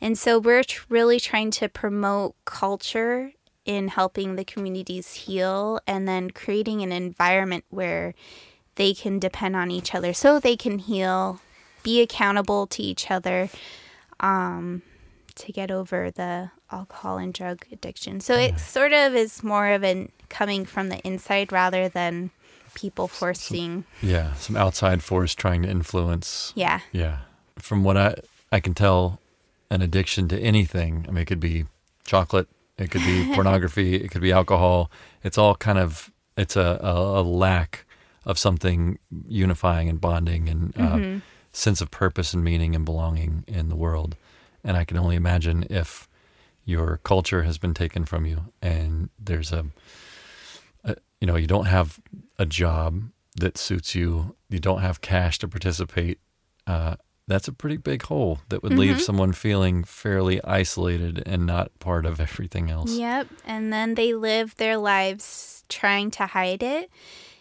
And 0.00 0.18
so 0.18 0.38
we're 0.38 0.64
tr- 0.64 0.84
really 0.88 1.20
trying 1.20 1.50
to 1.52 1.68
promote 1.68 2.34
culture 2.44 3.32
in 3.64 3.88
helping 3.88 4.36
the 4.36 4.44
communities 4.44 5.14
heal 5.14 5.80
and 5.86 6.06
then 6.06 6.30
creating 6.30 6.82
an 6.82 6.92
environment 6.92 7.64
where 7.70 8.14
they 8.76 8.92
can 8.92 9.18
depend 9.18 9.56
on 9.56 9.70
each 9.70 9.94
other 9.94 10.12
so 10.12 10.38
they 10.38 10.56
can 10.56 10.78
heal, 10.78 11.40
be 11.82 12.00
accountable 12.02 12.66
to 12.66 12.82
each 12.82 13.10
other 13.10 13.48
um, 14.20 14.82
to 15.34 15.52
get 15.52 15.70
over 15.70 16.10
the 16.10 16.50
alcohol 16.70 17.18
and 17.18 17.32
drug 17.32 17.64
addiction. 17.70 18.20
So 18.20 18.34
it 18.34 18.58
sort 18.58 18.92
of 18.92 19.14
is 19.14 19.42
more 19.42 19.68
of 19.68 19.82
an 19.82 20.10
coming 20.28 20.64
from 20.64 20.88
the 20.88 20.98
inside 21.06 21.52
rather 21.52 21.88
than 21.88 22.30
people 22.74 23.06
forcing. 23.06 23.84
Yeah, 24.02 24.34
some 24.34 24.56
outside 24.56 25.02
force 25.02 25.34
trying 25.34 25.62
to 25.62 25.68
influence. 25.68 26.52
Yeah. 26.56 26.80
Yeah. 26.92 27.18
From 27.58 27.84
what 27.84 27.96
I 27.96 28.16
I 28.50 28.60
can 28.60 28.74
tell, 28.74 29.20
an 29.70 29.82
addiction 29.82 30.28
to 30.28 30.38
anything. 30.38 31.04
I 31.08 31.12
mean, 31.12 31.22
it 31.22 31.26
could 31.26 31.40
be 31.40 31.66
chocolate, 32.04 32.48
it 32.78 32.90
could 32.90 33.02
be 33.02 33.30
pornography, 33.34 33.96
it 33.96 34.10
could 34.10 34.22
be 34.22 34.32
alcohol. 34.32 34.90
It's 35.22 35.38
all 35.38 35.54
kind 35.54 35.78
of 35.78 36.12
it's 36.36 36.56
a 36.56 36.80
a, 36.82 37.20
a 37.20 37.22
lack 37.22 37.84
of 38.24 38.38
something 38.38 38.98
unifying 39.28 39.88
and 39.88 40.00
bonding 40.00 40.48
and 40.48 40.72
uh, 40.78 41.20
sense 41.52 41.80
of 41.80 41.90
purpose 41.90 42.32
and 42.32 42.42
meaning 42.42 42.74
and 42.74 42.84
belonging 42.84 43.44
in 43.46 43.68
the 43.68 43.76
world. 43.76 44.16
And 44.62 44.76
I 44.76 44.84
can 44.84 44.96
only 44.96 45.14
imagine 45.14 45.66
if 45.68 46.08
your 46.64 46.98
culture 47.04 47.42
has 47.42 47.58
been 47.58 47.74
taken 47.74 48.04
from 48.04 48.24
you 48.24 48.46
and 48.62 49.10
there's 49.18 49.52
a, 49.52 49.66
a 50.84 50.96
you 51.20 51.26
know 51.26 51.36
you 51.36 51.46
don't 51.46 51.66
have 51.66 52.00
a 52.38 52.46
job 52.46 53.10
that 53.36 53.58
suits 53.58 53.94
you 53.94 54.34
you 54.48 54.58
don't 54.58 54.80
have 54.80 55.00
cash 55.00 55.38
to 55.38 55.48
participate 55.48 56.18
uh, 56.66 56.96
that's 57.26 57.48
a 57.48 57.52
pretty 57.52 57.76
big 57.76 58.02
hole 58.02 58.40
that 58.48 58.62
would 58.62 58.76
leave 58.76 59.00
someone 59.00 59.32
feeling 59.32 59.82
fairly 59.84 60.42
isolated 60.44 61.22
and 61.24 61.46
not 61.46 61.76
part 61.78 62.04
of 62.04 62.20
everything 62.20 62.70
else 62.70 62.92
Yep. 62.92 63.28
And 63.46 63.72
then 63.72 63.94
they 63.94 64.14
live 64.14 64.56
their 64.56 64.76
lives 64.76 65.64
trying 65.68 66.10
to 66.12 66.26
hide 66.26 66.62
it. 66.62 66.90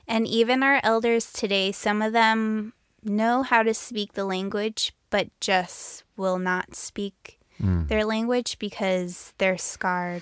And 0.07 0.27
even 0.27 0.63
our 0.63 0.79
elders 0.83 1.31
today, 1.31 1.71
some 1.71 2.01
of 2.01 2.13
them 2.13 2.73
know 3.03 3.43
how 3.43 3.63
to 3.63 3.73
speak 3.73 4.13
the 4.13 4.25
language, 4.25 4.93
but 5.09 5.27
just 5.39 6.03
will 6.17 6.39
not 6.39 6.75
speak 6.75 7.39
their 7.59 8.03
language 8.03 8.59
because 8.59 9.33
they're 9.37 9.57
scarred. 9.57 10.21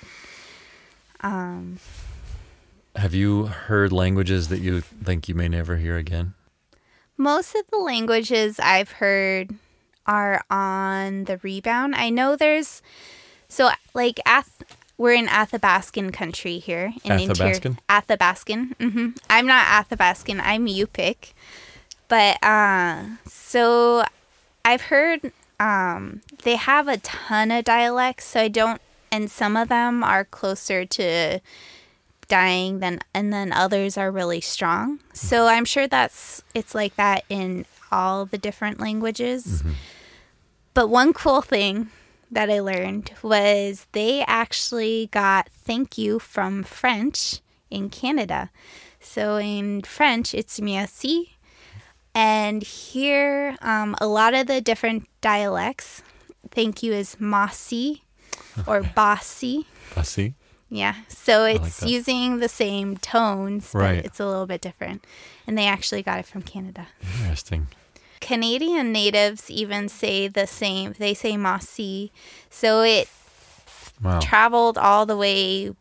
Um, 1.22 1.80
have 2.96 3.16
you 3.16 3.46
heard 3.46 3.92
languages 3.92 4.50
that 4.50 4.60
you 4.60 4.82
think 4.82 5.28
you 5.28 5.34
may 5.34 5.48
never 5.48 5.78
hear 5.78 5.98
again 5.98 6.36
most 7.22 7.54
of 7.56 7.62
the 7.70 7.78
languages 7.78 8.60
I've 8.60 8.94
heard 8.94 9.54
are 10.08 10.44
on 10.50 11.26
the 11.26 11.38
rebound. 11.38 11.94
I 11.96 12.10
know 12.10 12.36
there's 12.36 12.82
so 13.48 13.70
like 13.94 14.20
Ath- 14.26 14.64
we're 14.98 15.14
in 15.14 15.28
Athabascan 15.28 16.12
country 16.12 16.58
here 16.58 16.94
in 17.04 17.12
Athabascan? 17.12 17.30
interior 17.30 17.78
Athabascan. 17.88 18.76
hmm 18.80 19.10
I'm 19.30 19.46
not 19.46 19.66
Athabascan. 19.68 20.42
I'm 20.44 20.66
Yupik. 20.66 21.34
But 22.08 22.44
uh, 22.44 23.04
so 23.26 24.04
I've 24.66 24.82
heard 24.84 25.32
um, 25.60 26.22
they 26.44 26.56
have 26.56 26.88
a 26.88 26.98
ton 26.98 27.52
of 27.52 27.64
dialects. 27.66 28.26
So 28.26 28.42
I 28.42 28.48
don't, 28.48 28.82
and 29.12 29.30
some 29.30 29.56
of 29.56 29.70
them 29.70 30.04
are 30.04 30.26
closer 30.26 30.86
to 30.86 31.40
dying 32.32 32.80
than 32.80 32.98
and 33.14 33.34
then 33.34 33.52
others 33.52 33.98
are 33.98 34.10
really 34.10 34.40
strong. 34.40 35.00
So 35.12 35.48
I'm 35.48 35.66
sure 35.66 35.86
that's 35.86 36.42
it's 36.56 36.74
like 36.74 36.96
that 36.96 37.26
in 37.28 37.66
all 37.92 38.26
the 38.26 38.38
different 38.38 38.80
languages. 38.80 39.62
But 40.74 40.88
one 40.88 41.12
cool 41.12 41.42
thing 41.42 41.90
that 42.32 42.50
I 42.50 42.62
learned 42.62 43.12
was 43.22 43.86
they 43.92 44.24
actually 44.26 45.10
got 45.12 45.50
thank 45.50 45.98
you 45.98 46.20
from 46.20 46.64
French 46.64 47.42
in 47.70 47.90
Canada. 47.90 48.50
So 49.02 49.36
in 49.36 49.82
French, 49.82 50.34
it's 50.34 50.62
merci. 50.62 51.36
And 52.16 52.64
here, 52.64 53.58
um, 53.62 53.94
a 54.00 54.08
lot 54.08 54.34
of 54.34 54.48
the 54.48 54.62
different 54.62 55.10
dialects, 55.20 56.02
thank 56.50 56.82
you 56.82 56.94
is 56.94 57.20
mossy 57.20 58.04
or 58.66 58.84
bossy. 58.84 59.68
see 60.04 60.36
Yeah. 60.74 60.96
So 61.10 61.44
it's 61.44 61.82
that. 61.82 61.90
using 61.90 62.40
the 62.40 62.48
same 62.48 62.96
tones, 62.98 63.70
but 63.74 63.80
Right. 63.80 64.06
it's 64.06 64.20
a 64.22 64.26
little 64.26 64.46
bit 64.48 64.62
different. 64.62 65.04
And 65.46 65.58
they 65.58 65.66
actually 65.68 66.02
got 66.02 66.18
it 66.20 66.26
from 66.26 66.42
Canada. 66.44 66.88
interesting 67.20 67.68
Canadian 68.22 68.92
natives 68.94 69.50
even 69.52 69.90
say 69.90 70.28
the 70.30 70.48
same. 70.48 70.94
They 70.98 71.14
say 71.14 71.36
mossy. 71.38 72.12
So 72.50 72.82
it 72.84 73.10
wow 74.02 74.20
traveled 74.22 74.78
all 74.78 75.06
the 75.06 75.18
way 75.18 75.72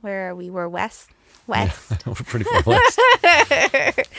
where 0.00 0.34
we 0.34 0.50
were 0.50 0.68
west. 0.68 1.08
West. 1.46 2.04
we're 2.06 2.14
pretty 2.14 2.44
far 2.44 2.62
west 2.64 3.00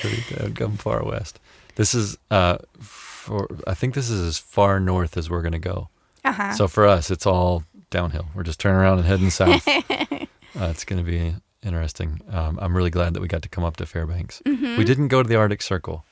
pretty 0.02 0.24
dead, 0.36 0.56
come 0.56 0.76
far 0.76 1.04
west 1.06 1.40
this 1.76 1.96
is 1.96 2.18
uh 2.30 2.58
for 2.80 3.48
i 3.66 3.74
think 3.74 3.94
this 3.96 4.10
is 4.10 4.22
as 4.28 4.38
far 4.38 4.78
north 4.80 5.16
as 5.16 5.30
we're 5.30 5.42
going 5.42 5.54
to 5.54 5.58
go 5.74 5.88
Uh-huh. 6.26 6.52
So 6.54 6.68
for 6.68 6.86
us, 6.86 7.10
it's 7.12 7.26
all 7.26 7.64
downhill. 7.94 8.26
We're 8.36 8.44
just 8.44 8.60
turning 8.60 8.82
around 8.82 8.98
and 9.00 9.08
heading 9.08 9.30
south. 9.42 9.66
uh, 9.68 10.26
it's 10.56 10.84
going 10.84 11.04
to 11.04 11.10
be 11.10 11.36
interesting. 11.64 12.20
Um, 12.30 12.60
I'm 12.62 12.76
really 12.76 12.90
glad 12.90 13.14
that 13.14 13.22
we 13.22 13.28
got 13.30 13.42
to 13.44 13.50
come 13.50 13.64
up 13.64 13.78
to 13.78 13.86
Fairbanks. 13.86 14.42
We 14.46 14.84
didn't 14.84 15.08
go 15.08 15.24
to 15.24 15.30
the 15.30 15.36
Arctic 15.38 15.62
Circle, 15.62 16.04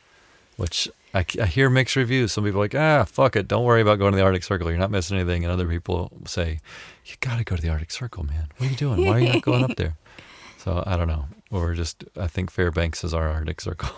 which 0.55 0.87
I, 1.13 1.25
I 1.41 1.45
hear 1.45 1.69
mixed 1.69 1.95
reviews. 1.97 2.31
Some 2.31 2.45
people 2.45 2.61
are 2.61 2.63
like, 2.63 2.75
ah, 2.75 3.03
fuck 3.03 3.35
it. 3.35 3.47
Don't 3.49 3.65
worry 3.65 3.81
about 3.81 3.99
going 3.99 4.13
to 4.13 4.15
the 4.17 4.23
Arctic 4.23 4.43
Circle. 4.43 4.69
You're 4.69 4.79
not 4.79 4.91
missing 4.91 5.17
anything. 5.17 5.43
And 5.43 5.51
other 5.51 5.67
people 5.67 6.11
say, 6.25 6.59
you 7.05 7.15
got 7.19 7.37
to 7.39 7.43
go 7.43 7.55
to 7.57 7.61
the 7.61 7.67
Arctic 7.69 7.91
Circle, 7.91 8.23
man. 8.25 8.47
What 8.57 8.67
are 8.67 8.71
you 8.71 8.77
doing? 8.77 9.05
Why 9.05 9.13
are 9.13 9.19
you 9.19 9.33
not 9.33 9.41
going 9.41 9.63
up 9.63 9.75
there? 9.75 9.97
So 10.57 10.83
I 10.85 10.95
don't 10.95 11.07
know. 11.07 11.25
We're 11.49 11.73
just, 11.73 12.03
I 12.15 12.27
think 12.27 12.51
Fairbanks 12.51 13.03
is 13.03 13.15
our 13.15 13.27
Arctic 13.27 13.59
Circle. 13.59 13.89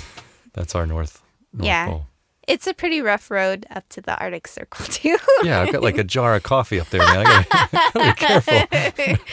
That's 0.54 0.74
our 0.74 0.86
North, 0.86 1.20
North 1.52 1.66
Yeah. 1.66 1.86
Pole. 1.88 2.06
It's 2.46 2.66
a 2.66 2.74
pretty 2.74 3.00
rough 3.00 3.30
road 3.30 3.66
up 3.70 3.88
to 3.90 4.00
the 4.00 4.16
Arctic 4.18 4.46
Circle, 4.46 4.86
too. 4.90 5.16
Yeah, 5.42 5.62
I've 5.62 5.72
got 5.72 5.82
like 5.82 5.98
a 5.98 6.04
jar 6.04 6.36
of 6.36 6.42
coffee 6.44 6.78
up 6.80 6.88
there, 6.90 7.00
man. 7.00 7.26
I 7.26 7.44
gotta, 7.44 7.70
gotta 7.92 7.98
be 8.04 8.12
careful. 8.14 9.26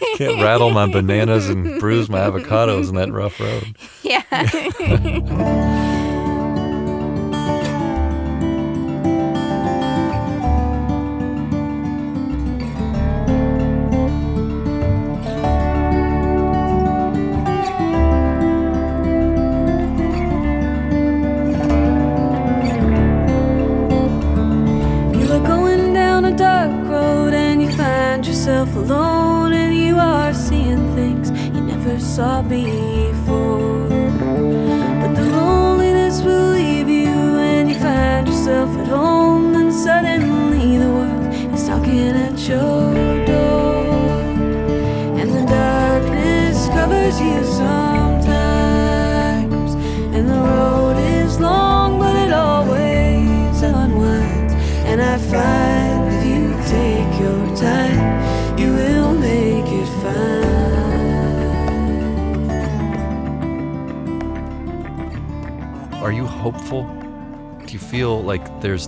Can't 0.16 0.42
rattle 0.42 0.70
my 0.70 0.90
bananas 0.90 1.48
and 1.48 1.78
bruise 1.78 2.08
my 2.08 2.18
avocados 2.20 2.88
in 2.88 2.94
that 2.94 3.12
rough 3.12 3.38
road. 3.38 3.76
Yeah. 4.02 5.96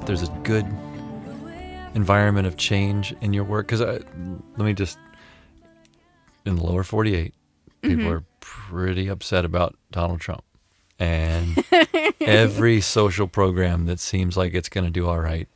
There's 0.01 0.20
there's 0.20 0.28
a 0.28 0.32
good 0.43 0.66
environment 1.95 2.47
of 2.47 2.57
change 2.57 3.14
in 3.20 3.32
your 3.32 3.45
work? 3.45 3.66
Because 3.66 3.80
let 3.80 4.59
me 4.59 4.72
just 4.72 4.99
in 6.45 6.57
the 6.57 6.64
lower 6.64 6.82
48, 6.82 7.34
people 7.82 8.09
are 8.09 8.24
pretty 8.40 9.09
upset 9.09 9.45
about 9.45 9.76
Donald 9.90 10.20
Trump, 10.20 10.45
and 10.99 11.64
every 12.20 12.80
social 12.80 13.26
program 13.28 13.86
that 13.86 14.01
seems 14.01 14.36
like 14.36 14.55
it's 14.55 14.68
going 14.68 14.84
to 14.84 14.90
do 14.90 15.07
all 15.09 15.20
right 15.20 15.49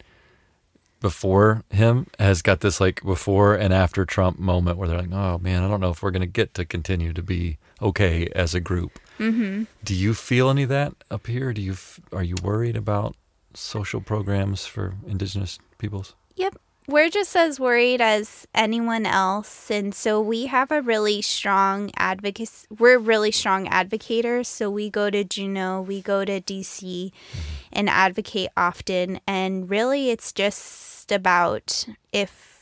before 1.01 1.63
him 1.71 2.07
has 2.19 2.41
got 2.41 2.61
this 2.61 2.81
like 2.81 3.03
before 3.05 3.55
and 3.55 3.73
after 3.73 4.05
Trump 4.07 4.39
moment 4.39 4.79
where 4.79 4.89
they're 4.89 4.99
like, 4.99 5.13
oh 5.13 5.39
man, 5.39 5.63
I 5.63 5.69
don't 5.69 5.81
know 5.81 5.91
if 5.91 6.03
we're 6.03 6.11
going 6.11 6.21
to 6.23 6.27
get 6.27 6.55
to 6.55 6.65
continue 6.65 7.13
to 7.13 7.23
be 7.23 7.59
okay 7.83 8.29
as 8.35 8.55
a 8.55 8.61
group. 8.61 8.99
hmm 9.19 9.65
Do 9.85 9.95
you 9.95 10.15
feel 10.15 10.49
any 10.51 10.63
of 10.65 10.69
that 10.71 10.95
up 11.11 11.27
here? 11.27 11.53
Do 11.53 11.61
you 11.61 11.77
are 12.13 12.23
you 12.23 12.35
worried 12.43 12.77
about 12.77 13.15
social 13.57 14.01
programs 14.01 14.67
for 14.67 14.95
indigenous 15.07 15.59
peoples? 15.79 16.15
Yep. 16.37 16.57
We're 16.89 17.11
just 17.11 17.35
as 17.35 17.59
worried 17.59 18.01
as 18.01 18.47
anyone 18.55 19.07
else. 19.07 19.71
And 19.73 19.93
so 19.93 20.21
we 20.21 20.47
have 20.47 20.71
a 20.71 20.81
really 20.81 21.21
strong 21.21 21.91
advocacy. 21.97 22.69
We're 22.79 22.99
really 22.99 23.33
strong 23.33 23.67
advocators. 23.67 24.47
So 24.47 24.71
we 24.71 24.89
go 24.89 25.11
to 25.11 25.25
Juneau, 25.25 25.81
we 25.81 26.01
go 26.01 26.25
to 26.25 26.41
DC 26.41 26.83
mm-hmm. 26.83 27.41
and 27.73 27.91
advocate 27.91 28.51
often. 28.57 29.19
And 29.27 29.69
really, 29.69 30.11
it's 30.11 30.33
just 30.33 31.11
about 31.11 31.87
if 32.13 32.57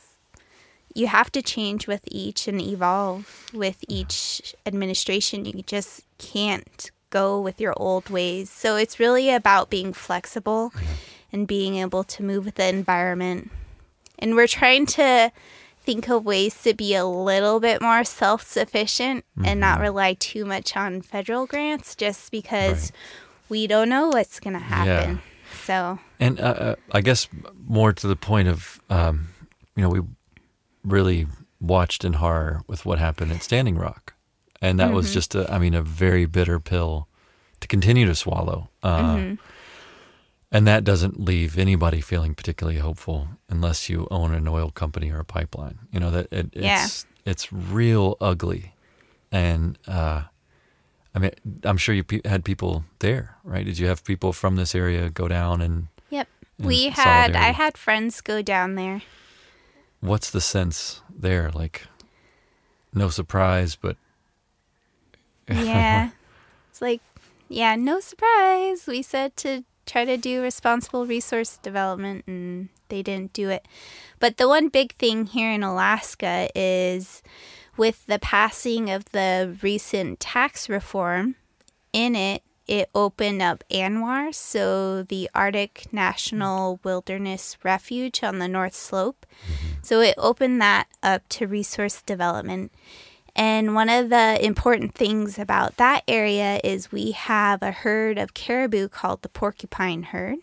you 0.95 1.07
have 1.07 1.31
to 1.33 1.41
change 1.41 1.87
with 1.87 2.01
each 2.09 2.47
and 2.47 2.59
evolve 2.59 3.45
with 3.53 3.83
each 3.87 4.55
administration. 4.65 5.45
You 5.45 5.61
just 5.61 6.05
can't 6.17 6.89
go 7.09 7.39
with 7.39 7.61
your 7.61 7.73
old 7.77 8.09
ways. 8.09 8.49
So 8.49 8.75
it's 8.75 8.99
really 8.99 9.29
about 9.29 9.69
being 9.69 9.93
flexible 9.93 10.73
and 11.31 11.47
being 11.47 11.75
able 11.75 12.03
to 12.03 12.23
move 12.23 12.45
with 12.45 12.55
the 12.55 12.67
environment. 12.67 13.51
And 14.19 14.35
we're 14.35 14.47
trying 14.47 14.85
to 14.87 15.31
think 15.83 16.09
of 16.09 16.25
ways 16.25 16.61
to 16.63 16.73
be 16.73 16.95
a 16.95 17.05
little 17.05 17.59
bit 17.59 17.81
more 17.81 18.03
self 18.03 18.43
sufficient 18.43 19.23
and 19.43 19.59
not 19.59 19.79
rely 19.79 20.13
too 20.15 20.45
much 20.45 20.75
on 20.75 21.01
federal 21.01 21.45
grants 21.45 21.95
just 21.95 22.31
because 22.31 22.91
we 23.49 23.67
don't 23.67 23.89
know 23.89 24.07
what's 24.09 24.39
going 24.39 24.53
to 24.53 24.59
happen. 24.59 25.21
So, 25.63 25.99
And 26.19 26.39
uh, 26.39 26.43
uh, 26.43 26.75
I 26.91 27.01
guess 27.01 27.27
more 27.67 27.93
to 27.93 28.07
the 28.07 28.15
point 28.15 28.47
of, 28.47 28.81
um, 28.89 29.27
you 29.75 29.83
know, 29.83 29.89
we 29.89 30.01
really 30.83 31.27
watched 31.61 32.03
in 32.03 32.13
horror 32.13 32.63
with 32.67 32.85
what 32.85 32.97
happened 32.99 33.31
at 33.31 33.43
Standing 33.43 33.77
Rock, 33.77 34.14
and 34.61 34.79
that 34.79 34.93
was 34.93 35.13
just, 35.13 35.35
a, 35.35 35.51
I 35.51 35.59
mean, 35.59 35.73
a 35.73 35.81
very 35.81 36.25
bitter 36.25 36.59
pill 36.59 37.07
to 37.59 37.67
continue 37.67 38.05
to 38.05 38.15
swallow. 38.15 38.69
Uh, 38.83 39.35
And 40.51 40.65
that 40.67 40.83
doesn't 40.85 41.19
leave 41.19 41.57
anybody 41.57 41.99
feeling 42.01 42.33
particularly 42.35 42.79
hopeful 42.79 43.27
unless 43.49 43.89
you 43.89 44.07
own 44.09 44.33
an 44.33 44.47
oil 44.47 44.71
company 44.71 45.11
or 45.11 45.19
a 45.19 45.25
pipeline. 45.25 45.79
You 45.91 45.99
know 45.99 46.11
that 46.11 46.31
it, 46.31 46.49
Yeah. 46.53 46.85
it's 46.85 47.05
it's 47.25 47.51
real 47.51 48.15
ugly, 48.21 48.73
and 49.31 49.77
uh, 49.87 50.23
I 51.13 51.19
mean, 51.19 51.31
I'm 51.63 51.77
sure 51.77 51.93
you 51.95 52.03
pe- 52.03 52.21
had 52.23 52.45
people 52.45 52.85
there, 52.99 53.35
right? 53.43 53.65
Did 53.65 53.79
you 53.79 53.87
have 53.87 54.03
people 54.05 54.31
from 54.31 54.55
this 54.55 54.75
area 54.75 55.09
go 55.09 55.27
down 55.27 55.61
and 55.61 55.87
yep. 56.09 56.27
We 56.57 56.87
had, 56.89 57.35
I 57.35 57.51
had 57.51 57.77
friends 57.77 58.21
go 58.21 58.41
down 58.41 58.75
there. 58.75 59.01
what's 59.99 60.29
the 60.31 60.39
sense 60.41 61.01
there? 61.21 61.51
Like, 61.51 61.81
no 62.93 63.09
surprise, 63.09 63.75
but 63.75 63.97
Yeah. 65.49 66.11
it's 66.69 66.81
like, 66.81 67.01
yeah, 67.47 67.75
no 67.75 67.99
surprise. 67.99 68.87
We 68.87 69.01
said 69.01 69.35
to 69.37 69.63
try 69.85 70.05
to 70.05 70.17
do 70.17 70.41
responsible 70.41 71.05
resource 71.05 71.57
development 71.57 72.25
and 72.27 72.69
they 72.89 73.03
didn't 73.03 73.33
do 73.33 73.49
it. 73.49 73.67
But 74.19 74.37
the 74.37 74.47
one 74.47 74.69
big 74.69 74.95
thing 74.95 75.27
here 75.27 75.51
in 75.51 75.63
Alaska 75.63 76.49
is 76.55 77.21
with 77.77 78.05
the 78.05 78.19
passing 78.19 78.89
of 78.89 79.05
the 79.11 79.57
recent 79.61 80.19
tax 80.19 80.69
reform, 80.69 81.35
in 81.93 82.15
it, 82.15 82.41
it 82.67 82.89
opened 82.95 83.41
up 83.41 83.63
ANWR, 83.69 84.33
so 84.33 85.03
the 85.03 85.29
Arctic 85.35 85.87
National 85.91 86.79
Wilderness 86.83 87.57
Refuge 87.63 88.23
on 88.23 88.39
the 88.39 88.47
North 88.47 88.73
Slope. 88.73 89.25
Mm-hmm. 89.45 89.73
So 89.83 90.01
it 90.01 90.15
opened 90.17 90.61
that 90.61 90.87
up 91.03 91.27
to 91.29 91.47
resource 91.47 92.01
development. 92.01 92.71
And 93.35 93.75
one 93.75 93.89
of 93.89 94.09
the 94.09 94.43
important 94.43 94.95
things 94.95 95.37
about 95.37 95.75
that 95.77 96.03
area 96.07 96.59
is 96.63 96.91
we 96.91 97.11
have 97.11 97.61
a 97.61 97.71
herd 97.71 98.17
of 98.17 98.33
caribou 98.33 98.87
called 98.87 99.21
the 99.21 99.29
porcupine 99.29 100.03
herd, 100.03 100.37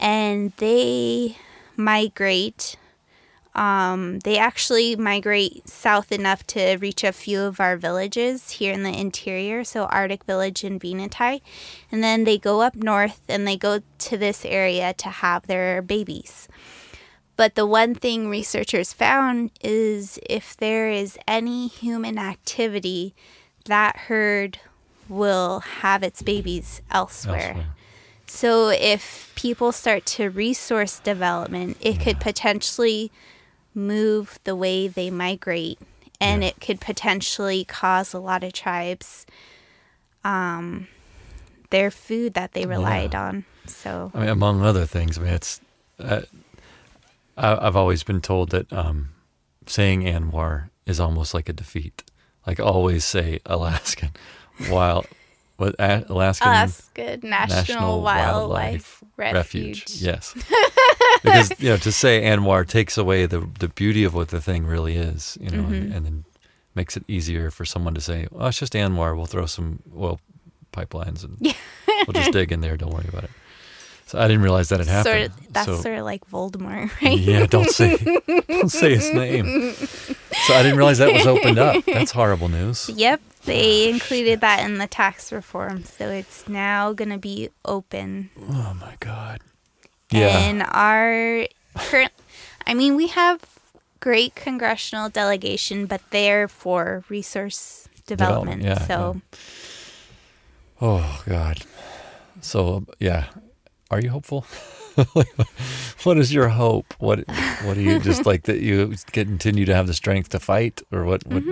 and 0.00 0.52
they 0.56 1.36
migrate. 1.76 2.76
Um, 3.54 4.18
they 4.20 4.36
actually 4.36 4.96
migrate 4.96 5.68
south 5.68 6.10
enough 6.10 6.44
to 6.48 6.76
reach 6.78 7.04
a 7.04 7.12
few 7.12 7.42
of 7.42 7.60
our 7.60 7.76
villages 7.76 8.52
here 8.52 8.72
in 8.72 8.82
the 8.82 8.98
interior, 8.98 9.62
so 9.62 9.84
Arctic 9.84 10.24
Village 10.24 10.64
and 10.64 10.80
Venetie. 10.80 11.40
And 11.92 12.02
then 12.02 12.24
they 12.24 12.36
go 12.38 12.62
up 12.62 12.74
north 12.74 13.20
and 13.28 13.46
they 13.46 13.56
go 13.56 13.80
to 13.98 14.16
this 14.16 14.44
area 14.44 14.92
to 14.94 15.08
have 15.08 15.46
their 15.46 15.82
babies. 15.82 16.48
But 17.36 17.54
the 17.56 17.66
one 17.66 17.94
thing 17.94 18.28
researchers 18.28 18.92
found 18.92 19.50
is 19.60 20.18
if 20.28 20.56
there 20.56 20.88
is 20.88 21.18
any 21.26 21.66
human 21.68 22.16
activity, 22.18 23.14
that 23.66 23.96
herd 24.08 24.58
will 25.08 25.60
have 25.60 26.02
its 26.02 26.22
babies 26.22 26.80
elsewhere. 26.90 27.40
elsewhere. 27.48 27.66
So 28.26 28.68
if 28.68 29.32
people 29.36 29.72
start 29.72 30.06
to 30.06 30.30
resource 30.30 30.98
development, 31.00 31.76
it 31.80 32.00
could 32.00 32.20
potentially 32.20 33.10
move 33.74 34.38
the 34.44 34.54
way 34.56 34.86
they 34.88 35.10
migrate 35.10 35.78
and 36.20 36.42
Yeah. 36.42 36.48
it 36.50 36.60
could 36.60 36.80
potentially 36.80 37.64
cause 37.64 38.14
a 38.14 38.20
lot 38.20 38.44
of 38.44 38.52
tribes 38.52 39.26
um 40.24 40.86
their 41.70 41.90
food 41.90 42.34
that 42.34 42.52
they 42.52 42.66
relied 42.66 43.14
on. 43.16 43.44
So 43.66 44.12
I 44.14 44.20
mean, 44.20 44.28
among 44.28 44.62
other 44.62 44.86
things, 44.86 45.18
I 45.18 45.22
mean, 45.22 45.32
it's. 45.34 45.60
Uh, 45.98 46.20
I, 47.36 47.66
I've 47.66 47.76
always 47.76 48.02
been 48.02 48.20
told 48.20 48.50
that 48.50 48.72
um, 48.72 49.10
saying 49.66 50.02
ANWR 50.02 50.70
is 50.86 51.00
almost 51.00 51.34
like 51.34 51.48
a 51.48 51.52
defeat. 51.52 52.02
Like 52.46 52.60
always 52.60 53.04
say 53.04 53.40
Alaskan, 53.46 54.10
while 54.68 55.06
what 55.56 55.74
A- 55.78 56.04
Alaskan 56.08 56.48
Alaska 56.48 57.18
National, 57.22 58.02
Wildlife, 58.02 59.02
Refuge. 59.16 59.84
Yes, 60.00 60.34
because 61.22 61.52
you 61.60 61.70
know 61.70 61.76
to 61.78 61.90
say 61.92 62.22
ANWR 62.22 62.66
takes 62.68 62.98
away 62.98 63.26
the 63.26 63.40
the 63.58 63.68
beauty 63.68 64.04
of 64.04 64.12
what 64.14 64.28
the 64.28 64.40
thing 64.42 64.66
really 64.66 64.96
is, 64.96 65.38
you 65.40 65.50
know, 65.50 65.64
and, 65.64 65.72
Mm-hmm. 65.72 65.92
and 65.96 66.06
then 66.06 66.24
makes 66.74 66.96
it 66.96 67.04
easier 67.08 67.50
for 67.50 67.64
someone 67.64 67.94
to 67.94 68.00
say, 68.00 68.26
"Oh, 68.34 68.46
it's 68.48 68.58
just 68.58 68.72
ANWR. 68.74 69.16
We'll 69.16 69.26
throw 69.26 69.46
some 69.46 69.80
oil 69.96 70.20
pipelines 70.72 71.22
and 71.24 71.38
we'll 72.06 72.12
just 72.14 72.32
dig 72.38 72.52
in 72.52 72.60
there. 72.60 72.76
Don't 72.76 72.92
worry 72.92 73.06
about 73.08 73.24
it." 73.24 73.30
So 74.06 74.18
I 74.18 74.28
didn't 74.28 74.42
realize 74.42 74.68
that 74.68 74.80
had 74.80 75.04
Sort 75.04 75.16
happened. 75.16 75.46
of, 75.46 75.52
that's 75.52 75.66
so, 75.66 75.76
sort 75.76 75.98
of 75.98 76.04
like 76.04 76.28
Voldemort, 76.30 76.90
right? 77.02 77.18
yeah, 77.18 77.46
don't 77.46 77.70
say 77.70 77.96
don't 78.48 78.70
say 78.70 78.94
his 78.94 79.12
name. 79.12 79.72
So 79.72 80.54
I 80.54 80.62
didn't 80.62 80.76
realize 80.76 80.98
that 80.98 81.12
was 81.12 81.26
opened 81.26 81.58
up. 81.58 81.84
That's 81.86 82.12
horrible 82.12 82.48
news. 82.48 82.90
Yep, 82.94 83.20
they 83.46 83.88
included 83.88 84.40
that 84.42 84.64
in 84.64 84.78
the 84.78 84.86
tax 84.86 85.32
reform, 85.32 85.84
so 85.84 86.08
it's 86.08 86.46
now 86.48 86.92
gonna 86.92 87.18
be 87.18 87.48
open. 87.64 88.30
Oh 88.50 88.76
my 88.78 88.94
god. 89.00 89.40
Yeah. 90.10 90.38
And 90.38 90.62
our 90.62 91.46
current, 91.76 92.12
I 92.66 92.74
mean, 92.74 92.94
we 92.96 93.08
have 93.08 93.40
great 94.00 94.34
congressional 94.34 95.08
delegation, 95.08 95.86
but 95.86 96.02
they're 96.10 96.46
for 96.46 97.04
resource 97.08 97.88
development. 98.06 98.60
Development, 98.60 98.62
yeah, 98.62 98.86
so 98.86 99.20
Oh 100.80 101.22
God. 101.26 101.62
So 102.42 102.84
yeah, 102.98 103.28
are 103.94 104.00
you 104.00 104.10
hopeful? 104.10 104.44
what 106.04 106.18
is 106.18 106.32
your 106.32 106.48
hope? 106.48 106.94
What 106.98 107.24
what 107.64 107.74
do 107.74 107.80
you 107.80 107.98
just 107.98 108.26
like 108.30 108.44
that 108.44 108.60
you 108.60 108.94
continue 109.12 109.64
to 109.64 109.74
have 109.74 109.86
the 109.86 109.94
strength 109.94 110.30
to 110.30 110.40
fight, 110.40 110.82
or 110.92 111.04
what? 111.04 111.26
what 111.26 111.42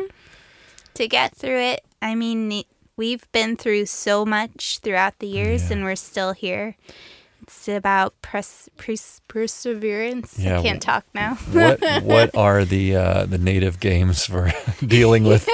to 0.95 1.09
get 1.09 1.35
through 1.35 1.59
it, 1.59 1.85
I 2.03 2.15
mean, 2.15 2.65
we've 2.97 3.27
been 3.33 3.57
through 3.57 3.87
so 3.87 4.25
much 4.27 4.81
throughout 4.83 5.19
the 5.21 5.27
years, 5.27 5.63
Yeah. 5.71 5.73
and 5.77 5.85
we're 5.85 5.97
still 5.97 6.33
here. 6.35 6.77
It's 7.43 7.67
about 7.67 8.15
pres- 8.23 8.69
pres- 8.77 9.21
perseverance. 9.27 10.39
Yeah, 10.39 10.59
I 10.61 10.63
can't 10.63 10.81
talk 10.83 11.05
now. 11.15 11.35
what 11.53 11.81
what 12.05 12.37
are 12.37 12.65
the 12.65 12.95
uh, 12.97 13.27
the 13.27 13.39
native 13.39 13.81
games 13.81 14.25
for 14.27 14.53
dealing 14.87 15.25
with 15.25 15.49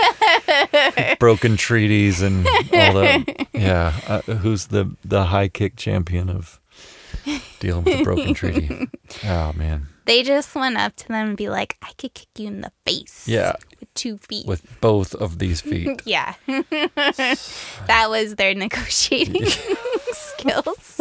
broken 1.18 1.56
treaties 1.56 2.20
and 2.22 2.46
all 2.46 2.92
the 2.94 3.46
yeah? 3.54 3.92
Uh, 4.06 4.20
who's 4.34 4.66
the 4.66 4.94
the 5.04 5.24
high 5.24 5.48
kick 5.48 5.76
champion 5.76 6.28
of 6.28 6.60
dealing 7.60 7.84
with 7.84 8.00
a 8.00 8.04
broken 8.04 8.34
treaty? 8.34 8.88
Oh 9.24 9.52
man, 9.54 9.86
They 10.04 10.22
just 10.22 10.54
went 10.54 10.76
up 10.76 10.94
to 10.96 11.08
them 11.08 11.28
and 11.28 11.36
be 11.36 11.48
like, 11.48 11.76
"I 11.82 11.92
could 11.96 12.12
kick 12.12 12.28
you 12.36 12.46
in 12.48 12.60
the 12.60 12.70
face." 12.84 13.26
yeah, 13.26 13.54
with 13.80 13.92
two 13.94 14.18
feet. 14.18 14.46
with 14.46 14.62
both 14.82 15.14
of 15.14 15.38
these 15.38 15.60
feet. 15.62 16.02
yeah, 16.04 16.34
that 16.46 18.06
was 18.10 18.34
their 18.36 18.54
negotiating 18.54 19.46
skills. 20.12 21.00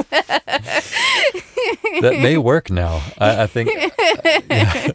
that 2.01 2.17
may 2.21 2.38
work 2.38 2.69
now. 2.71 3.01
I, 3.17 3.43
I 3.43 3.47
think 3.47 3.69
yeah. 4.49 4.91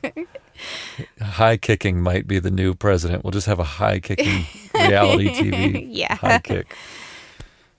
high 1.21 1.57
kicking 1.57 2.01
might 2.01 2.27
be 2.27 2.39
the 2.39 2.51
new 2.51 2.75
president. 2.75 3.25
We'll 3.25 3.31
just 3.33 3.47
have 3.47 3.59
a 3.59 3.65
high 3.65 4.01
kicking 4.01 4.47
reality 4.75 5.29
TV 5.31 5.87
Yeah. 5.91 6.15
high 6.17 6.39
kick. 6.39 6.75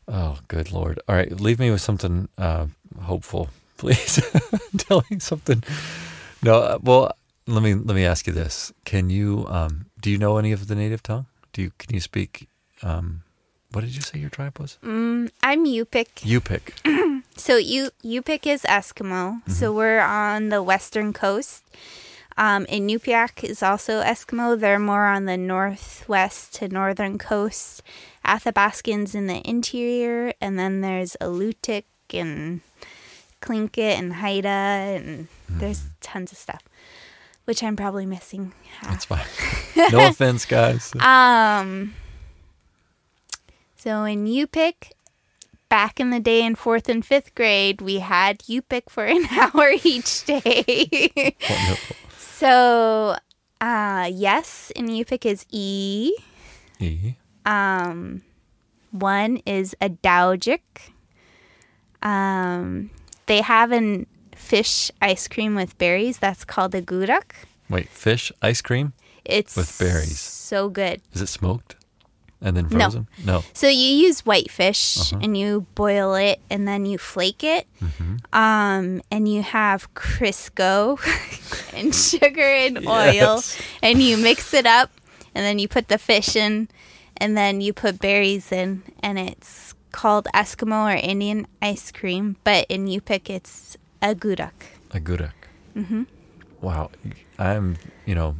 Oh, 0.07 0.37
good 0.49 0.71
lord! 0.71 0.99
All 1.07 1.15
right, 1.15 1.31
leave 1.39 1.59
me 1.59 1.71
with 1.71 1.81
something 1.81 2.27
uh, 2.37 2.67
hopeful, 3.01 3.49
please. 3.77 4.21
telling 4.77 5.19
something. 5.19 5.63
No, 6.41 6.59
uh, 6.59 6.79
well, 6.81 7.11
let 7.47 7.63
me 7.63 7.73
let 7.73 7.95
me 7.95 8.05
ask 8.05 8.27
you 8.27 8.33
this: 8.33 8.73
Can 8.85 9.09
you 9.09 9.45
um, 9.47 9.85
do 10.01 10.09
you 10.09 10.17
know 10.17 10.37
any 10.37 10.51
of 10.51 10.67
the 10.67 10.75
native 10.75 11.03
tongue? 11.03 11.25
Do 11.51 11.61
you 11.61 11.71
can 11.77 11.93
you 11.93 12.01
speak? 12.01 12.47
Um, 12.81 13.23
what 13.71 13.81
did 13.81 13.95
you 13.95 14.01
say 14.01 14.19
your 14.19 14.29
tribe 14.29 14.59
was? 14.59 14.77
Mm, 14.83 15.31
I'm 15.41 15.65
Yupik. 15.65 16.21
Yupik. 16.21 16.73
So 17.35 17.57
you 17.57 17.89
Yupik 18.03 18.45
is 18.45 18.63
Eskimo. 18.63 19.41
So 19.49 19.73
we're 19.73 20.01
on 20.01 20.49
the 20.49 20.61
western 20.61 21.13
coast. 21.13 21.63
Um, 22.37 22.65
and 22.69 22.89
is 22.89 23.63
also 23.63 24.01
Eskimo. 24.01 24.59
They're 24.59 24.79
more 24.79 25.05
on 25.05 25.25
the 25.25 25.37
northwest 25.37 26.55
to 26.55 26.67
northern 26.67 27.17
coast. 27.17 27.83
Athabascans 28.25 29.13
in 29.13 29.27
the 29.27 29.47
interior, 29.47 30.33
and 30.39 30.57
then 30.57 30.81
there's 30.81 31.17
And 32.13 32.61
Tlingit 33.41 33.97
and 33.99 34.13
Haida, 34.13 34.47
and 34.47 35.27
there's 35.49 35.83
tons 36.01 36.31
of 36.31 36.37
stuff, 36.37 36.61
which 37.45 37.61
I'm 37.63 37.75
probably 37.75 38.05
missing. 38.05 38.53
half. 38.79 38.89
That's 38.91 39.05
fine. 39.05 39.25
No 39.91 40.07
offense, 40.07 40.45
guys. 40.45 40.93
Um. 40.99 41.93
So 43.75 44.03
in 44.05 44.25
Yupik, 44.27 44.91
back 45.67 45.99
in 45.99 46.09
the 46.11 46.19
day 46.19 46.45
in 46.45 46.55
fourth 46.55 46.87
and 46.87 47.03
fifth 47.05 47.33
grade, 47.35 47.81
we 47.81 47.99
had 47.99 48.39
Yupik 48.43 48.83
for 48.89 49.03
an 49.05 49.25
hour 49.31 49.71
each 49.83 50.23
day. 50.25 51.11
Wonderful. 51.49 51.95
so, 52.17 53.15
uh, 53.59 54.09
yes, 54.13 54.71
in 54.75 54.87
Yupik 54.87 55.25
is 55.25 55.45
E. 55.51 56.13
E. 56.79 57.15
Um, 57.45 58.21
one 58.91 59.37
is 59.45 59.75
a 59.81 59.89
Daujik. 59.89 60.92
Um, 62.03 62.89
they 63.25 63.41
have 63.41 63.71
an 63.71 64.05
fish 64.35 64.91
ice 65.01 65.27
cream 65.27 65.55
with 65.55 65.77
berries 65.77 66.17
that's 66.19 66.43
called 66.45 66.75
a 66.75 66.81
gurak. 66.81 67.31
Wait, 67.69 67.87
fish 67.89 68.31
ice 68.41 68.61
cream? 68.61 68.93
It's 69.25 69.55
With 69.55 69.77
berries. 69.79 70.19
So 70.19 70.69
good. 70.69 71.01
Is 71.13 71.21
it 71.21 71.27
smoked 71.27 71.75
and 72.41 72.57
then 72.57 72.67
No. 72.69 72.77
frozen? 72.77 73.07
No. 73.23 73.43
So 73.53 73.67
you 73.67 74.05
use 74.07 74.25
white 74.25 74.51
fish 74.51 74.97
Uh-huh. 74.99 75.19
and 75.23 75.37
you 75.37 75.65
boil 75.75 76.13
it 76.15 76.41
and 76.49 76.67
then 76.67 76.85
you 76.85 76.97
flake 76.97 77.41
it. 77.43 77.65
Mm-hmm. 77.81 78.15
Um, 78.37 79.01
and 79.09 79.27
you 79.29 79.41
have 79.43 79.93
Crisco 79.93 80.99
and 81.73 81.95
sugar 81.95 82.41
and 82.43 82.79
oil 82.87 83.13
Yes. 83.13 83.57
and 83.81 84.01
you 84.01 84.17
mix 84.17 84.53
it 84.53 84.65
up 84.65 84.91
and 85.33 85.45
then 85.45 85.57
you 85.57 85.69
put 85.69 85.87
the 85.87 85.97
fish 85.97 86.35
in 86.35 86.67
and 87.15 87.37
then 87.37 87.61
you 87.61 87.71
put 87.71 87.99
berries 87.99 88.51
in 88.51 88.83
and 89.01 89.17
it's 89.17 89.72
called 89.93 90.27
Eskimo 90.33 90.91
or 90.93 90.97
Indian 90.97 91.47
ice 91.61 91.91
cream, 91.91 92.35
but 92.43 92.65
in 92.67 92.87
Yupik 92.87 93.29
it's 93.29 93.77
a 94.01 94.13
gurak. 94.13 94.51
A 94.91 94.99
gurak. 94.99 95.31
Mm-hmm. 95.77 96.03
Wow. 96.59 96.91
I'm, 97.39 97.77
you 98.05 98.13
know, 98.15 98.35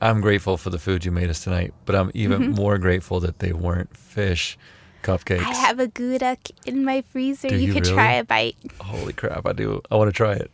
I'm 0.00 0.20
grateful 0.20 0.56
for 0.56 0.70
the 0.70 0.78
food 0.78 1.04
you 1.04 1.12
made 1.12 1.30
us 1.30 1.44
tonight, 1.44 1.72
but 1.84 1.94
I'm 1.94 2.10
even 2.14 2.50
more 2.50 2.78
grateful 2.78 3.20
that 3.20 3.38
they 3.38 3.52
weren't 3.52 3.96
fish 3.96 4.58
cupcakes. 5.02 5.38
Mm-hmm. 5.38 5.50
I 5.50 5.54
have 5.54 5.78
a 5.80 5.86
gurak 5.88 6.50
in 6.66 6.84
my 6.84 7.02
freezer. 7.02 7.48
You, 7.48 7.58
you 7.68 7.72
could 7.72 7.86
really? 7.86 7.94
try 7.96 8.12
a 8.14 8.24
bite. 8.24 8.56
Holy 8.80 9.12
crap, 9.12 9.46
I 9.46 9.52
do. 9.52 9.80
I 9.90 9.96
want 9.96 10.08
to 10.08 10.12
try 10.12 10.32
it. 10.32 10.50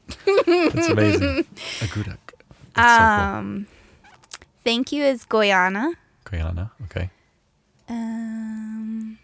That's 0.75 0.89
amazing. 0.89 1.39
A 1.81 1.87
gurak. 1.89 2.19
That's 2.75 2.97
so 2.99 3.39
Um, 3.39 3.67
thank 4.65 4.93
you 4.93 5.03
is 5.05 5.25
Quyana. 5.27 5.95
cool. 6.25 6.39
Quyana. 6.39 6.71
Okay. 6.85 7.11
Um, 7.89 9.19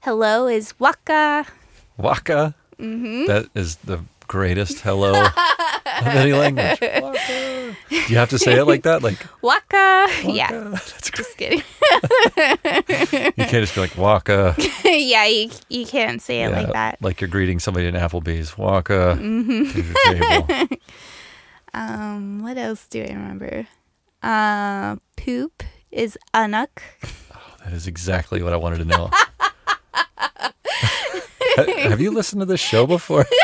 hello 0.00 0.46
is 0.46 0.72
Waqaa. 0.80 1.46
Waqaa. 1.98 2.54
Mm-hmm. 2.78 3.26
That 3.26 3.46
is 3.54 3.76
the 3.76 4.00
greatest 4.28 4.80
hello 4.80 5.12
of 5.24 6.06
any 6.06 6.32
language. 6.32 6.78
Waqaa. 6.80 7.74
Do 7.88 7.96
you 8.12 8.16
have 8.18 8.30
to 8.30 8.38
say 8.38 8.54
it 8.58 8.64
like 8.64 8.82
that? 8.84 9.02
Like, 9.02 9.18
Waqaa. 9.42 10.34
Yeah, 10.34 10.50
That's 10.70 11.10
great. 11.10 11.16
just 11.16 11.36
kidding. 11.36 11.62
You 13.36 13.44
can't 13.44 13.64
just 13.64 13.74
be 13.74 13.80
like, 13.80 13.92
Waqaa. 13.92 14.54
yeah, 14.84 15.24
you, 15.26 15.50
you 15.68 15.86
can't 15.86 16.22
say 16.22 16.42
it 16.42 16.50
like 16.52 16.72
that. 16.72 16.98
Like 17.02 17.20
you're 17.20 17.28
greeting 17.28 17.58
somebody 17.58 17.86
in 17.86 17.94
Applebee's. 17.94 18.52
Waqaa 18.52 19.18
Mm-hmm. 19.18 19.72
to 19.72 19.82
your 19.82 20.48
table. 20.58 20.76
Um, 21.74 22.42
what 22.42 22.56
else 22.56 22.86
do 22.88 23.02
I 23.02 23.08
remember? 23.08 23.66
Uh, 24.22 24.96
poop 25.18 25.62
is 25.92 26.16
Anuk. 26.32 26.68
That 27.62 27.74
is 27.74 27.86
exactly 27.86 28.42
what 28.42 28.54
I 28.54 28.56
wanted 28.56 28.78
to 28.78 28.84
know. 28.86 29.10
Have 31.56 32.00
you 32.00 32.10
listened 32.10 32.40
to 32.40 32.46
this 32.46 32.60
show 32.60 32.86
before? 32.86 33.26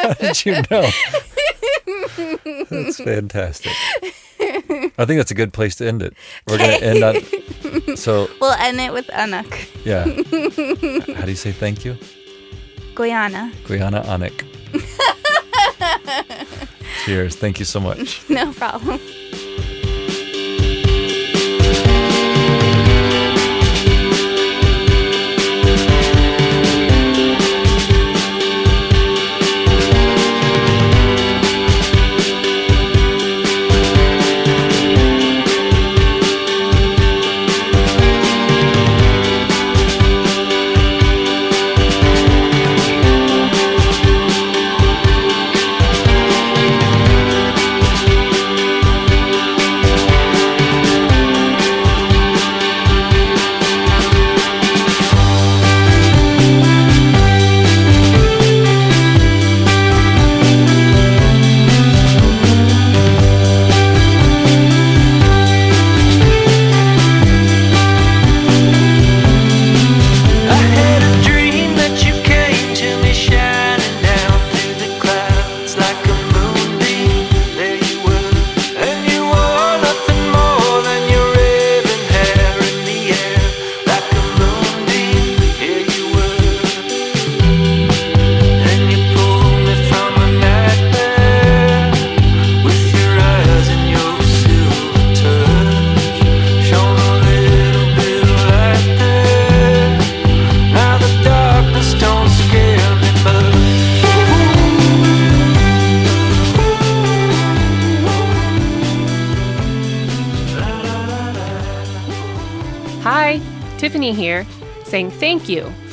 How 0.00 0.12
did 0.14 0.44
you 0.46 0.52
know? 0.70 0.88
That's 2.70 2.96
fantastic. 3.00 3.72
I 4.40 5.04
think 5.04 5.18
that's 5.18 5.30
a 5.30 5.34
good 5.34 5.52
place 5.52 5.76
to 5.76 5.86
end 5.88 6.02
it. 6.02 6.14
We're 6.46 6.58
going 6.58 6.78
to 6.78 6.84
end 6.84 7.04
on. 7.04 7.96
So, 7.96 8.28
We'll 8.40 8.52
end 8.52 8.80
it 8.80 8.92
with 8.92 9.06
Anuk. 9.08 9.50
yeah. 9.84 10.04
How 11.16 11.24
do 11.24 11.30
you 11.30 11.36
say 11.36 11.52
thank 11.52 11.84
you? 11.84 11.96
Quyana. 12.94 13.52
Quyana 13.64 14.04
Anik. 14.06 14.44
Cheers. 17.04 17.36
Thank 17.36 17.58
you 17.58 17.64
so 17.64 17.80
much. 17.80 18.28
No 18.28 18.52
problem. 18.52 19.00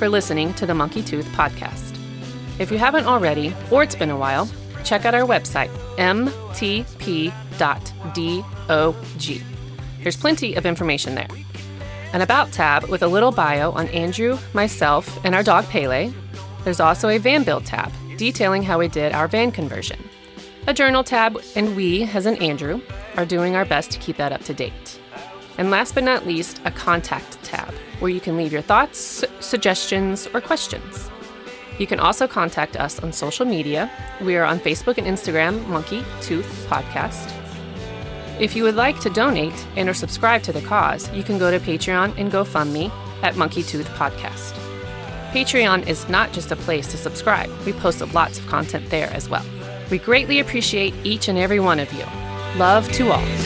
For 0.06 0.10
listening 0.10 0.54
to 0.54 0.68
the 0.68 0.74
Monkey 0.76 1.02
Tooth 1.02 1.26
podcast. 1.30 1.98
If 2.60 2.70
you 2.70 2.78
haven't 2.78 3.08
already, 3.08 3.56
or 3.72 3.82
it's 3.82 3.96
been 3.96 4.12
a 4.12 4.16
while, 4.16 4.48
check 4.84 5.04
out 5.04 5.16
our 5.16 5.26
website, 5.26 5.72
mtp.dog. 5.98 7.32
There's 10.04 10.16
plenty 10.16 10.54
of 10.54 10.68
information 10.68 11.16
there. 11.16 11.28
An 12.14 12.22
About 12.22 12.52
tab 12.52 12.84
with 12.84 13.02
a 13.02 13.08
little 13.08 13.32
bio 13.32 13.72
on 13.72 13.88
Andrew, 13.88 14.38
myself, 14.54 15.26
and 15.26 15.34
our 15.34 15.42
dog 15.42 15.66
Pele. 15.70 16.14
There's 16.64 16.80
also 16.80 17.10
a 17.10 17.18
van 17.18 17.44
build 17.44 17.66
tab 17.66 17.92
detailing 18.16 18.62
how 18.62 18.78
we 18.78 18.88
did 18.88 19.12
our 19.12 19.28
van 19.28 19.52
conversion. 19.52 19.98
A 20.68 20.74
journal 20.76 21.04
tab, 21.04 21.42
and 21.56 21.76
we, 21.76 22.04
as 22.04 22.28
an 22.28 22.36
Andrew, 22.36 22.80
are 23.18 23.26
doing 23.26 23.56
our 23.56 23.66
best 23.66 23.90
to 23.90 23.98
keep 23.98 24.18
that 24.18 24.32
up 24.32 24.44
to 24.44 24.54
date. 24.54 25.00
And 25.58 25.72
last 25.72 25.96
but 25.96 26.04
not 26.04 26.28
least, 26.28 26.62
a 26.64 26.70
contact 26.70 27.44
tab 27.44 27.74
where 28.00 28.12
you 28.12 28.20
can 28.20 28.38
leave 28.38 28.52
your 28.52 28.62
thoughts, 28.62 29.24
suggestions, 29.40 30.28
or 30.34 30.42
questions. 30.42 31.10
You 31.78 31.88
can 31.88 32.00
also 32.00 32.28
contact 32.28 32.78
us 32.78 33.00
on 33.00 33.12
social 33.12 33.46
media. 33.46 33.92
We 34.22 34.38
are 34.38 34.46
on 34.46 34.60
Facebook 34.60 34.98
and 34.98 35.08
Instagram, 35.08 35.66
Monkey 35.68 36.04
Tooth 36.22 36.68
Podcast. 36.70 37.34
If 38.40 38.56
you 38.56 38.64
would 38.64 38.76
like 38.76 39.00
to 39.02 39.10
donate 39.10 39.66
and 39.76 39.88
or 39.90 39.94
subscribe 39.94 40.44
to 40.44 40.54
the 40.54 40.62
cause, 40.62 41.12
you 41.14 41.24
can 41.24 41.38
go 41.38 41.52
to 41.52 41.60
Patreon 41.60 42.18
and 42.18 42.32
GoFundMe 42.32 42.92
at 43.24 43.36
Monkey 43.36 43.64
Tooth 43.64 43.88
Podcast. 43.90 44.54
Patreon 45.32 45.88
is 45.88 46.08
not 46.08 46.32
just 46.32 46.52
a 46.52 46.56
place 46.56 46.88
to 46.88 46.98
subscribe. 46.98 47.50
We 47.66 47.74
post 47.74 48.02
lots 48.14 48.40
of 48.40 48.48
content 48.48 48.90
there 48.90 49.10
as 49.12 49.28
well. 49.28 49.46
We 49.92 49.98
greatly 49.98 50.40
appreciate 50.40 50.94
each 51.04 51.28
and 51.28 51.38
every 51.38 51.60
one 51.60 51.80
of 51.80 51.92
you. 51.94 52.06
Love 52.58 52.90
to 52.94 53.12
all. 53.12 53.45